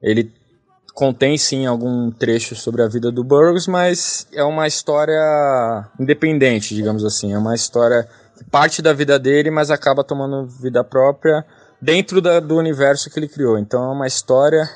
Ele 0.00 0.32
contém 0.94 1.38
sim 1.38 1.66
algum 1.66 2.10
trecho 2.10 2.54
sobre 2.54 2.82
a 2.82 2.88
vida 2.88 3.10
do 3.10 3.24
Burroughs, 3.24 3.66
mas 3.66 4.26
é 4.32 4.42
uma 4.44 4.66
história 4.66 5.88
independente, 5.98 6.74
digamos 6.74 7.04
assim. 7.04 7.32
É 7.32 7.38
uma 7.38 7.54
história 7.54 8.08
que 8.36 8.44
parte 8.44 8.82
da 8.82 8.92
vida 8.92 9.18
dele, 9.18 9.50
mas 9.50 9.70
acaba 9.70 10.04
tomando 10.04 10.46
vida 10.46 10.82
própria 10.82 11.44
dentro 11.80 12.20
da, 12.20 12.40
do 12.40 12.56
universo 12.56 13.10
que 13.10 13.18
ele 13.18 13.28
criou. 13.28 13.58
Então 13.58 13.84
é 13.84 13.92
uma 13.92 14.06
história 14.06 14.68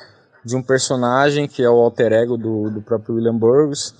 de 0.45 0.57
um 0.57 0.62
personagem 0.62 1.49
que 1.49 1.62
é 1.62 1.69
o 1.69 1.75
alter 1.75 2.12
ego 2.12 2.37
do, 2.37 2.71
do 2.71 2.83
próprio 2.83 3.15
William 3.15 3.37
Burroughs, 3.37 3.95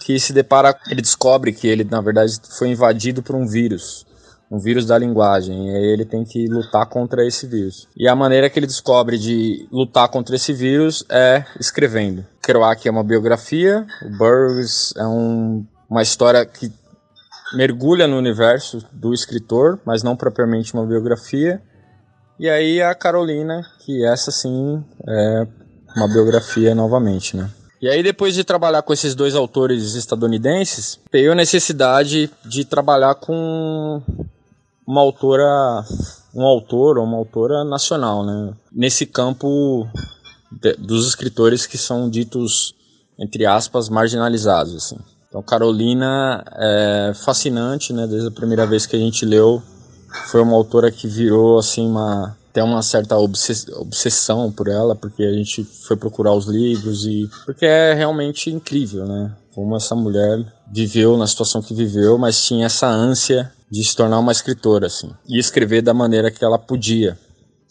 que 0.00 0.18
se 0.18 0.32
depara, 0.32 0.76
ele 0.90 1.02
descobre 1.02 1.52
que 1.52 1.68
ele 1.68 1.84
na 1.84 2.00
verdade 2.00 2.40
foi 2.50 2.68
invadido 2.68 3.22
por 3.22 3.36
um 3.36 3.46
vírus 3.46 4.07
um 4.50 4.58
vírus 4.58 4.86
da 4.86 4.96
linguagem, 4.96 5.68
e 5.68 5.76
aí 5.76 5.92
ele 5.92 6.04
tem 6.04 6.24
que 6.24 6.46
lutar 6.46 6.86
contra 6.86 7.26
esse 7.26 7.46
vírus. 7.46 7.86
E 7.96 8.08
a 8.08 8.14
maneira 8.14 8.48
que 8.48 8.58
ele 8.58 8.66
descobre 8.66 9.18
de 9.18 9.68
lutar 9.70 10.08
contra 10.08 10.36
esse 10.36 10.52
vírus 10.52 11.04
é 11.10 11.44
escrevendo. 11.60 12.24
Kerouac 12.42 12.86
é 12.86 12.90
uma 12.90 13.04
biografia, 13.04 13.86
o 14.02 14.10
Burroughs 14.16 14.94
é 14.96 15.06
um, 15.06 15.66
uma 15.88 16.02
história 16.02 16.44
que 16.46 16.72
mergulha 17.54 18.06
no 18.06 18.16
universo 18.16 18.82
do 18.92 19.12
escritor, 19.12 19.78
mas 19.84 20.02
não 20.02 20.16
propriamente 20.16 20.72
uma 20.74 20.86
biografia. 20.86 21.60
E 22.38 22.48
aí 22.48 22.80
a 22.80 22.94
Carolina, 22.94 23.62
que 23.80 24.04
essa 24.04 24.30
sim 24.30 24.82
é 25.06 25.46
uma 25.96 26.08
biografia 26.08 26.74
novamente, 26.74 27.36
né? 27.36 27.50
E 27.80 27.88
aí, 27.88 28.02
depois 28.02 28.34
de 28.34 28.42
trabalhar 28.42 28.82
com 28.82 28.92
esses 28.92 29.14
dois 29.14 29.36
autores 29.36 29.94
estadunidenses, 29.94 30.98
veio 31.12 31.30
a 31.30 31.34
necessidade 31.34 32.28
de 32.44 32.64
trabalhar 32.64 33.14
com 33.14 34.02
uma 34.88 35.02
autora, 35.02 35.84
um 36.34 36.42
autor 36.46 36.96
ou 36.96 37.04
uma 37.04 37.18
autora 37.18 37.62
nacional, 37.62 38.24
né? 38.24 38.54
Nesse 38.72 39.04
campo 39.04 39.86
de, 40.50 40.72
dos 40.76 41.06
escritores 41.06 41.66
que 41.66 41.76
são 41.76 42.08
ditos 42.08 42.74
entre 43.18 43.44
aspas 43.44 43.90
marginalizados, 43.90 44.74
assim. 44.74 44.96
Então, 45.28 45.42
Carolina 45.42 46.42
é 46.56 47.12
fascinante, 47.14 47.92
né? 47.92 48.06
Desde 48.06 48.28
a 48.28 48.30
primeira 48.30 48.66
vez 48.66 48.86
que 48.86 48.96
a 48.96 48.98
gente 48.98 49.26
leu, 49.26 49.62
foi 50.28 50.40
uma 50.40 50.56
autora 50.56 50.90
que 50.90 51.06
virou 51.06 51.58
assim 51.58 51.86
uma 51.86 52.34
até 52.48 52.62
uma 52.62 52.80
certa 52.80 53.14
obsessão 53.18 54.50
por 54.50 54.68
ela, 54.68 54.96
porque 54.96 55.22
a 55.22 55.32
gente 55.34 55.64
foi 55.64 55.98
procurar 55.98 56.32
os 56.32 56.46
livros 56.46 57.04
e 57.04 57.28
porque 57.44 57.66
é 57.66 57.92
realmente 57.92 58.50
incrível, 58.50 59.04
né? 59.04 59.36
Como 59.54 59.76
essa 59.76 59.94
mulher 59.94 60.50
viveu 60.72 61.18
na 61.18 61.26
situação 61.26 61.60
que 61.60 61.74
viveu, 61.74 62.16
mas 62.16 62.42
tinha 62.42 62.64
essa 62.64 62.88
ânsia 62.88 63.52
de 63.70 63.84
se 63.84 63.94
tornar 63.94 64.18
uma 64.18 64.32
escritora 64.32 64.86
assim 64.86 65.10
e 65.28 65.38
escrever 65.38 65.82
da 65.82 65.92
maneira 65.92 66.30
que 66.30 66.44
ela 66.44 66.58
podia, 66.58 67.18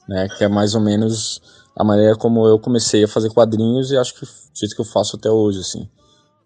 né? 0.07 0.27
Que 0.37 0.43
é 0.43 0.47
mais 0.47 0.75
ou 0.75 0.81
menos 0.81 1.41
a 1.75 1.83
maneira 1.83 2.15
como 2.15 2.47
eu 2.47 2.59
comecei 2.59 3.03
a 3.03 3.07
fazer 3.07 3.29
quadrinhos 3.29 3.91
e 3.91 3.97
acho 3.97 4.13
que 4.13 4.21
do 4.21 4.31
jeito 4.53 4.75
que 4.75 4.81
eu 4.81 4.85
faço 4.85 5.15
até 5.15 5.29
hoje 5.29 5.59
assim, 5.59 5.87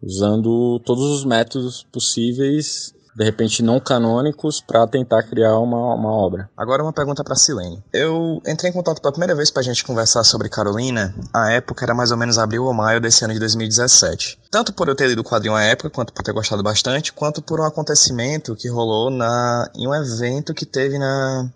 usando 0.02 0.80
todos 0.80 1.04
os 1.04 1.24
métodos 1.24 1.84
possíveis 1.84 2.94
de 3.16 3.24
repente 3.24 3.62
não 3.64 3.80
canônicos 3.80 4.62
para 4.62 4.88
tentar 4.88 5.24
criar 5.24 5.58
uma, 5.58 5.96
uma 5.96 6.12
obra. 6.12 6.50
Agora 6.56 6.84
uma 6.84 6.94
pergunta 6.94 7.24
para 7.24 7.36
Silene. 7.36 7.84
Eu 7.94 8.42
entrei 8.48 8.70
em 8.70 8.74
contato 8.74 9.02
pela 9.02 9.12
primeira 9.12 9.36
vez 9.36 9.52
para 9.52 9.62
a 9.62 9.66
gente 9.66 9.84
conversar 9.84 10.24
sobre 10.24 10.50
Carolina, 10.50 11.14
a 11.34 11.52
época 11.52 11.86
era 11.86 11.94
mais 11.94 12.12
ou 12.12 12.18
menos 12.18 12.38
abril 12.38 12.66
ou 12.66 12.74
maio 12.74 13.02
desse 13.02 13.24
ano 13.24 13.34
de 13.34 13.40
2017. 13.40 14.40
Tanto 14.50 14.74
por 14.74 14.88
eu 14.88 14.96
ter 14.96 15.08
lido 15.08 15.22
o 15.22 15.24
quadrinho 15.24 15.56
à 15.56 15.64
época, 15.64 15.90
quanto 15.90 16.14
por 16.14 16.24
ter 16.24 16.34
gostado 16.34 16.64
bastante, 16.64 17.14
quanto 17.14 17.42
por 17.42 17.60
um 17.60 17.66
acontecimento 17.66 18.56
que 18.56 18.70
rolou 18.70 19.10
na, 19.10 19.70
em 19.76 19.88
um 19.88 19.94
evento 19.94 20.54
que 20.54 20.66
teve 20.66 20.98
na, 20.98 21.50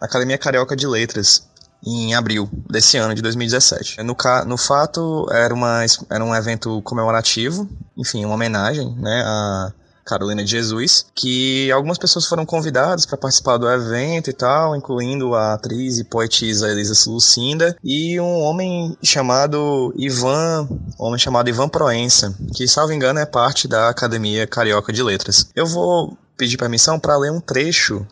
Academia 0.00 0.38
Carioca 0.38 0.76
de 0.76 0.86
Letras, 0.86 1.42
em 1.84 2.14
abril 2.14 2.48
desse 2.68 2.96
ano 2.96 3.14
de 3.14 3.22
2017. 3.22 4.02
No, 4.02 4.16
no 4.46 4.56
fato, 4.56 5.26
era, 5.30 5.52
uma, 5.52 5.84
era 6.10 6.24
um 6.24 6.34
evento 6.34 6.80
comemorativo, 6.82 7.68
enfim, 7.96 8.24
uma 8.24 8.34
homenagem 8.34 8.94
né, 8.96 9.22
a 9.24 9.72
Carolina 10.08 10.42
de 10.42 10.50
Jesus, 10.50 11.04
que 11.14 11.70
algumas 11.70 11.98
pessoas 11.98 12.26
foram 12.26 12.46
convidadas 12.46 13.04
para 13.04 13.18
participar 13.18 13.58
do 13.58 13.70
evento 13.70 14.30
e 14.30 14.32
tal, 14.32 14.74
incluindo 14.74 15.34
a 15.34 15.52
atriz 15.52 15.98
e 15.98 16.04
poetisa 16.04 16.70
Elisa 16.70 16.94
Lucinda 17.10 17.76
e 17.84 18.18
um 18.18 18.40
homem 18.40 18.96
chamado 19.02 19.92
Ivan, 19.96 20.66
homem 20.98 21.18
chamado 21.18 21.50
Ivan 21.50 21.68
Proença, 21.68 22.34
que, 22.54 22.66
salvo 22.66 22.92
engano, 22.92 23.18
é 23.18 23.26
parte 23.26 23.68
da 23.68 23.90
Academia 23.90 24.46
Carioca 24.46 24.92
de 24.92 25.02
Letras. 25.02 25.50
Eu 25.54 25.66
vou 25.66 26.16
pedir 26.36 26.56
permissão 26.56 26.98
para 26.98 27.18
ler 27.18 27.30
um 27.30 27.40
trecho 27.40 28.06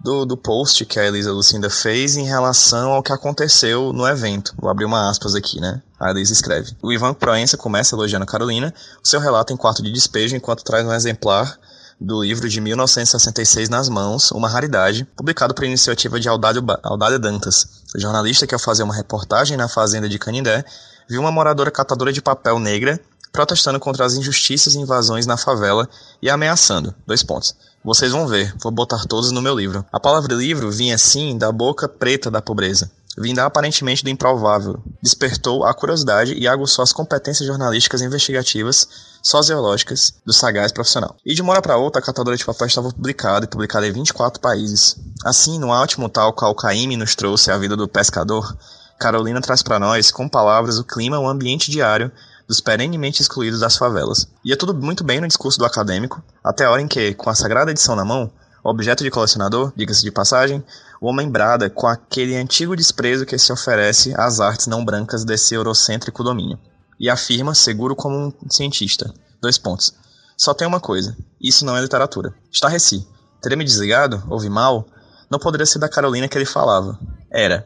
do, 0.00 0.24
do 0.24 0.36
post 0.36 0.84
que 0.84 1.00
a 1.00 1.06
Elisa 1.06 1.32
Lucinda 1.32 1.70
fez 1.70 2.16
em 2.16 2.24
relação 2.24 2.92
ao 2.92 3.02
que 3.02 3.12
aconteceu 3.12 3.92
no 3.92 4.06
evento. 4.06 4.54
Vou 4.58 4.70
abrir 4.70 4.84
uma 4.84 5.08
aspas 5.08 5.34
aqui, 5.34 5.60
né? 5.60 5.82
A 5.98 6.10
Elisa 6.10 6.32
escreve. 6.32 6.76
O 6.82 6.92
Ivan 6.92 7.14
Proença 7.14 7.56
começa 7.56 7.94
elogiando 7.94 8.24
a 8.24 8.26
Carolina, 8.26 8.72
o 9.02 9.08
seu 9.08 9.20
relato 9.20 9.52
em 9.52 9.56
quarto 9.56 9.82
de 9.82 9.90
despejo, 9.90 10.36
enquanto 10.36 10.62
traz 10.62 10.86
um 10.86 10.92
exemplar 10.92 11.58
do 12.00 12.22
livro 12.22 12.48
de 12.48 12.60
1966 12.60 13.68
nas 13.68 13.88
mãos, 13.88 14.30
uma 14.30 14.48
raridade, 14.48 15.04
publicado 15.16 15.52
por 15.52 15.64
iniciativa 15.64 16.20
de 16.20 16.28
Aldália, 16.28 17.18
Dantas, 17.18 17.82
jornalista 17.96 18.46
que 18.46 18.54
ao 18.54 18.60
fazer 18.60 18.84
uma 18.84 18.94
reportagem 18.94 19.56
na 19.56 19.68
fazenda 19.68 20.08
de 20.08 20.18
Canindé, 20.18 20.64
viu 21.08 21.20
uma 21.20 21.32
moradora 21.32 21.70
catadora 21.70 22.12
de 22.12 22.22
papel 22.22 22.60
negra 22.60 23.00
protestando 23.32 23.78
contra 23.78 24.04
as 24.04 24.14
injustiças 24.14 24.74
e 24.74 24.78
invasões 24.78 25.26
na 25.26 25.36
favela 25.36 25.88
e 26.22 26.30
ameaçando, 26.30 26.94
dois 27.06 27.22
pontos, 27.22 27.54
vocês 27.84 28.10
vão 28.10 28.26
ver, 28.26 28.54
vou 28.60 28.72
botar 28.72 29.04
todos 29.06 29.30
no 29.30 29.42
meu 29.42 29.54
livro. 29.54 29.84
A 29.92 30.00
palavra 30.00 30.34
livro 30.34 30.70
vinha 30.70 30.94
assim 30.94 31.36
da 31.36 31.52
boca 31.52 31.88
preta 31.88 32.30
da 32.30 32.42
pobreza, 32.42 32.90
vinda 33.20 33.44
aparentemente 33.44 34.04
do 34.04 34.10
improvável. 34.10 34.82
Despertou 35.02 35.64
a 35.64 35.74
curiosidade 35.74 36.34
e 36.34 36.46
aguçou 36.46 36.82
as 36.82 36.92
competências 36.92 37.46
jornalísticas 37.46 38.00
investigativas 38.00 38.88
sociológicas 39.22 40.14
do 40.24 40.32
sagaz 40.32 40.72
profissional. 40.72 41.16
E 41.24 41.34
de 41.34 41.42
uma 41.42 41.52
hora 41.52 41.62
para 41.62 41.76
outra, 41.76 42.00
a 42.00 42.04
catadora 42.04 42.36
de 42.36 42.44
papel 42.44 42.66
estava 42.66 42.90
publicada 42.90 43.44
e 43.44 43.48
publicada 43.48 43.86
em 43.86 43.92
24 43.92 44.40
países. 44.40 44.96
Assim, 45.24 45.58
no 45.58 45.68
ótimo 45.68 46.08
tal 46.08 46.32
qual 46.32 46.54
Caíme 46.54 46.96
nos 46.96 47.14
trouxe 47.14 47.50
a 47.50 47.58
vida 47.58 47.76
do 47.76 47.88
pescador, 47.88 48.56
Carolina 48.98 49.40
traz 49.40 49.62
para 49.62 49.78
nós, 49.78 50.10
com 50.10 50.28
palavras, 50.28 50.78
o 50.78 50.84
clima, 50.84 51.18
o 51.18 51.28
ambiente 51.28 51.70
diário 51.70 52.10
dos 52.48 52.60
perenemente 52.60 53.20
excluídos 53.20 53.60
das 53.60 53.76
favelas. 53.76 54.26
Ia 54.44 54.56
tudo 54.56 54.74
muito 54.74 55.04
bem 55.04 55.20
no 55.20 55.28
discurso 55.28 55.58
do 55.58 55.66
acadêmico, 55.66 56.22
até 56.42 56.64
a 56.64 56.70
hora 56.70 56.80
em 56.80 56.88
que, 56.88 57.14
com 57.14 57.28
a 57.28 57.34
sagrada 57.34 57.70
edição 57.70 57.94
na 57.94 58.04
mão, 58.04 58.30
objeto 58.68 59.04
de 59.04 59.10
colecionador, 59.10 59.72
diga-se 59.76 60.02
de 60.02 60.10
passagem, 60.10 60.64
o 61.00 61.08
homem 61.08 61.30
brada 61.30 61.70
com 61.70 61.86
aquele 61.86 62.36
antigo 62.36 62.76
desprezo 62.76 63.26
que 63.26 63.38
se 63.38 63.52
oferece 63.52 64.12
às 64.16 64.40
artes 64.40 64.66
não 64.66 64.84
brancas 64.84 65.24
desse 65.24 65.54
eurocêntrico 65.54 66.24
domínio. 66.24 66.58
E 66.98 67.08
afirma, 67.08 67.54
seguro 67.54 67.94
como 67.94 68.34
um 68.44 68.50
cientista. 68.50 69.12
Dois 69.40 69.56
pontos. 69.56 69.94
Só 70.36 70.52
tem 70.52 70.66
uma 70.66 70.80
coisa: 70.80 71.16
isso 71.40 71.64
não 71.64 71.76
é 71.76 71.80
literatura. 71.80 72.34
Estarreci. 72.50 73.06
Teria 73.40 73.56
me 73.56 73.64
desligado? 73.64 74.22
Ouvi 74.28 74.48
mal? 74.48 74.86
Não 75.30 75.38
poderia 75.38 75.66
ser 75.66 75.78
da 75.78 75.88
Carolina 75.88 76.28
que 76.28 76.36
ele 76.36 76.44
falava. 76.44 76.98
Era. 77.30 77.64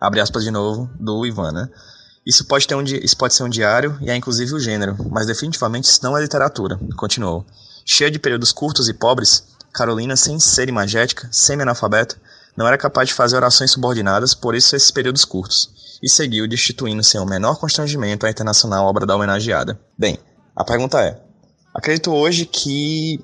Abre 0.00 0.20
aspas 0.20 0.42
de 0.42 0.50
novo, 0.50 0.90
do 0.98 1.24
Ivan, 1.24 1.52
né? 1.52 1.68
Isso 2.26 2.46
pode, 2.46 2.66
ter 2.66 2.74
um 2.74 2.82
isso 2.82 3.16
pode 3.16 3.34
ser 3.34 3.42
um 3.42 3.48
diário 3.48 3.98
e 4.00 4.10
é 4.10 4.16
inclusive 4.16 4.54
o 4.54 4.60
gênero, 4.60 4.96
mas 5.10 5.26
definitivamente 5.26 5.84
isso 5.84 6.00
não 6.02 6.16
é 6.16 6.22
literatura, 6.22 6.80
continuou. 6.96 7.44
Cheia 7.84 8.10
de 8.10 8.18
períodos 8.18 8.50
curtos 8.50 8.88
e 8.88 8.94
pobres, 8.94 9.44
Carolina, 9.74 10.16
sem 10.16 10.38
ser 10.38 10.68
imagética, 10.68 11.28
semi-analfabeta, 11.32 12.16
não 12.56 12.66
era 12.66 12.78
capaz 12.78 13.08
de 13.08 13.14
fazer 13.14 13.36
orações 13.36 13.72
subordinadas, 13.72 14.32
por 14.32 14.54
isso 14.54 14.76
esses 14.76 14.92
períodos 14.92 15.24
curtos, 15.24 15.98
e 16.00 16.08
seguiu 16.08 16.46
destituindo 16.46 17.02
sem 17.02 17.20
o 17.20 17.26
menor 17.26 17.58
constrangimento 17.58 18.24
a 18.24 18.30
internacional 18.30 18.86
obra 18.86 19.04
da 19.04 19.16
homenageada. 19.16 19.78
Bem, 19.98 20.18
a 20.54 20.64
pergunta 20.64 21.02
é: 21.02 21.20
acredito 21.74 22.12
hoje 22.12 22.46
que 22.46 23.18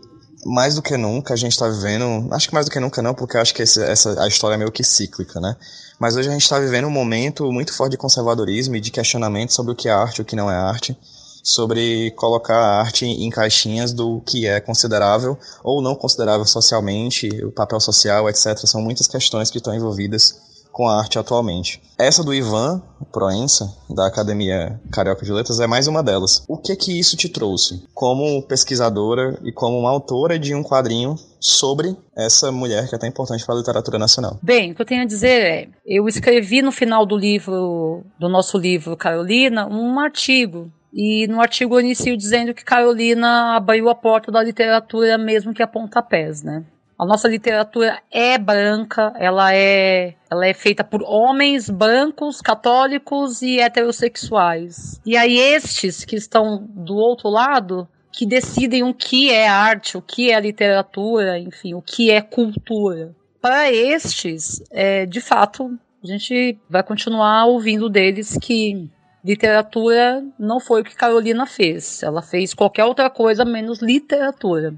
mais 0.44 0.74
do 0.74 0.82
que 0.82 0.96
nunca 0.96 1.34
a 1.34 1.36
gente 1.36 1.52
está 1.52 1.68
vivendo, 1.68 2.28
acho 2.32 2.48
que 2.48 2.54
mais 2.54 2.66
do 2.66 2.72
que 2.72 2.80
nunca 2.80 3.00
não, 3.00 3.14
porque 3.14 3.36
acho 3.36 3.54
que 3.54 3.62
esse, 3.62 3.80
essa 3.82 4.20
a 4.20 4.26
história 4.26 4.54
é 4.54 4.58
meio 4.58 4.72
que 4.72 4.82
cíclica, 4.82 5.38
né? 5.38 5.54
Mas 6.00 6.16
hoje 6.16 6.28
a 6.28 6.32
gente 6.32 6.42
está 6.42 6.58
vivendo 6.58 6.86
um 6.86 6.90
momento 6.90 7.50
muito 7.52 7.72
forte 7.72 7.92
de 7.92 7.98
conservadorismo 7.98 8.74
e 8.74 8.80
de 8.80 8.90
questionamento 8.90 9.52
sobre 9.52 9.72
o 9.72 9.76
que 9.76 9.88
é 9.88 9.92
arte 9.92 10.18
e 10.18 10.22
o 10.22 10.24
que 10.24 10.34
não 10.34 10.50
é 10.50 10.56
arte, 10.56 10.98
sobre 11.42 12.10
colocar 12.12 12.56
a 12.56 12.80
arte 12.80 13.06
em 13.06 13.30
caixinhas 13.30 13.92
do 13.92 14.20
que 14.20 14.46
é 14.46 14.60
considerável 14.60 15.38
ou 15.62 15.80
não 15.82 15.94
considerável 15.94 16.44
socialmente, 16.44 17.28
o 17.44 17.52
papel 17.52 17.80
social, 17.80 18.28
etc. 18.28 18.56
São 18.58 18.80
muitas 18.80 19.06
questões 19.06 19.50
que 19.50 19.58
estão 19.58 19.74
envolvidas 19.74 20.50
com 20.72 20.88
a 20.88 20.98
arte 20.98 21.18
atualmente. 21.18 21.82
Essa 21.98 22.24
do 22.24 22.32
Ivan 22.32 22.80
Proença, 23.12 23.76
da 23.88 24.06
Academia 24.06 24.80
Carioca 24.90 25.24
de 25.24 25.32
Letras, 25.32 25.60
é 25.60 25.66
mais 25.66 25.86
uma 25.86 26.02
delas. 26.02 26.44
O 26.48 26.56
que 26.56 26.74
que 26.76 26.98
isso 26.98 27.16
te 27.16 27.28
trouxe 27.28 27.84
como 27.92 28.42
pesquisadora 28.42 29.38
e 29.42 29.52
como 29.52 29.78
uma 29.78 29.90
autora 29.90 30.38
de 30.38 30.54
um 30.54 30.62
quadrinho 30.62 31.16
sobre 31.40 31.96
essa 32.16 32.52
mulher 32.52 32.88
que 32.88 32.94
é 32.94 32.98
tão 32.98 33.08
importante 33.08 33.44
para 33.44 33.54
a 33.54 33.58
literatura 33.58 33.98
nacional? 33.98 34.38
Bem, 34.42 34.72
o 34.72 34.74
que 34.74 34.82
eu 34.82 34.86
tenho 34.86 35.02
a 35.02 35.06
dizer 35.06 35.42
é, 35.42 35.68
eu 35.84 36.06
escrevi 36.06 36.62
no 36.62 36.70
final 36.70 37.04
do 37.04 37.16
livro, 37.16 38.04
do 38.18 38.28
nosso 38.28 38.56
livro 38.56 38.96
Carolina, 38.96 39.66
um 39.66 39.98
artigo 39.98 40.70
e 40.92 41.26
no 41.28 41.40
artigo 41.40 41.74
eu 41.76 41.80
inicio 41.80 42.16
dizendo 42.16 42.52
que 42.52 42.64
Carolina 42.64 43.56
abriu 43.56 43.88
a 43.88 43.94
porta 43.94 44.30
da 44.32 44.42
literatura 44.42 45.16
mesmo 45.16 45.54
que 45.54 45.62
a 45.62 45.66
pontapés, 45.66 46.42
né? 46.42 46.64
A 46.98 47.06
nossa 47.06 47.26
literatura 47.28 47.98
é 48.10 48.36
branca, 48.36 49.14
ela 49.16 49.54
é, 49.54 50.16
ela 50.30 50.46
é 50.46 50.52
feita 50.52 50.84
por 50.84 51.02
homens 51.02 51.70
brancos, 51.70 52.42
católicos 52.42 53.40
e 53.40 53.58
heterossexuais. 53.58 55.00
E 55.06 55.16
aí 55.16 55.38
estes 55.38 56.04
que 56.04 56.16
estão 56.16 56.62
do 56.68 56.94
outro 56.96 57.30
lado 57.30 57.88
que 58.12 58.26
decidem 58.26 58.82
o 58.82 58.92
que 58.92 59.30
é 59.30 59.48
arte, 59.48 59.96
o 59.96 60.02
que 60.02 60.30
é 60.30 60.38
literatura, 60.38 61.38
enfim, 61.38 61.72
o 61.72 61.80
que 61.80 62.10
é 62.10 62.20
cultura. 62.20 63.14
Para 63.40 63.72
estes, 63.72 64.62
é, 64.70 65.06
de 65.06 65.22
fato, 65.22 65.78
a 66.04 66.06
gente 66.06 66.58
vai 66.68 66.82
continuar 66.82 67.46
ouvindo 67.46 67.88
deles 67.88 68.36
que 68.36 68.90
literatura 69.24 70.24
não 70.38 70.60
foi 70.60 70.80
o 70.80 70.84
que 70.84 70.94
Carolina 70.94 71.46
fez. 71.46 72.02
Ela 72.02 72.22
fez 72.22 72.54
qualquer 72.54 72.84
outra 72.84 73.10
coisa 73.10 73.44
menos 73.44 73.80
literatura. 73.80 74.74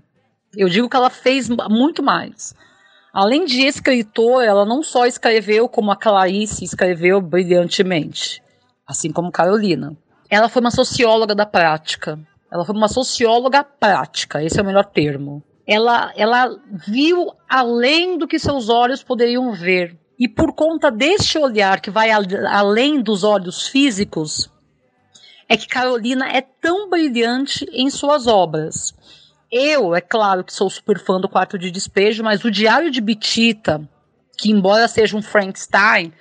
Eu 0.56 0.68
digo 0.68 0.88
que 0.88 0.96
ela 0.96 1.10
fez 1.10 1.48
muito 1.48 2.02
mais. 2.02 2.54
Além 3.12 3.44
de 3.44 3.62
escritora, 3.62 4.46
ela 4.46 4.64
não 4.64 4.82
só 4.82 5.06
escreveu 5.06 5.68
como 5.68 5.90
a 5.92 5.96
Clarice 5.96 6.64
escreveu 6.64 7.20
brilhantemente, 7.20 8.42
assim 8.86 9.12
como 9.12 9.30
Carolina. 9.30 9.96
Ela 10.30 10.48
foi 10.48 10.60
uma 10.60 10.70
socióloga 10.70 11.34
da 11.34 11.44
prática. 11.44 12.18
Ela 12.50 12.64
foi 12.64 12.74
uma 12.74 12.88
socióloga 12.88 13.64
prática, 13.64 14.42
esse 14.42 14.58
é 14.58 14.62
o 14.62 14.66
melhor 14.66 14.84
termo. 14.84 15.42
Ela, 15.66 16.12
ela 16.16 16.54
viu 16.86 17.32
além 17.48 18.18
do 18.18 18.26
que 18.26 18.38
seus 18.38 18.68
olhos 18.68 19.02
poderiam 19.02 19.52
ver. 19.52 19.96
E 20.18 20.28
por 20.28 20.52
conta 20.52 20.90
deste 20.90 21.38
olhar 21.38 21.80
que 21.80 21.90
vai 21.90 22.10
além 22.10 23.02
dos 23.02 23.24
olhos 23.24 23.66
físicos, 23.68 24.50
é 25.48 25.56
que 25.56 25.66
Carolina 25.66 26.30
é 26.30 26.40
tão 26.40 26.88
brilhante 26.88 27.66
em 27.72 27.90
suas 27.90 28.26
obras. 28.26 28.94
Eu, 29.50 29.94
é 29.94 30.00
claro 30.00 30.42
que 30.44 30.52
sou 30.52 30.70
super 30.70 30.98
fã 30.98 31.20
do 31.20 31.28
Quarto 31.28 31.58
de 31.58 31.70
Despejo, 31.70 32.24
mas 32.24 32.44
o 32.44 32.50
Diário 32.50 32.90
de 32.90 33.00
Bitita, 33.00 33.86
que 34.38 34.50
embora 34.50 34.88
seja 34.88 35.16
um 35.16 35.22
Frankenstein, 35.22 36.12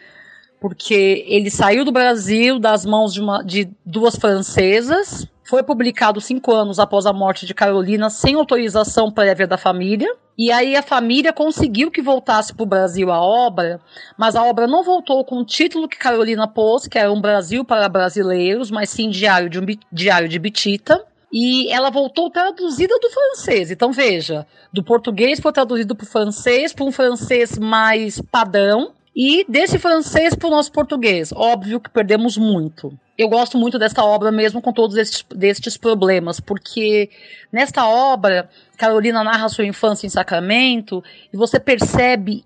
porque 0.59 1.25
ele 1.27 1.49
saiu 1.49 1.85
do 1.85 1.91
Brasil 1.91 2.59
das 2.59 2.85
mãos 2.85 3.13
de, 3.13 3.21
uma, 3.21 3.41
de 3.41 3.69
duas 3.85 4.15
francesas, 4.15 5.25
foi 5.43 5.63
publicado 5.63 6.21
cinco 6.21 6.53
anos 6.53 6.77
após 6.77 7.05
a 7.05 7.13
morte 7.13 7.45
de 7.45 7.53
Carolina, 7.53 8.09
sem 8.09 8.35
autorização 8.35 9.11
prévia 9.11 9.47
da 9.47 9.57
família. 9.57 10.13
E 10.37 10.51
aí 10.51 10.75
a 10.75 10.81
família 10.81 11.33
conseguiu 11.33 11.91
que 11.91 12.01
voltasse 12.01 12.53
para 12.53 12.63
o 12.63 12.67
Brasil 12.67 13.11
a 13.11 13.21
obra, 13.21 13.79
mas 14.17 14.35
a 14.35 14.43
obra 14.43 14.65
não 14.65 14.83
voltou 14.83 15.23
com 15.23 15.39
o 15.39 15.45
título 15.45 15.87
que 15.87 15.97
Carolina 15.97 16.47
pôs, 16.47 16.87
que 16.87 16.97
era 16.97 17.11
um 17.11 17.21
Brasil 17.21 17.63
para 17.63 17.89
brasileiros, 17.89 18.71
mas 18.71 18.89
sim 18.89 19.09
Diário 19.09 19.49
de, 19.49 19.59
um, 19.59 19.65
Diário 19.91 20.29
de 20.29 20.39
Bitita. 20.39 21.03
E 21.33 21.71
ela 21.71 21.89
voltou 21.89 22.29
traduzida 22.29 22.93
do 22.99 23.09
francês. 23.09 23.71
Então 23.71 23.91
veja, 23.91 24.45
do 24.73 24.83
português 24.83 25.39
foi 25.39 25.51
traduzido 25.53 25.95
para 25.95 26.03
o 26.03 26.07
francês, 26.07 26.73
para 26.73 26.85
um 26.85 26.91
francês 26.91 27.57
mais 27.57 28.19
padrão, 28.19 28.91
e 29.15 29.45
desse 29.47 29.77
francês 29.77 30.35
para 30.35 30.47
o 30.47 30.51
nosso 30.51 30.71
português. 30.71 31.31
Óbvio 31.33 31.79
que 31.79 31.89
perdemos 31.89 32.37
muito. 32.37 32.97
Eu 33.17 33.27
gosto 33.29 33.57
muito 33.57 33.77
desta 33.77 34.03
obra 34.03 34.31
mesmo 34.31 34.61
com 34.61 34.71
todos 34.71 34.95
estes, 34.95 35.23
destes 35.35 35.77
problemas, 35.77 36.39
porque 36.39 37.09
nesta 37.51 37.85
obra, 37.87 38.49
Carolina 38.81 39.23
narra 39.23 39.47
sua 39.47 39.63
infância 39.63 40.07
em 40.07 40.09
Sacramento 40.09 41.03
e 41.31 41.37
você 41.37 41.59
percebe 41.59 42.43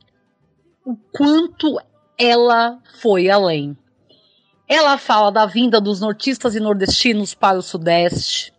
o 0.86 0.94
quanto 1.14 1.80
ela 2.18 2.78
foi 3.00 3.30
além. 3.30 3.78
Ela 4.68 4.98
fala 4.98 5.32
da 5.32 5.46
vinda 5.46 5.80
dos 5.80 6.02
nortistas 6.02 6.54
e 6.54 6.60
nordestinos 6.60 7.34
para 7.34 7.58
o 7.58 7.62
Sudeste. 7.62 8.52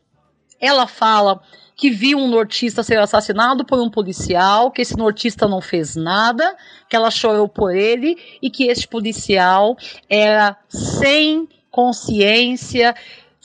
Ela 0.58 0.86
fala 0.86 1.42
que 1.76 1.90
viu 1.90 2.16
um 2.16 2.28
nortista 2.28 2.82
ser 2.82 2.98
assassinado 2.98 3.62
por 3.62 3.78
um 3.78 3.90
policial, 3.90 4.70
que 4.70 4.80
esse 4.80 4.96
nortista 4.96 5.46
não 5.46 5.60
fez 5.60 5.94
nada, 5.96 6.56
que 6.88 6.96
ela 6.96 7.10
chorou 7.10 7.46
por 7.46 7.76
ele 7.76 8.16
e 8.40 8.48
que 8.48 8.68
esse 8.68 8.88
policial 8.88 9.76
era 10.08 10.56
sem 10.66 11.46
consciência, 11.70 12.94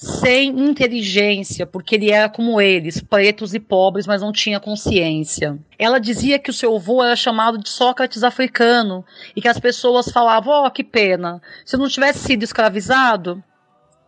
sem 0.02 0.50
inteligência, 0.60 1.68
porque 1.68 1.94
ele 1.94 2.10
era 2.10 2.28
como 2.28 2.60
eles, 2.60 3.00
pretos 3.00 3.54
e 3.54 3.60
pobres, 3.60 4.08
mas 4.08 4.20
não 4.20 4.32
tinha 4.32 4.60
consciência. 4.60 5.60
Ela 5.78 6.00
dizia 6.00 6.40
que 6.40 6.50
o 6.50 6.54
seu 6.54 6.76
avô 6.76 7.04
era 7.04 7.16
chamado 7.16 7.60
de 7.60 7.70
Sócrates 7.70 8.24
africano 8.24 9.06
e 9.36 9.42
que 9.42 9.48
as 9.48 9.60
pessoas 9.60 10.10
falavam: 10.10 10.66
"Oh, 10.66 10.72
que 10.72 10.84
pena, 10.84 11.40
se 11.64 11.78
não 11.78 11.88
tivesse 11.88 12.18
sido 12.18 12.42
escravizado, 12.42 13.44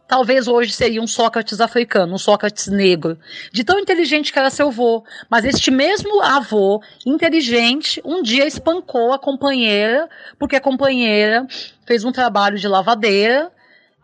Talvez 0.06 0.48
hoje 0.50 0.74
seria 0.74 1.02
um 1.02 1.08
Sócrates 1.08 1.62
africano, 1.62 2.14
um 2.14 2.18
Sócrates 2.18 2.68
negro, 2.68 3.18
de 3.52 3.64
tão 3.64 3.80
inteligente 3.80 4.34
que 4.34 4.38
era 4.38 4.50
seu 4.50 4.68
avô. 4.68 5.04
Mas 5.30 5.46
este 5.46 5.72
mesmo 5.72 6.22
avô, 6.22 6.84
inteligente, 7.06 8.02
um 8.06 8.22
dia 8.22 8.46
espancou 8.46 9.14
a 9.14 9.18
companheira, 9.18 10.08
porque 10.38 10.58
a 10.58 10.62
companheira 10.62 11.48
fez 11.88 12.04
um 12.04 12.12
trabalho 12.12 12.60
de 12.60 12.68
lavadeira 12.68 13.52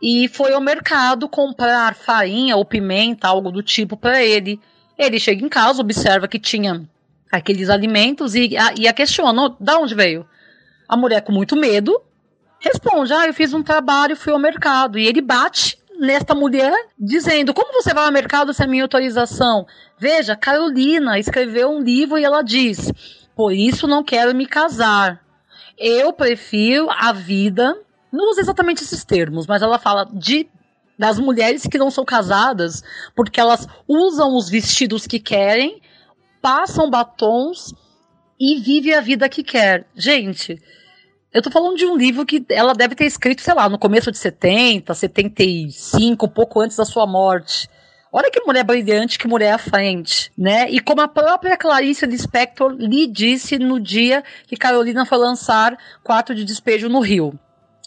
e 0.02 0.28
foi 0.28 0.54
ao 0.54 0.62
mercado 0.62 1.28
comprar 1.28 1.94
farinha 1.96 2.56
ou 2.56 2.64
pimenta, 2.64 3.28
algo 3.28 3.52
do 3.52 3.62
tipo, 3.62 3.98
para 3.98 4.24
ele. 4.24 4.60
Ele 4.98 5.20
chega 5.20 5.44
em 5.44 5.50
casa, 5.50 5.82
observa 5.82 6.28
que 6.28 6.40
tinha 6.40 6.88
aqueles 7.32 7.70
alimentos 7.70 8.36
e 8.36 8.58
a, 8.58 8.74
e 8.78 8.88
a 8.88 8.94
questiona: 8.94 9.56
da 9.60 9.78
onde 9.78 9.96
veio? 9.96 10.28
A 10.88 10.98
mulher, 10.98 11.22
com 11.22 11.32
muito 11.32 11.56
medo, 11.56 12.02
responde: 12.60 13.14
Ah, 13.14 13.28
eu 13.28 13.34
fiz 13.34 13.54
um 13.54 13.64
trabalho, 13.64 14.16
fui 14.16 14.34
ao 14.34 14.40
mercado. 14.40 14.98
E 14.98 15.08
ele 15.08 15.22
bate 15.22 15.78
nesta 16.00 16.34
mulher 16.34 16.74
dizendo: 16.98 17.54
Como 17.54 17.74
você 17.74 17.94
vai 17.94 18.06
ao 18.06 18.12
mercado 18.12 18.54
sem 18.54 18.68
minha 18.68 18.84
autorização? 18.84 19.66
Veja, 19.98 20.36
Carolina 20.36 21.20
escreveu 21.20 21.70
um 21.70 21.82
livro 21.82 22.18
e 22.18 22.24
ela 22.24 22.42
diz: 22.42 22.92
Por 23.36 23.52
isso 23.52 23.88
não 23.88 24.04
quero 24.04 24.34
me 24.34 24.46
casar. 24.46 25.22
Eu 25.78 26.12
prefiro 26.12 26.90
a 26.90 27.12
vida. 27.14 27.78
Não 28.12 28.30
usa 28.32 28.42
exatamente 28.42 28.84
esses 28.84 29.04
termos, 29.04 29.46
mas 29.46 29.62
ela 29.62 29.78
fala 29.78 30.06
de 30.12 30.48
das 30.98 31.18
mulheres 31.18 31.64
que 31.64 31.78
não 31.78 31.90
são 31.90 32.04
casadas 32.04 32.84
porque 33.16 33.40
elas 33.40 33.66
usam 33.88 34.36
os 34.36 34.50
vestidos 34.50 35.08
que 35.08 35.18
querem, 35.18 35.82
passam 36.42 36.90
batons 36.90 37.74
e 38.38 38.60
vivem 38.60 38.94
a 38.94 39.00
vida 39.00 39.30
que 39.30 39.42
quer. 39.42 39.88
Gente, 39.96 40.62
eu 41.34 41.42
tô 41.42 41.50
falando 41.50 41.78
de 41.78 41.86
um 41.86 41.96
livro 41.96 42.26
que 42.26 42.44
ela 42.50 42.74
deve 42.74 42.96
ter 42.96 43.06
escrito, 43.06 43.42
sei 43.42 43.54
lá, 43.54 43.70
no 43.70 43.80
começo 43.80 44.12
de 44.12 44.18
70, 44.18 44.94
75, 44.94 46.28
pouco 46.28 46.60
antes 46.60 46.76
da 46.76 46.86
sua 46.86 47.08
morte. 47.08 47.70
Olha 48.12 48.32
que 48.32 48.42
mulher 48.42 48.64
brilhante, 48.64 49.20
que 49.20 49.28
mulher 49.28 49.54
à 49.54 49.58
frente, 49.60 50.32
né? 50.36 50.70
E 50.72 50.80
como 50.80 51.02
a 51.02 51.08
própria 51.08 51.56
Clarice 51.56 52.08
Lispector 52.08 52.72
lhe 52.72 53.06
disse 53.06 53.60
no 53.60 53.80
dia 53.80 54.24
que 54.48 54.58
Carolina 54.58 55.06
foi 55.06 55.20
lançar 55.20 55.78
Quarto 56.04 56.34
de 56.34 56.44
Despejo 56.44 56.90
no 56.90 57.00
Rio. 57.00 57.40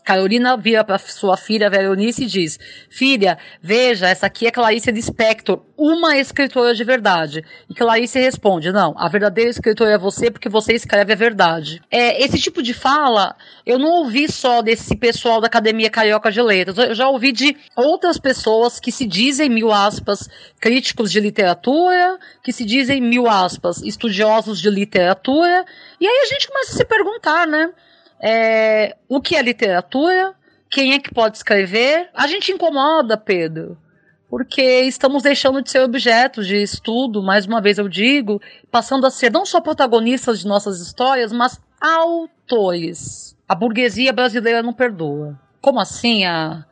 Carolina 0.05 0.57
vira 0.57 0.83
para 0.83 0.99
sua 0.99 1.37
filha 1.37 1.71
Veronice 1.71 2.25
e 2.25 2.27
diz: 2.27 2.59
Filha, 2.91 3.39
veja, 3.61 4.09
essa 4.09 4.27
aqui 4.27 4.47
é 4.47 4.51
Clarice 4.51 4.91
Lispector, 4.91 5.63
uma 5.77 6.17
escritora 6.17 6.75
de 6.75 6.85
verdade. 6.85 7.45
E 7.69 7.75
Clarice 7.75 8.19
responde: 8.19 8.73
Não, 8.73 8.95
a 8.97 9.09
verdadeira 9.09 9.51
escritora 9.51 9.93
é 9.93 9.99
você 9.99 10.31
porque 10.31 10.49
você 10.49 10.75
escreve 10.75 11.13
a 11.13 11.17
verdade. 11.17 11.81
É, 11.91 12.23
esse 12.23 12.39
tipo 12.39 12.63
de 12.63 12.75
fala 12.75 13.37
eu 13.65 13.79
não 13.79 13.91
ouvi 13.91 14.31
só 14.31 14.61
desse 14.61 14.97
pessoal 14.97 15.41
da 15.41 15.47
Academia 15.47 15.91
Carioca 15.91 16.31
de 16.31 16.43
Letras, 16.43 16.79
eu 16.79 16.95
já 16.95 17.09
ouvi 17.09 17.33
de 17.33 17.57
outras 17.77 18.19
pessoas 18.19 18.81
que 18.81 18.91
se 18.91 19.07
dizem, 19.07 19.49
mil 19.49 19.71
aspas, 19.71 20.29
críticos 20.61 21.13
de 21.13 21.21
literatura, 21.21 22.19
que 22.43 22.53
se 22.53 22.65
dizem, 22.65 23.01
mil 23.01 23.29
aspas, 23.29 23.83
estudiosos 23.83 24.61
de 24.61 24.69
literatura. 24.69 25.65
E 26.01 26.07
aí 26.07 26.23
a 26.25 26.27
gente 26.27 26.49
começa 26.49 26.73
a 26.73 26.77
se 26.77 26.85
perguntar, 26.85 27.47
né? 27.47 27.71
É, 28.23 28.97
o 29.09 29.21
que 29.21 29.35
é 29.35 29.43
literatura, 29.43 30.35
quem 30.71 30.93
é 30.93 30.99
que 31.01 31.13
pode 31.13 31.37
escrever. 31.37 32.09
A 32.15 32.27
gente 32.29 32.53
incomoda, 32.53 33.17
Pedro, 33.17 33.77
porque 34.31 34.63
estamos 34.83 35.25
deixando 35.25 35.61
de 35.61 35.71
ser 35.71 35.81
objetos 35.81 36.47
de 36.47 36.57
estudo, 36.57 37.23
mais 37.23 37.45
uma 37.45 37.61
vez 37.61 37.79
eu 37.79 37.89
digo, 37.89 38.41
passando 38.71 39.07
a 39.07 39.11
ser 39.11 39.31
não 39.31 39.45
só 39.45 39.61
protagonistas 39.61 40.39
de 40.41 40.47
nossas 40.47 40.81
histórias, 40.81 41.33
mas 41.33 41.61
autores. 41.81 43.37
A 43.49 43.55
burguesia 43.55 44.13
brasileira 44.13 44.63
não 44.63 44.73
perdoa. 44.73 45.39
Como 45.61 45.81
assim 45.81 46.25
a 46.25 46.65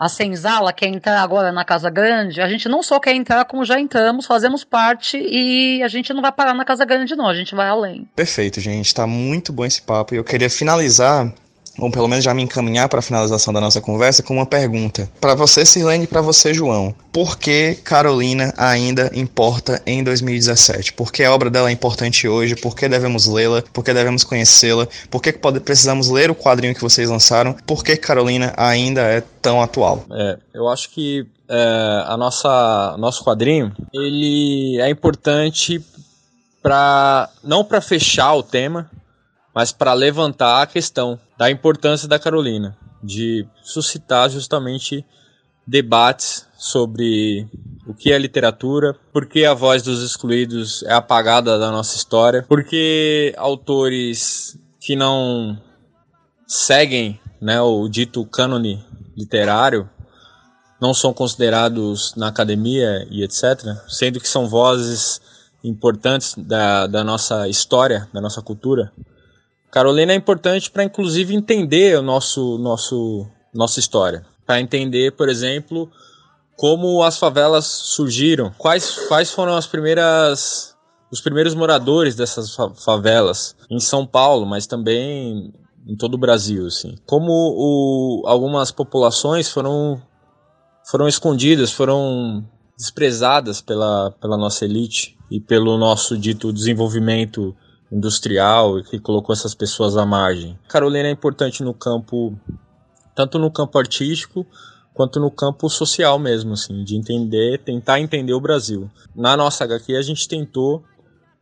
a 0.00 0.08
Senzala 0.08 0.72
quer 0.72 0.86
entrar 0.86 1.20
agora 1.20 1.52
na 1.52 1.62
Casa 1.62 1.90
Grande, 1.90 2.40
a 2.40 2.48
gente 2.48 2.70
não 2.70 2.82
só 2.82 2.98
quer 2.98 3.14
entrar, 3.14 3.44
como 3.44 3.66
já 3.66 3.78
entramos, 3.78 4.24
fazemos 4.24 4.64
parte 4.64 5.18
e 5.18 5.82
a 5.82 5.88
gente 5.88 6.14
não 6.14 6.22
vai 6.22 6.32
parar 6.32 6.54
na 6.54 6.64
Casa 6.64 6.86
Grande, 6.86 7.14
não, 7.14 7.28
a 7.28 7.34
gente 7.34 7.54
vai 7.54 7.68
além. 7.68 8.08
Perfeito, 8.16 8.62
gente, 8.62 8.94
tá 8.94 9.06
muito 9.06 9.52
bom 9.52 9.62
esse 9.62 9.82
papo. 9.82 10.14
E 10.14 10.16
eu 10.16 10.24
queria 10.24 10.48
finalizar 10.48 11.30
ou 11.78 11.90
pelo 11.90 12.08
menos 12.08 12.24
já 12.24 12.34
me 12.34 12.42
encaminhar 12.42 12.88
para 12.88 12.98
a 12.98 13.02
finalização 13.02 13.52
da 13.52 13.60
nossa 13.60 13.80
conversa 13.80 14.22
com 14.22 14.34
uma 14.34 14.46
pergunta. 14.46 15.08
Para 15.20 15.34
você, 15.34 15.64
Silene, 15.64 16.04
e 16.04 16.06
para 16.06 16.20
você, 16.20 16.52
João. 16.52 16.94
Por 17.12 17.38
que 17.38 17.74
Carolina 17.82 18.52
ainda 18.56 19.10
importa 19.14 19.82
em 19.86 20.02
2017? 20.04 20.92
Por 20.92 21.12
que 21.12 21.24
a 21.24 21.32
obra 21.32 21.50
dela 21.50 21.68
é 21.68 21.72
importante 21.72 22.28
hoje? 22.28 22.54
Por 22.56 22.74
que 22.74 22.88
devemos 22.88 23.26
lê-la? 23.26 23.62
Por 23.72 23.84
que 23.84 23.92
devemos 23.92 24.24
conhecê-la? 24.24 24.86
Por 25.10 25.22
que 25.22 25.32
precisamos 25.32 26.08
ler 26.08 26.30
o 26.30 26.34
quadrinho 26.34 26.74
que 26.74 26.82
vocês 26.82 27.08
lançaram? 27.08 27.54
Por 27.66 27.82
que 27.82 27.96
Carolina 27.96 28.52
ainda 28.56 29.02
é 29.02 29.22
tão 29.42 29.62
atual? 29.62 30.04
É, 30.12 30.38
eu 30.54 30.68
acho 30.68 30.90
que 30.90 31.26
é, 31.48 32.04
a 32.06 32.16
nossa 32.16 32.96
nosso 32.98 33.24
quadrinho 33.24 33.72
ele 33.92 34.80
é 34.80 34.88
importante 34.88 35.84
para 36.62 37.28
não 37.42 37.64
para 37.64 37.80
fechar 37.80 38.34
o 38.34 38.42
tema, 38.42 38.90
mas 39.54 39.72
para 39.72 39.92
levantar 39.92 40.62
a 40.62 40.66
questão 40.66 41.18
da 41.40 41.50
importância 41.50 42.06
da 42.06 42.18
Carolina, 42.18 42.76
de 43.02 43.48
suscitar 43.62 44.28
justamente 44.28 45.06
debates 45.66 46.46
sobre 46.58 47.48
o 47.86 47.94
que 47.94 48.12
é 48.12 48.18
literatura, 48.18 48.94
por 49.10 49.24
que 49.24 49.46
a 49.46 49.54
voz 49.54 49.82
dos 49.82 50.02
excluídos 50.02 50.82
é 50.82 50.92
apagada 50.92 51.58
da 51.58 51.70
nossa 51.70 51.96
história, 51.96 52.44
por 52.46 52.62
que 52.62 53.32
autores 53.38 54.58
que 54.78 54.94
não 54.94 55.58
seguem 56.46 57.18
né, 57.40 57.58
o 57.58 57.88
dito 57.88 58.22
cânone 58.26 58.84
literário 59.16 59.88
não 60.78 60.92
são 60.92 61.10
considerados 61.14 62.14
na 62.16 62.28
academia 62.28 63.08
e 63.10 63.24
etc., 63.24 63.64
sendo 63.88 64.20
que 64.20 64.28
são 64.28 64.46
vozes 64.46 65.22
importantes 65.64 66.34
da, 66.36 66.86
da 66.86 67.02
nossa 67.02 67.48
história, 67.48 68.06
da 68.12 68.20
nossa 68.20 68.42
cultura. 68.42 68.92
Carolina 69.70 70.12
é 70.12 70.16
importante 70.16 70.70
para 70.70 70.84
inclusive 70.84 71.34
entender 71.34 71.98
o 71.98 72.02
nosso 72.02 72.58
nosso 72.58 73.26
nossa 73.54 73.80
história, 73.80 74.24
para 74.46 74.60
entender, 74.60 75.12
por 75.12 75.28
exemplo, 75.28 75.90
como 76.56 77.02
as 77.02 77.18
favelas 77.18 77.66
surgiram, 77.66 78.52
quais 78.58 79.06
quais 79.08 79.30
foram 79.30 79.56
as 79.56 79.66
primeiras 79.66 80.76
os 81.10 81.20
primeiros 81.20 81.54
moradores 81.54 82.14
dessas 82.14 82.56
favelas? 82.84 83.56
Em 83.68 83.80
São 83.80 84.06
Paulo, 84.06 84.46
mas 84.46 84.66
também 84.66 85.52
em 85.86 85.96
todo 85.96 86.14
o 86.14 86.18
Brasil, 86.18 86.66
assim. 86.66 86.96
Como 87.06 87.32
o, 87.32 88.22
algumas 88.26 88.70
populações 88.70 89.48
foram 89.48 90.00
foram 90.84 91.08
escondidas, 91.08 91.72
foram 91.72 92.44
desprezadas 92.76 93.60
pela, 93.60 94.10
pela 94.20 94.36
nossa 94.36 94.64
elite 94.64 95.16
e 95.30 95.38
pelo 95.38 95.76
nosso 95.76 96.16
dito 96.16 96.52
desenvolvimento 96.52 97.54
industrial 97.90 98.82
que 98.82 98.98
colocou 98.98 99.32
essas 99.32 99.54
pessoas 99.54 99.96
à 99.96 100.06
margem. 100.06 100.58
Carolina 100.68 101.08
é 101.08 101.10
importante 101.10 101.62
no 101.62 101.74
campo, 101.74 102.38
tanto 103.14 103.38
no 103.38 103.50
campo 103.50 103.78
artístico 103.78 104.46
quanto 104.94 105.18
no 105.18 105.30
campo 105.30 105.68
social 105.68 106.18
mesmo, 106.18 106.52
assim, 106.52 106.84
de 106.84 106.96
entender, 106.96 107.58
tentar 107.58 108.00
entender 108.00 108.34
o 108.34 108.40
Brasil. 108.40 108.90
Na 109.14 109.36
nossa 109.36 109.64
HQ 109.64 109.96
a 109.96 110.02
gente 110.02 110.28
tentou 110.28 110.84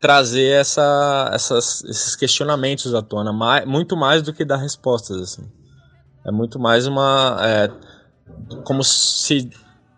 trazer 0.01 0.53
essa, 0.53 1.31
essas, 1.33 1.83
esses 1.85 2.15
questionamentos 2.15 2.95
à 2.95 3.03
tona, 3.03 3.33
mais, 3.33 3.67
muito 3.67 3.97
mais 3.97 4.23
do 4.23 4.33
que 4.33 4.45
dar 4.45 4.57
respostas, 4.57 5.21
assim. 5.21 5.43
É 6.25 6.31
muito 6.31 6.59
mais 6.59 6.87
uma... 6.87 7.37
É, 7.43 7.71
como 8.65 8.85
se, 8.85 9.51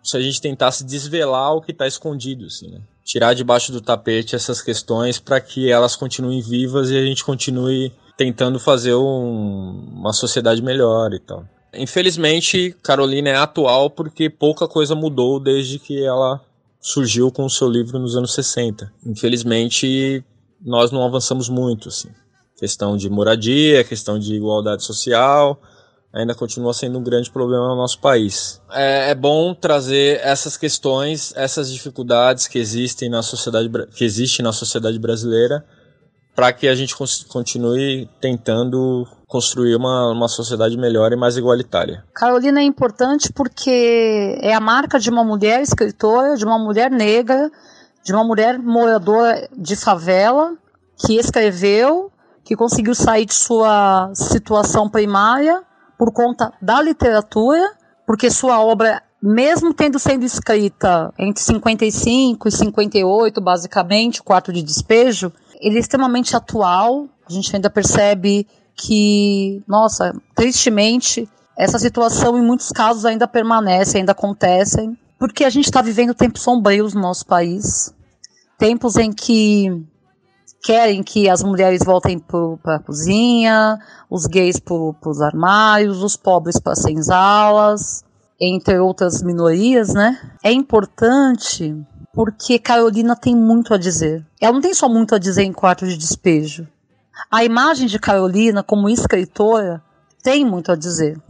se 0.03 0.17
a 0.17 0.21
gente 0.21 0.41
tentasse 0.41 0.83
desvelar 0.83 1.53
o 1.53 1.61
que 1.61 1.71
está 1.71 1.85
escondido, 1.85 2.45
assim, 2.45 2.71
né? 2.71 2.81
Tirar 3.03 3.33
debaixo 3.33 3.71
do 3.71 3.81
tapete 3.81 4.35
essas 4.35 4.61
questões 4.61 5.19
para 5.19 5.39
que 5.41 5.71
elas 5.71 5.95
continuem 5.95 6.41
vivas 6.41 6.89
e 6.89 6.97
a 6.97 7.03
gente 7.03 7.23
continue 7.23 7.91
tentando 8.17 8.59
fazer 8.59 8.93
um, 8.93 9.89
uma 9.93 10.13
sociedade 10.13 10.61
melhor 10.61 11.13
e 11.13 11.19
tal. 11.19 11.45
Infelizmente, 11.73 12.75
Carolina 12.83 13.29
é 13.29 13.35
atual 13.35 13.89
porque 13.89 14.29
pouca 14.29 14.67
coisa 14.67 14.93
mudou 14.93 15.39
desde 15.39 15.79
que 15.79 16.03
ela 16.03 16.41
surgiu 16.79 17.31
com 17.31 17.45
o 17.45 17.49
seu 17.49 17.69
livro 17.69 17.97
nos 17.97 18.15
anos 18.15 18.33
60. 18.33 18.91
Infelizmente, 19.05 20.23
nós 20.63 20.91
não 20.91 21.03
avançamos 21.03 21.47
muito, 21.47 21.89
assim. 21.89 22.09
Questão 22.57 22.97
de 22.97 23.09
moradia, 23.09 23.83
questão 23.83 24.19
de 24.19 24.35
igualdade 24.35 24.83
social, 24.83 25.59
ainda 26.13 26.35
continua 26.35 26.73
sendo 26.73 26.99
um 26.99 27.03
grande 27.03 27.31
problema 27.31 27.67
no 27.69 27.75
nosso 27.75 27.99
país. 27.99 28.61
É, 28.71 29.11
é 29.11 29.15
bom 29.15 29.53
trazer 29.53 30.19
essas 30.23 30.57
questões, 30.57 31.33
essas 31.35 31.71
dificuldades 31.71 32.47
que 32.47 32.59
existem 32.59 33.09
na 33.09 33.21
sociedade 33.21 33.69
que 33.95 34.03
existe 34.03 34.41
na 34.41 34.51
sociedade 34.51 34.99
brasileira, 34.99 35.65
para 36.35 36.51
que 36.51 36.67
a 36.67 36.75
gente 36.75 36.95
continue 37.27 38.09
tentando 38.19 39.07
construir 39.27 39.75
uma, 39.75 40.11
uma 40.11 40.27
sociedade 40.27 40.77
melhor 40.77 41.11
e 41.13 41.15
mais 41.15 41.37
igualitária. 41.37 42.03
Carolina 42.13 42.59
é 42.59 42.63
importante 42.63 43.31
porque 43.31 44.37
é 44.41 44.53
a 44.53 44.59
marca 44.59 44.99
de 44.99 45.09
uma 45.09 45.23
mulher 45.23 45.61
escritora, 45.61 46.35
de 46.35 46.43
uma 46.43 46.59
mulher 46.59 46.91
negra, 46.91 47.49
de 48.03 48.13
uma 48.13 48.23
mulher 48.23 48.59
moradora 48.59 49.47
de 49.57 49.75
favela 49.75 50.53
que 50.97 51.17
escreveu, 51.17 52.11
que 52.43 52.55
conseguiu 52.55 52.93
sair 52.93 53.25
de 53.25 53.33
sua 53.33 54.11
situação 54.13 54.89
primária 54.89 55.63
por 56.01 56.11
conta 56.11 56.51
da 56.59 56.81
literatura, 56.81 57.75
porque 58.07 58.31
sua 58.31 58.59
obra, 58.59 59.03
mesmo 59.21 59.71
tendo 59.71 59.99
sido 59.99 60.25
escrita 60.25 61.13
entre 61.15 61.43
55 61.43 62.47
e 62.47 62.51
58, 62.51 63.39
basicamente, 63.39 64.19
o 64.19 64.23
quarto 64.23 64.51
de 64.51 64.63
despejo, 64.63 65.31
ele 65.59 65.77
é 65.77 65.79
extremamente 65.79 66.35
atual. 66.35 67.07
A 67.29 67.31
gente 67.31 67.55
ainda 67.55 67.69
percebe 67.69 68.47
que, 68.75 69.61
nossa, 69.67 70.11
tristemente, 70.33 71.29
essa 71.55 71.77
situação 71.77 72.35
em 72.35 72.43
muitos 72.43 72.69
casos 72.69 73.05
ainda 73.05 73.27
permanece, 73.27 73.99
ainda 73.99 74.13
acontecem, 74.13 74.97
porque 75.19 75.43
a 75.43 75.51
gente 75.51 75.65
está 75.65 75.83
vivendo 75.83 76.15
tempos 76.15 76.41
sombrios 76.41 76.95
no 76.95 77.01
nosso 77.01 77.27
país, 77.27 77.93
tempos 78.57 78.95
em 78.95 79.13
que 79.13 79.85
querem 80.63 81.01
que 81.01 81.29
as 81.29 81.41
mulheres 81.43 81.81
voltem 81.83 82.19
para 82.19 82.75
a 82.75 82.79
cozinha, 82.79 83.79
os 84.09 84.25
gays 84.25 84.59
para 84.59 85.09
os 85.09 85.21
armários, 85.21 86.03
os 86.03 86.15
pobres 86.15 86.59
para 86.59 86.75
senzalas, 86.75 88.03
entre 88.39 88.79
outras 88.79 89.21
minorias, 89.21 89.93
né? 89.93 90.19
É 90.43 90.51
importante 90.51 91.75
porque 92.13 92.59
Carolina 92.59 93.15
tem 93.15 93.35
muito 93.35 93.73
a 93.73 93.77
dizer. 93.77 94.25
Ela 94.39 94.53
não 94.53 94.61
tem 94.61 94.73
só 94.73 94.89
muito 94.89 95.15
a 95.15 95.17
dizer 95.17 95.43
em 95.43 95.53
quarto 95.53 95.87
de 95.87 95.97
despejo. 95.97 96.67
A 97.31 97.43
imagem 97.43 97.87
de 97.87 97.99
Carolina 97.99 98.63
como 98.63 98.89
escritora 98.89 99.81
tem 100.23 100.45
muito 100.45 100.71
a 100.71 100.75
dizer. 100.75 101.21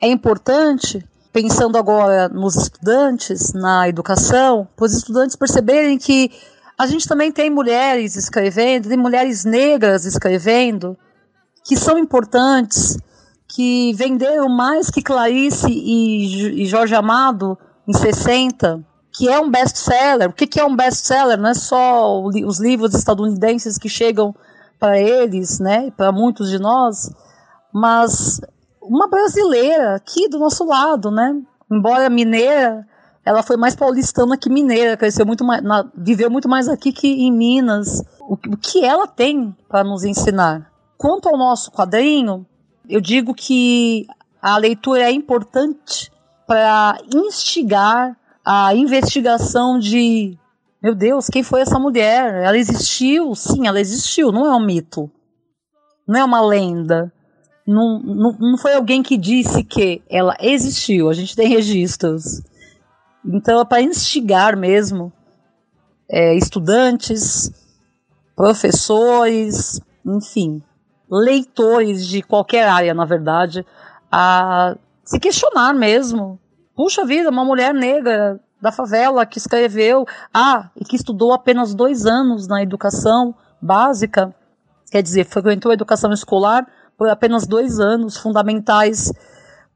É 0.00 0.08
importante, 0.08 1.06
pensando 1.32 1.76
agora 1.76 2.28
nos 2.28 2.56
estudantes, 2.56 3.52
na 3.52 3.88
educação, 3.88 4.66
para 4.76 4.86
os 4.86 4.94
estudantes 4.94 5.36
perceberem 5.36 5.98
que 5.98 6.30
a 6.78 6.86
gente 6.86 7.08
também 7.08 7.32
tem 7.32 7.50
mulheres 7.50 8.14
escrevendo, 8.14 8.88
tem 8.88 8.96
mulheres 8.96 9.44
negras 9.44 10.04
escrevendo, 10.04 10.96
que 11.64 11.76
são 11.76 11.98
importantes, 11.98 12.96
que 13.48 13.92
venderam 13.94 14.48
mais 14.48 14.88
que 14.88 15.02
Clarice 15.02 15.68
e, 15.68 16.62
e 16.62 16.66
Jorge 16.66 16.94
Amado 16.94 17.58
em 17.86 17.92
60, 17.92 18.84
que 19.12 19.28
é 19.28 19.40
um 19.40 19.50
best-seller. 19.50 20.28
O 20.28 20.32
que, 20.32 20.46
que 20.46 20.60
é 20.60 20.64
um 20.64 20.76
best-seller? 20.76 21.36
Não 21.36 21.50
é 21.50 21.54
só 21.54 22.22
os 22.22 22.60
livros 22.60 22.94
estadunidenses 22.94 23.76
que 23.76 23.88
chegam 23.88 24.32
para 24.78 25.00
eles, 25.00 25.58
né, 25.58 25.90
para 25.96 26.12
muitos 26.12 26.48
de 26.48 26.58
nós, 26.60 27.10
mas 27.74 28.40
uma 28.80 29.08
brasileira 29.08 29.96
aqui 29.96 30.28
do 30.28 30.38
nosso 30.38 30.64
lado, 30.64 31.10
né? 31.10 31.34
Embora 31.70 32.08
mineira, 32.08 32.86
ela 33.28 33.42
foi 33.42 33.58
mais 33.58 33.76
paulistana 33.76 34.38
que 34.38 34.48
mineira, 34.48 34.96
cresceu 34.96 35.26
muito 35.26 35.44
mais, 35.44 35.62
na, 35.62 35.86
viveu 35.94 36.30
muito 36.30 36.48
mais 36.48 36.66
aqui 36.66 36.90
que 36.90 37.06
em 37.06 37.30
Minas. 37.30 38.02
O, 38.20 38.32
o 38.32 38.56
que 38.56 38.82
ela 38.82 39.06
tem 39.06 39.54
para 39.68 39.84
nos 39.84 40.02
ensinar? 40.02 40.72
Quanto 40.96 41.28
ao 41.28 41.36
nosso 41.36 41.70
quadrinho, 41.70 42.46
eu 42.88 43.02
digo 43.02 43.34
que 43.34 44.06
a 44.40 44.56
leitura 44.56 45.02
é 45.02 45.12
importante 45.12 46.10
para 46.46 46.98
instigar 47.14 48.16
a 48.42 48.74
investigação 48.74 49.78
de 49.78 50.38
meu 50.82 50.94
Deus, 50.94 51.26
quem 51.26 51.42
foi 51.42 51.60
essa 51.60 51.78
mulher? 51.78 52.42
Ela 52.42 52.56
existiu? 52.56 53.34
Sim, 53.34 53.66
ela 53.66 53.78
existiu, 53.78 54.32
não 54.32 54.46
é 54.46 54.56
um 54.56 54.64
mito. 54.64 55.10
Não 56.06 56.18
é 56.18 56.24
uma 56.24 56.40
lenda. 56.40 57.12
Não, 57.66 57.98
não, 57.98 58.32
não 58.40 58.56
foi 58.56 58.72
alguém 58.72 59.02
que 59.02 59.18
disse 59.18 59.62
que 59.64 60.00
ela 60.08 60.34
existiu. 60.40 61.10
A 61.10 61.12
gente 61.12 61.36
tem 61.36 61.48
registros. 61.48 62.40
Então 63.24 63.60
é 63.60 63.64
para 63.64 63.82
instigar 63.82 64.56
mesmo 64.56 65.12
é, 66.10 66.34
estudantes, 66.34 67.50
professores, 68.34 69.80
enfim, 70.04 70.62
leitores 71.10 72.06
de 72.06 72.22
qualquer 72.22 72.68
área, 72.68 72.94
na 72.94 73.04
verdade, 73.04 73.64
a 74.10 74.76
se 75.04 75.18
questionar 75.18 75.74
mesmo. 75.74 76.38
Puxa 76.74 77.04
vida, 77.04 77.30
uma 77.30 77.44
mulher 77.44 77.74
negra 77.74 78.40
da 78.60 78.72
favela 78.72 79.26
que 79.26 79.38
escreveu, 79.38 80.06
ah, 80.32 80.70
e 80.76 80.84
que 80.84 80.96
estudou 80.96 81.32
apenas 81.32 81.74
dois 81.74 82.06
anos 82.06 82.46
na 82.46 82.62
educação 82.62 83.34
básica, 83.60 84.34
quer 84.90 85.02
dizer, 85.02 85.24
frequentou 85.24 85.70
a 85.70 85.74
educação 85.74 86.12
escolar 86.12 86.66
por 86.96 87.08
apenas 87.08 87.46
dois 87.46 87.78
anos, 87.78 88.16
fundamentais 88.16 89.12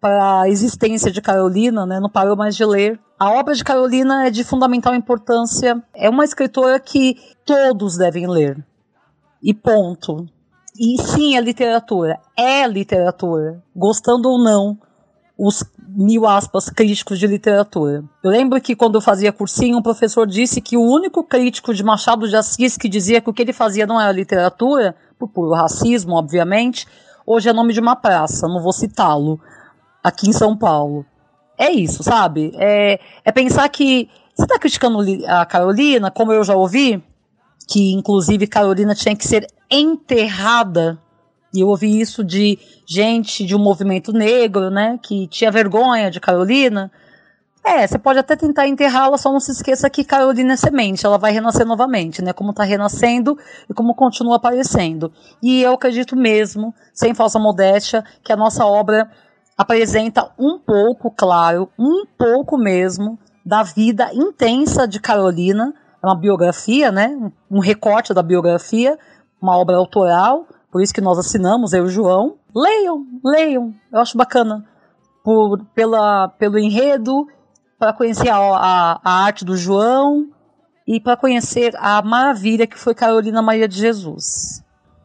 para 0.01 0.43
a 0.43 0.49
existência 0.49 1.13
de 1.13 1.23
Carolina, 1.23 1.87
né, 1.87 2.01
não 2.01 2.11
parou 2.11 2.37
mais 2.37 2.57
de 2.57 2.65
ler. 2.65 2.99
A 3.23 3.31
obra 3.31 3.55
de 3.55 3.63
Carolina 3.63 4.27
é 4.27 4.31
de 4.31 4.43
fundamental 4.43 4.97
importância. 4.97 5.81
É 5.95 6.11
uma 6.11 6.25
escritora 6.25 6.81
que 6.81 7.17
todos 7.47 7.97
devem 7.97 8.27
ler. 8.27 8.67
E 9.41 9.55
ponto. 9.55 10.27
E 10.77 11.01
sim, 11.01 11.37
é 11.37 11.41
literatura. 11.41 12.19
É 12.37 12.67
literatura. 12.67 13.63
Gostando 13.77 14.29
ou 14.29 14.43
não, 14.43 14.77
os 15.39 15.63
mil 15.87 16.27
aspas 16.27 16.69
críticos 16.69 17.17
de 17.17 17.29
literatura. 17.29 18.03
Eu 18.25 18.31
lembro 18.33 18.61
que 18.61 18.75
quando 18.75 18.97
eu 18.97 19.01
fazia 19.01 19.33
cursinho, 19.33 19.79
um 19.79 19.83
professor 19.83 20.27
disse 20.27 20.61
que 20.61 20.77
o 20.77 20.83
único 20.83 21.23
crítico 21.23 21.73
de 21.73 21.85
Machado 21.85 22.27
de 22.27 22.35
Assis 22.35 22.77
que 22.77 22.89
dizia 22.89 23.21
que 23.21 23.31
o 23.31 23.33
que 23.33 23.43
ele 23.43 23.53
fazia 23.53 23.87
não 23.87 24.01
era 24.01 24.11
literatura, 24.11 24.97
por 25.17 25.29
puro 25.29 25.53
racismo, 25.53 26.17
obviamente, 26.17 26.89
hoje 27.25 27.49
é 27.49 27.53
nome 27.53 27.73
de 27.73 27.79
uma 27.79 27.95
praça, 27.95 28.49
não 28.49 28.61
vou 28.61 28.73
citá-lo 28.73 29.41
aqui 30.03 30.29
em 30.29 30.33
São 30.33 30.57
Paulo. 30.57 31.07
É 31.63 31.71
isso, 31.71 32.03
sabe? 32.03 32.53
É, 32.57 32.99
é 33.25 33.31
pensar 33.31 33.69
que 33.69 34.09
você 34.35 34.43
está 34.43 34.59
criticando 34.59 34.99
a 35.29 35.47
Carolina, 35.47 36.11
como 36.11 36.33
eu 36.33 36.43
já 36.43 36.57
ouvi, 36.57 37.01
que 37.69 37.93
inclusive 37.93 38.49
Carolina 38.49 38.97
tinha 38.97 39.15
que 39.15 39.25
ser 39.25 39.47
enterrada. 39.71 40.99
E 41.55 41.61
eu 41.61 41.69
ouvi 41.69 42.01
isso 42.01 42.25
de 42.25 42.59
gente 42.85 43.47
de 43.47 43.55
um 43.55 43.61
movimento 43.61 44.13
negro, 44.13 44.71
né, 44.71 44.99
que 45.01 45.29
tinha 45.29 45.53
vergonha 45.53 46.11
de 46.11 46.19
Carolina. 46.19 46.91
É, 47.65 47.87
você 47.87 47.97
pode 47.97 48.19
até 48.19 48.35
tentar 48.35 48.67
enterrá-la, 48.67 49.17
só 49.17 49.31
não 49.31 49.39
se 49.39 49.53
esqueça 49.53 49.89
que 49.89 50.03
Carolina 50.03 50.55
é 50.55 50.57
semente, 50.57 51.07
ela 51.07 51.17
vai 51.17 51.31
renascer 51.31 51.65
novamente, 51.65 52.21
né? 52.21 52.33
Como 52.33 52.51
está 52.51 52.65
renascendo 52.65 53.39
e 53.71 53.73
como 53.73 53.95
continua 53.95 54.35
aparecendo. 54.35 55.13
E 55.41 55.63
eu 55.63 55.75
acredito 55.75 56.17
mesmo, 56.17 56.75
sem 56.93 57.15
falsa 57.15 57.39
modéstia, 57.39 58.03
que 58.25 58.33
a 58.33 58.37
nossa 58.37 58.67
obra 58.67 59.09
apresenta 59.63 60.31
um 60.39 60.59
pouco, 60.59 61.11
claro, 61.11 61.69
um 61.79 62.05
pouco 62.19 62.59
mesmo, 62.59 63.19
da 63.45 63.63
vida 63.63 64.11
intensa 64.13 64.87
de 64.87 65.01
Carolina. 65.01 65.73
É 66.03 66.07
uma 66.07 66.19
biografia, 66.19 66.91
né? 66.91 67.17
Um 67.51 67.61
recorte 67.61 68.13
da 68.13 68.23
biografia, 68.23 68.99
uma 69.41 69.57
obra 69.57 69.77
autoral, 69.77 70.47
por 70.71 70.83
isso 70.83 70.93
que 70.93 71.01
nós 71.01 71.19
assinamos, 71.19 71.73
eu 71.73 71.85
e 71.85 71.87
o 71.87 71.91
João. 71.91 72.37
Leiam, 72.55 73.07
leiam, 73.25 73.75
eu 73.93 74.01
acho 74.01 74.17
bacana. 74.17 74.65
Por, 75.25 75.65
pela, 75.75 76.29
pelo 76.29 76.59
enredo, 76.59 77.27
para 77.79 77.93
conhecer 77.93 78.29
a, 78.29 78.37
a, 78.37 79.01
a 79.05 79.25
arte 79.25 79.45
do 79.45 79.57
João 79.57 80.29
e 80.87 81.01
para 81.01 81.17
conhecer 81.17 81.75
a 81.77 82.03
maravilha 82.03 82.67
que 82.67 82.79
foi 82.79 82.95
Carolina 82.95 83.41
Maria 83.41 83.69
de 83.69 83.79
Jesus. 83.79 84.62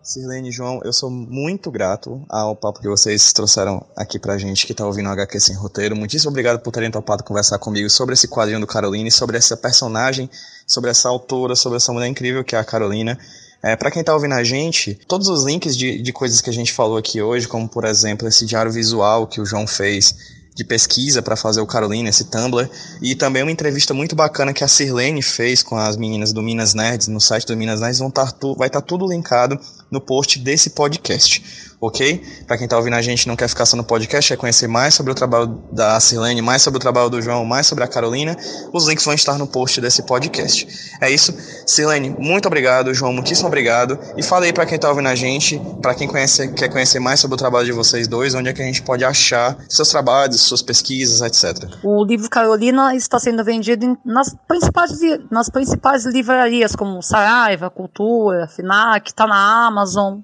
Sirlene 0.07 0.47
e 0.47 0.51
João, 0.53 0.79
eu 0.85 0.93
sou 0.93 1.11
muito 1.11 1.69
grato 1.69 2.25
ao 2.29 2.55
papo 2.55 2.79
que 2.79 2.87
vocês 2.87 3.33
trouxeram 3.33 3.85
aqui 3.93 4.17
pra 4.17 4.37
gente 4.37 4.65
que 4.65 4.73
tá 4.73 4.85
ouvindo 4.85 5.09
o 5.09 5.11
HQ 5.11 5.37
Sem 5.37 5.53
Roteiro. 5.53 5.97
Muitíssimo 5.97 6.29
obrigado 6.29 6.59
por 6.61 6.71
terem 6.71 6.89
topado 6.89 7.25
conversar 7.25 7.59
comigo 7.59 7.89
sobre 7.89 8.13
esse 8.13 8.25
quadrinho 8.25 8.61
do 8.61 8.65
Caroline, 8.65 9.11
sobre 9.11 9.37
essa 9.37 9.57
personagem, 9.57 10.29
sobre 10.65 10.91
essa 10.91 11.09
autora, 11.09 11.57
sobre 11.57 11.75
essa 11.75 11.91
mulher 11.91 12.07
incrível 12.07 12.41
que 12.41 12.55
é 12.55 12.59
a 12.59 12.63
Carolina. 12.63 13.19
É, 13.61 13.75
para 13.75 13.91
quem 13.91 14.01
tá 14.01 14.13
ouvindo 14.13 14.35
a 14.35 14.45
gente, 14.45 14.97
todos 15.09 15.27
os 15.27 15.43
links 15.43 15.75
de, 15.75 16.01
de 16.01 16.13
coisas 16.13 16.39
que 16.39 16.49
a 16.49 16.53
gente 16.53 16.71
falou 16.71 16.95
aqui 16.95 17.21
hoje, 17.21 17.45
como 17.45 17.67
por 17.67 17.83
exemplo 17.83 18.29
esse 18.29 18.45
diário 18.45 18.71
visual 18.71 19.27
que 19.27 19.41
o 19.41 19.45
João 19.45 19.67
fez 19.67 20.15
de 20.57 20.63
pesquisa 20.63 21.21
para 21.21 21.35
fazer 21.35 21.61
o 21.61 21.67
Carolina, 21.67 22.09
esse 22.09 22.23
Tumblr, 22.23 22.67
e 22.99 23.13
também 23.13 23.43
uma 23.43 23.51
entrevista 23.51 23.93
muito 23.93 24.15
bacana 24.15 24.51
que 24.51 24.63
a 24.63 24.67
Sirlene 24.67 25.21
fez 25.21 25.61
com 25.61 25.77
as 25.77 25.95
meninas 25.95 26.33
do 26.33 26.41
Minas 26.41 26.73
Nerds, 26.73 27.07
no 27.07 27.21
site 27.21 27.45
do 27.45 27.55
Minas 27.55 27.79
Nerds, 27.79 27.99
vão 27.99 28.09
tá 28.09 28.23
vai 28.57 28.67
estar 28.67 28.81
tá 28.81 28.87
tudo 28.87 29.07
linkado 29.07 29.59
no 29.91 30.01
post 30.01 30.39
desse 30.39 30.71
podcast 30.71 31.67
ok? 31.79 32.21
Para 32.47 32.57
quem 32.57 32.65
está 32.65 32.77
ouvindo 32.77 32.95
a 32.95 33.01
gente 33.01 33.27
não 33.27 33.35
quer 33.35 33.47
ficar 33.47 33.65
só 33.65 33.77
no 33.77 33.83
podcast, 33.83 34.29
quer 34.29 34.37
conhecer 34.37 34.67
mais 34.67 34.93
sobre 34.93 35.11
o 35.11 35.15
trabalho 35.15 35.61
da 35.71 35.99
Silene, 35.99 36.41
mais 36.41 36.61
sobre 36.61 36.77
o 36.77 36.79
trabalho 36.79 37.09
do 37.09 37.21
João, 37.21 37.45
mais 37.45 37.67
sobre 37.67 37.83
a 37.83 37.87
Carolina, 37.87 38.35
os 38.73 38.87
links 38.87 39.05
vão 39.05 39.13
estar 39.13 39.37
no 39.37 39.47
post 39.47 39.79
desse 39.79 40.03
podcast. 40.03 40.67
É 40.99 41.09
isso. 41.09 41.33
Silene, 41.65 42.15
muito 42.17 42.47
obrigado. 42.47 42.93
João, 42.93 43.13
muitíssimo 43.13 43.47
obrigado. 43.47 43.99
E 44.17 44.23
falei 44.23 44.51
para 44.51 44.65
quem 44.65 44.75
está 44.75 44.89
ouvindo 44.89 45.07
a 45.07 45.15
gente, 45.15 45.61
para 45.81 45.93
quem 45.93 46.07
conhece, 46.07 46.51
quer 46.53 46.69
conhecer 46.69 46.99
mais 46.99 47.19
sobre 47.19 47.35
o 47.35 47.37
trabalho 47.37 47.65
de 47.65 47.71
vocês 47.71 48.07
dois, 48.07 48.33
onde 48.33 48.49
é 48.49 48.53
que 48.53 48.61
a 48.61 48.65
gente 48.65 48.81
pode 48.81 49.05
achar 49.05 49.57
seus 49.69 49.89
trabalhos, 49.89 50.41
suas 50.41 50.61
pesquisas, 50.61 51.21
etc. 51.21 51.69
O 51.83 52.03
livro 52.03 52.29
Carolina 52.29 52.95
está 52.95 53.19
sendo 53.19 53.43
vendido 53.43 53.97
nas, 54.03 54.35
principais, 54.47 54.91
nas 55.29 55.49
principais 55.49 56.05
livrarias, 56.05 56.75
como 56.75 57.01
Saraiva, 57.03 57.69
Cultura, 57.69 58.47
FINAC, 58.47 59.09
está 59.09 59.27
na 59.27 59.67
Amazon. 59.67 59.76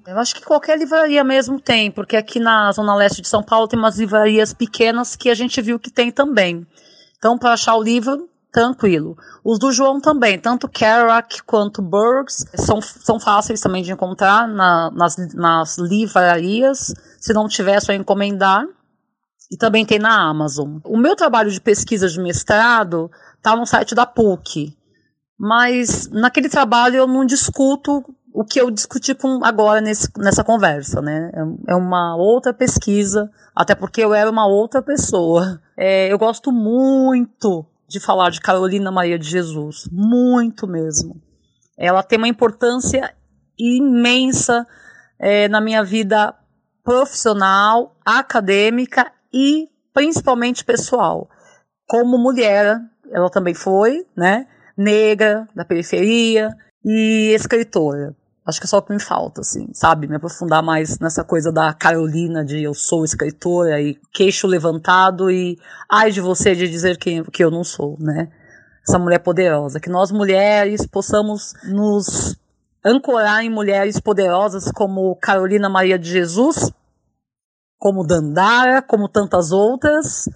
Eu 0.06 0.18
acho 0.18 0.34
que 0.34 0.42
qualquer 0.42 0.78
livraria 0.78 1.22
mesmo 1.22 1.44
mesmo 1.54 1.60
tem, 1.60 1.90
porque 1.90 2.16
aqui 2.16 2.40
na 2.40 2.72
Zona 2.72 2.94
Leste 2.94 3.22
de 3.22 3.28
São 3.28 3.42
Paulo 3.42 3.68
tem 3.68 3.78
umas 3.78 3.98
livrarias 3.98 4.52
pequenas 4.52 5.14
que 5.14 5.28
a 5.28 5.34
gente 5.34 5.60
viu 5.60 5.78
que 5.78 5.90
tem 5.90 6.10
também. 6.10 6.66
Então, 7.18 7.38
para 7.38 7.52
achar 7.52 7.74
o 7.76 7.82
livro, 7.82 8.28
tranquilo. 8.52 9.16
Os 9.44 9.58
do 9.58 9.72
João 9.72 10.00
também, 10.00 10.38
tanto 10.38 10.68
Kerouac 10.68 11.42
quanto 11.42 11.82
Burgs, 11.82 12.46
são, 12.54 12.80
são 12.80 13.18
fáceis 13.18 13.60
também 13.60 13.82
de 13.82 13.92
encontrar 13.92 14.46
na, 14.48 14.90
nas, 14.92 15.16
nas 15.34 15.78
livrarias. 15.78 16.92
Se 17.20 17.32
não 17.32 17.48
tiver, 17.48 17.74
é 17.74 17.80
só 17.80 17.92
encomendar. 17.92 18.64
E 19.50 19.56
também 19.56 19.84
tem 19.84 19.98
na 19.98 20.28
Amazon. 20.28 20.78
O 20.84 20.96
meu 20.96 21.14
trabalho 21.14 21.50
de 21.50 21.60
pesquisa 21.60 22.08
de 22.08 22.20
mestrado 22.20 23.10
está 23.36 23.54
no 23.54 23.66
site 23.66 23.94
da 23.94 24.06
PUC. 24.06 24.76
Mas 25.38 26.08
naquele 26.10 26.48
trabalho 26.48 26.96
eu 26.96 27.06
não 27.06 27.26
discuto 27.26 28.04
o 28.34 28.44
que 28.44 28.60
eu 28.60 28.68
discuti 28.68 29.14
com 29.14 29.44
agora 29.44 29.80
nesse, 29.80 30.08
nessa 30.18 30.42
conversa, 30.42 31.00
né? 31.00 31.30
É, 31.32 31.72
é 31.72 31.76
uma 31.76 32.16
outra 32.16 32.52
pesquisa, 32.52 33.30
até 33.54 33.76
porque 33.76 34.00
eu 34.00 34.12
era 34.12 34.28
uma 34.28 34.44
outra 34.44 34.82
pessoa. 34.82 35.62
É, 35.76 36.12
eu 36.12 36.18
gosto 36.18 36.50
muito 36.50 37.64
de 37.86 38.00
falar 38.00 38.30
de 38.30 38.40
Carolina 38.40 38.90
Maria 38.90 39.16
de 39.16 39.30
Jesus, 39.30 39.88
muito 39.92 40.66
mesmo. 40.66 41.22
Ela 41.78 42.02
tem 42.02 42.18
uma 42.18 42.26
importância 42.26 43.14
imensa 43.56 44.66
é, 45.16 45.46
na 45.46 45.60
minha 45.60 45.84
vida 45.84 46.34
profissional, 46.82 47.96
acadêmica 48.04 49.12
e 49.32 49.68
principalmente 49.92 50.64
pessoal. 50.64 51.30
Como 51.86 52.18
mulher, 52.18 52.80
ela 53.12 53.30
também 53.30 53.54
foi, 53.54 54.04
né? 54.16 54.48
Negra, 54.76 55.48
da 55.54 55.64
periferia 55.64 56.50
e 56.84 57.32
escritora. 57.32 58.16
Acho 58.46 58.60
que 58.60 58.66
é 58.66 58.68
só 58.68 58.78
o 58.78 58.82
que 58.82 58.92
me 58.92 59.00
falta, 59.00 59.40
assim, 59.40 59.68
sabe? 59.72 60.06
Me 60.06 60.16
aprofundar 60.16 60.62
mais 60.62 60.98
nessa 60.98 61.24
coisa 61.24 61.50
da 61.50 61.72
Carolina, 61.72 62.44
de 62.44 62.62
eu 62.62 62.74
sou 62.74 63.02
escritora 63.02 63.80
e 63.80 63.98
queixo 64.12 64.46
levantado 64.46 65.30
e 65.30 65.58
ai 65.90 66.10
de 66.10 66.20
você 66.20 66.54
de 66.54 66.68
dizer 66.68 66.98
que, 66.98 67.24
que 67.30 67.42
eu 67.42 67.50
não 67.50 67.64
sou, 67.64 67.96
né? 67.98 68.30
Essa 68.86 68.98
mulher 68.98 69.20
poderosa. 69.20 69.80
Que 69.80 69.88
nós 69.88 70.12
mulheres 70.12 70.86
possamos 70.86 71.54
nos 71.64 72.36
ancorar 72.84 73.42
em 73.42 73.48
mulheres 73.48 73.98
poderosas 73.98 74.70
como 74.70 75.16
Carolina 75.16 75.70
Maria 75.70 75.98
de 75.98 76.10
Jesus, 76.10 76.70
como 77.78 78.06
Dandara, 78.06 78.82
como 78.82 79.08
tantas 79.08 79.52
outras, 79.52 80.28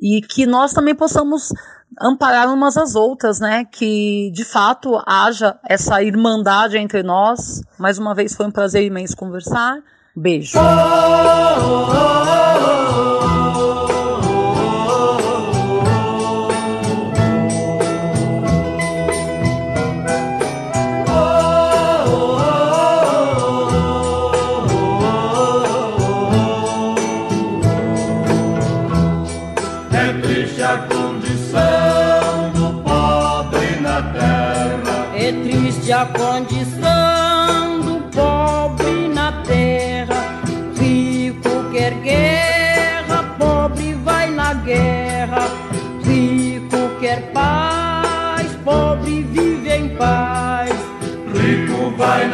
e 0.00 0.20
que 0.20 0.46
nós 0.46 0.72
também 0.72 0.94
possamos 0.94 1.52
amparar 1.98 2.52
umas 2.52 2.76
às 2.76 2.94
outras, 2.94 3.40
né? 3.40 3.64
Que 3.64 4.30
de 4.32 4.44
fato 4.44 5.02
haja 5.06 5.58
essa 5.66 6.02
irmandade 6.02 6.76
entre 6.76 7.02
nós. 7.02 7.62
Mais 7.78 7.98
uma 7.98 8.14
vez 8.14 8.34
foi 8.34 8.46
um 8.46 8.50
prazer 8.50 8.84
imenso 8.84 9.16
conversar. 9.16 9.78
Beijo. 10.14 10.58
a 10.58 12.69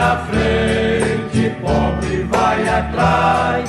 na 0.06 0.16
frente, 0.26 1.50
pobre 1.60 2.22
vai 2.30 2.68
atrás. 2.68 3.68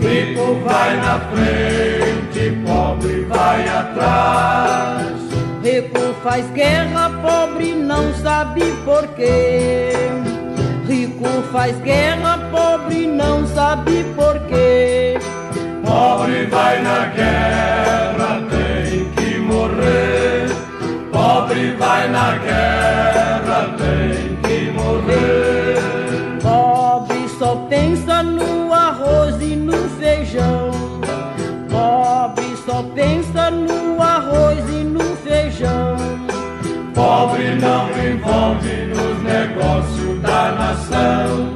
Rico 0.00 0.54
vai 0.64 0.96
na 0.96 1.20
frente, 1.30 2.42
pobre 2.64 3.20
vai 3.24 3.68
atrás. 3.68 5.16
Rico 5.62 6.14
faz 6.22 6.48
guerra, 6.52 7.10
pobre 7.20 7.74
não 7.74 8.14
sabe 8.14 8.62
porquê. 8.86 9.92
Rico 10.88 11.42
faz 11.52 11.78
guerra, 11.80 12.38
pobre 12.50 13.06
não 13.06 13.46
sabe 13.46 14.02
porquê. 14.16 15.18
Pobre 15.84 16.46
vai 16.46 16.80
na 16.80 17.06
guerra, 17.06 18.05
nação. 40.66 41.54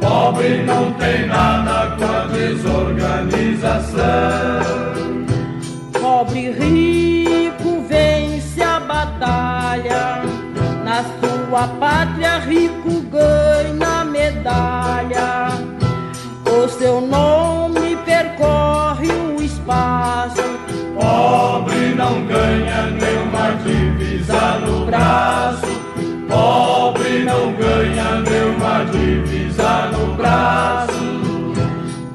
Pobre 0.00 0.62
não 0.64 0.92
tem 0.94 1.26
nada 1.26 1.94
com 1.96 2.04
a 2.04 2.26
desorganização. 2.26 4.53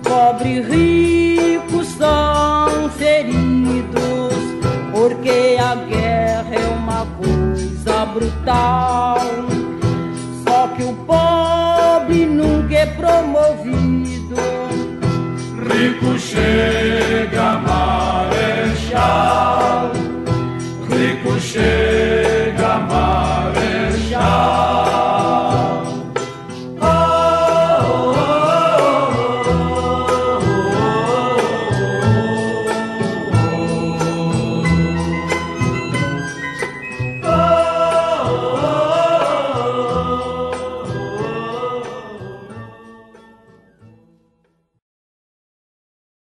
Pobre 0.03 0.49
e 0.49 0.62
rico 0.62 1.84
são 1.84 2.89
feridos, 2.97 4.34
porque 4.91 5.57
a 5.60 5.76
guerra 5.76 6.55
é 6.55 6.68
uma 6.76 7.05
coisa 7.18 8.05
brutal. 8.05 9.20
Só 10.43 10.68
que 10.70 10.84
o 10.84 10.93
pobre 11.05 12.26
nunca 12.26 12.76
é 12.76 12.86
promovido. 12.86 14.36
Rico 15.68 16.18
chega 16.18 17.60
mais. 17.60 17.68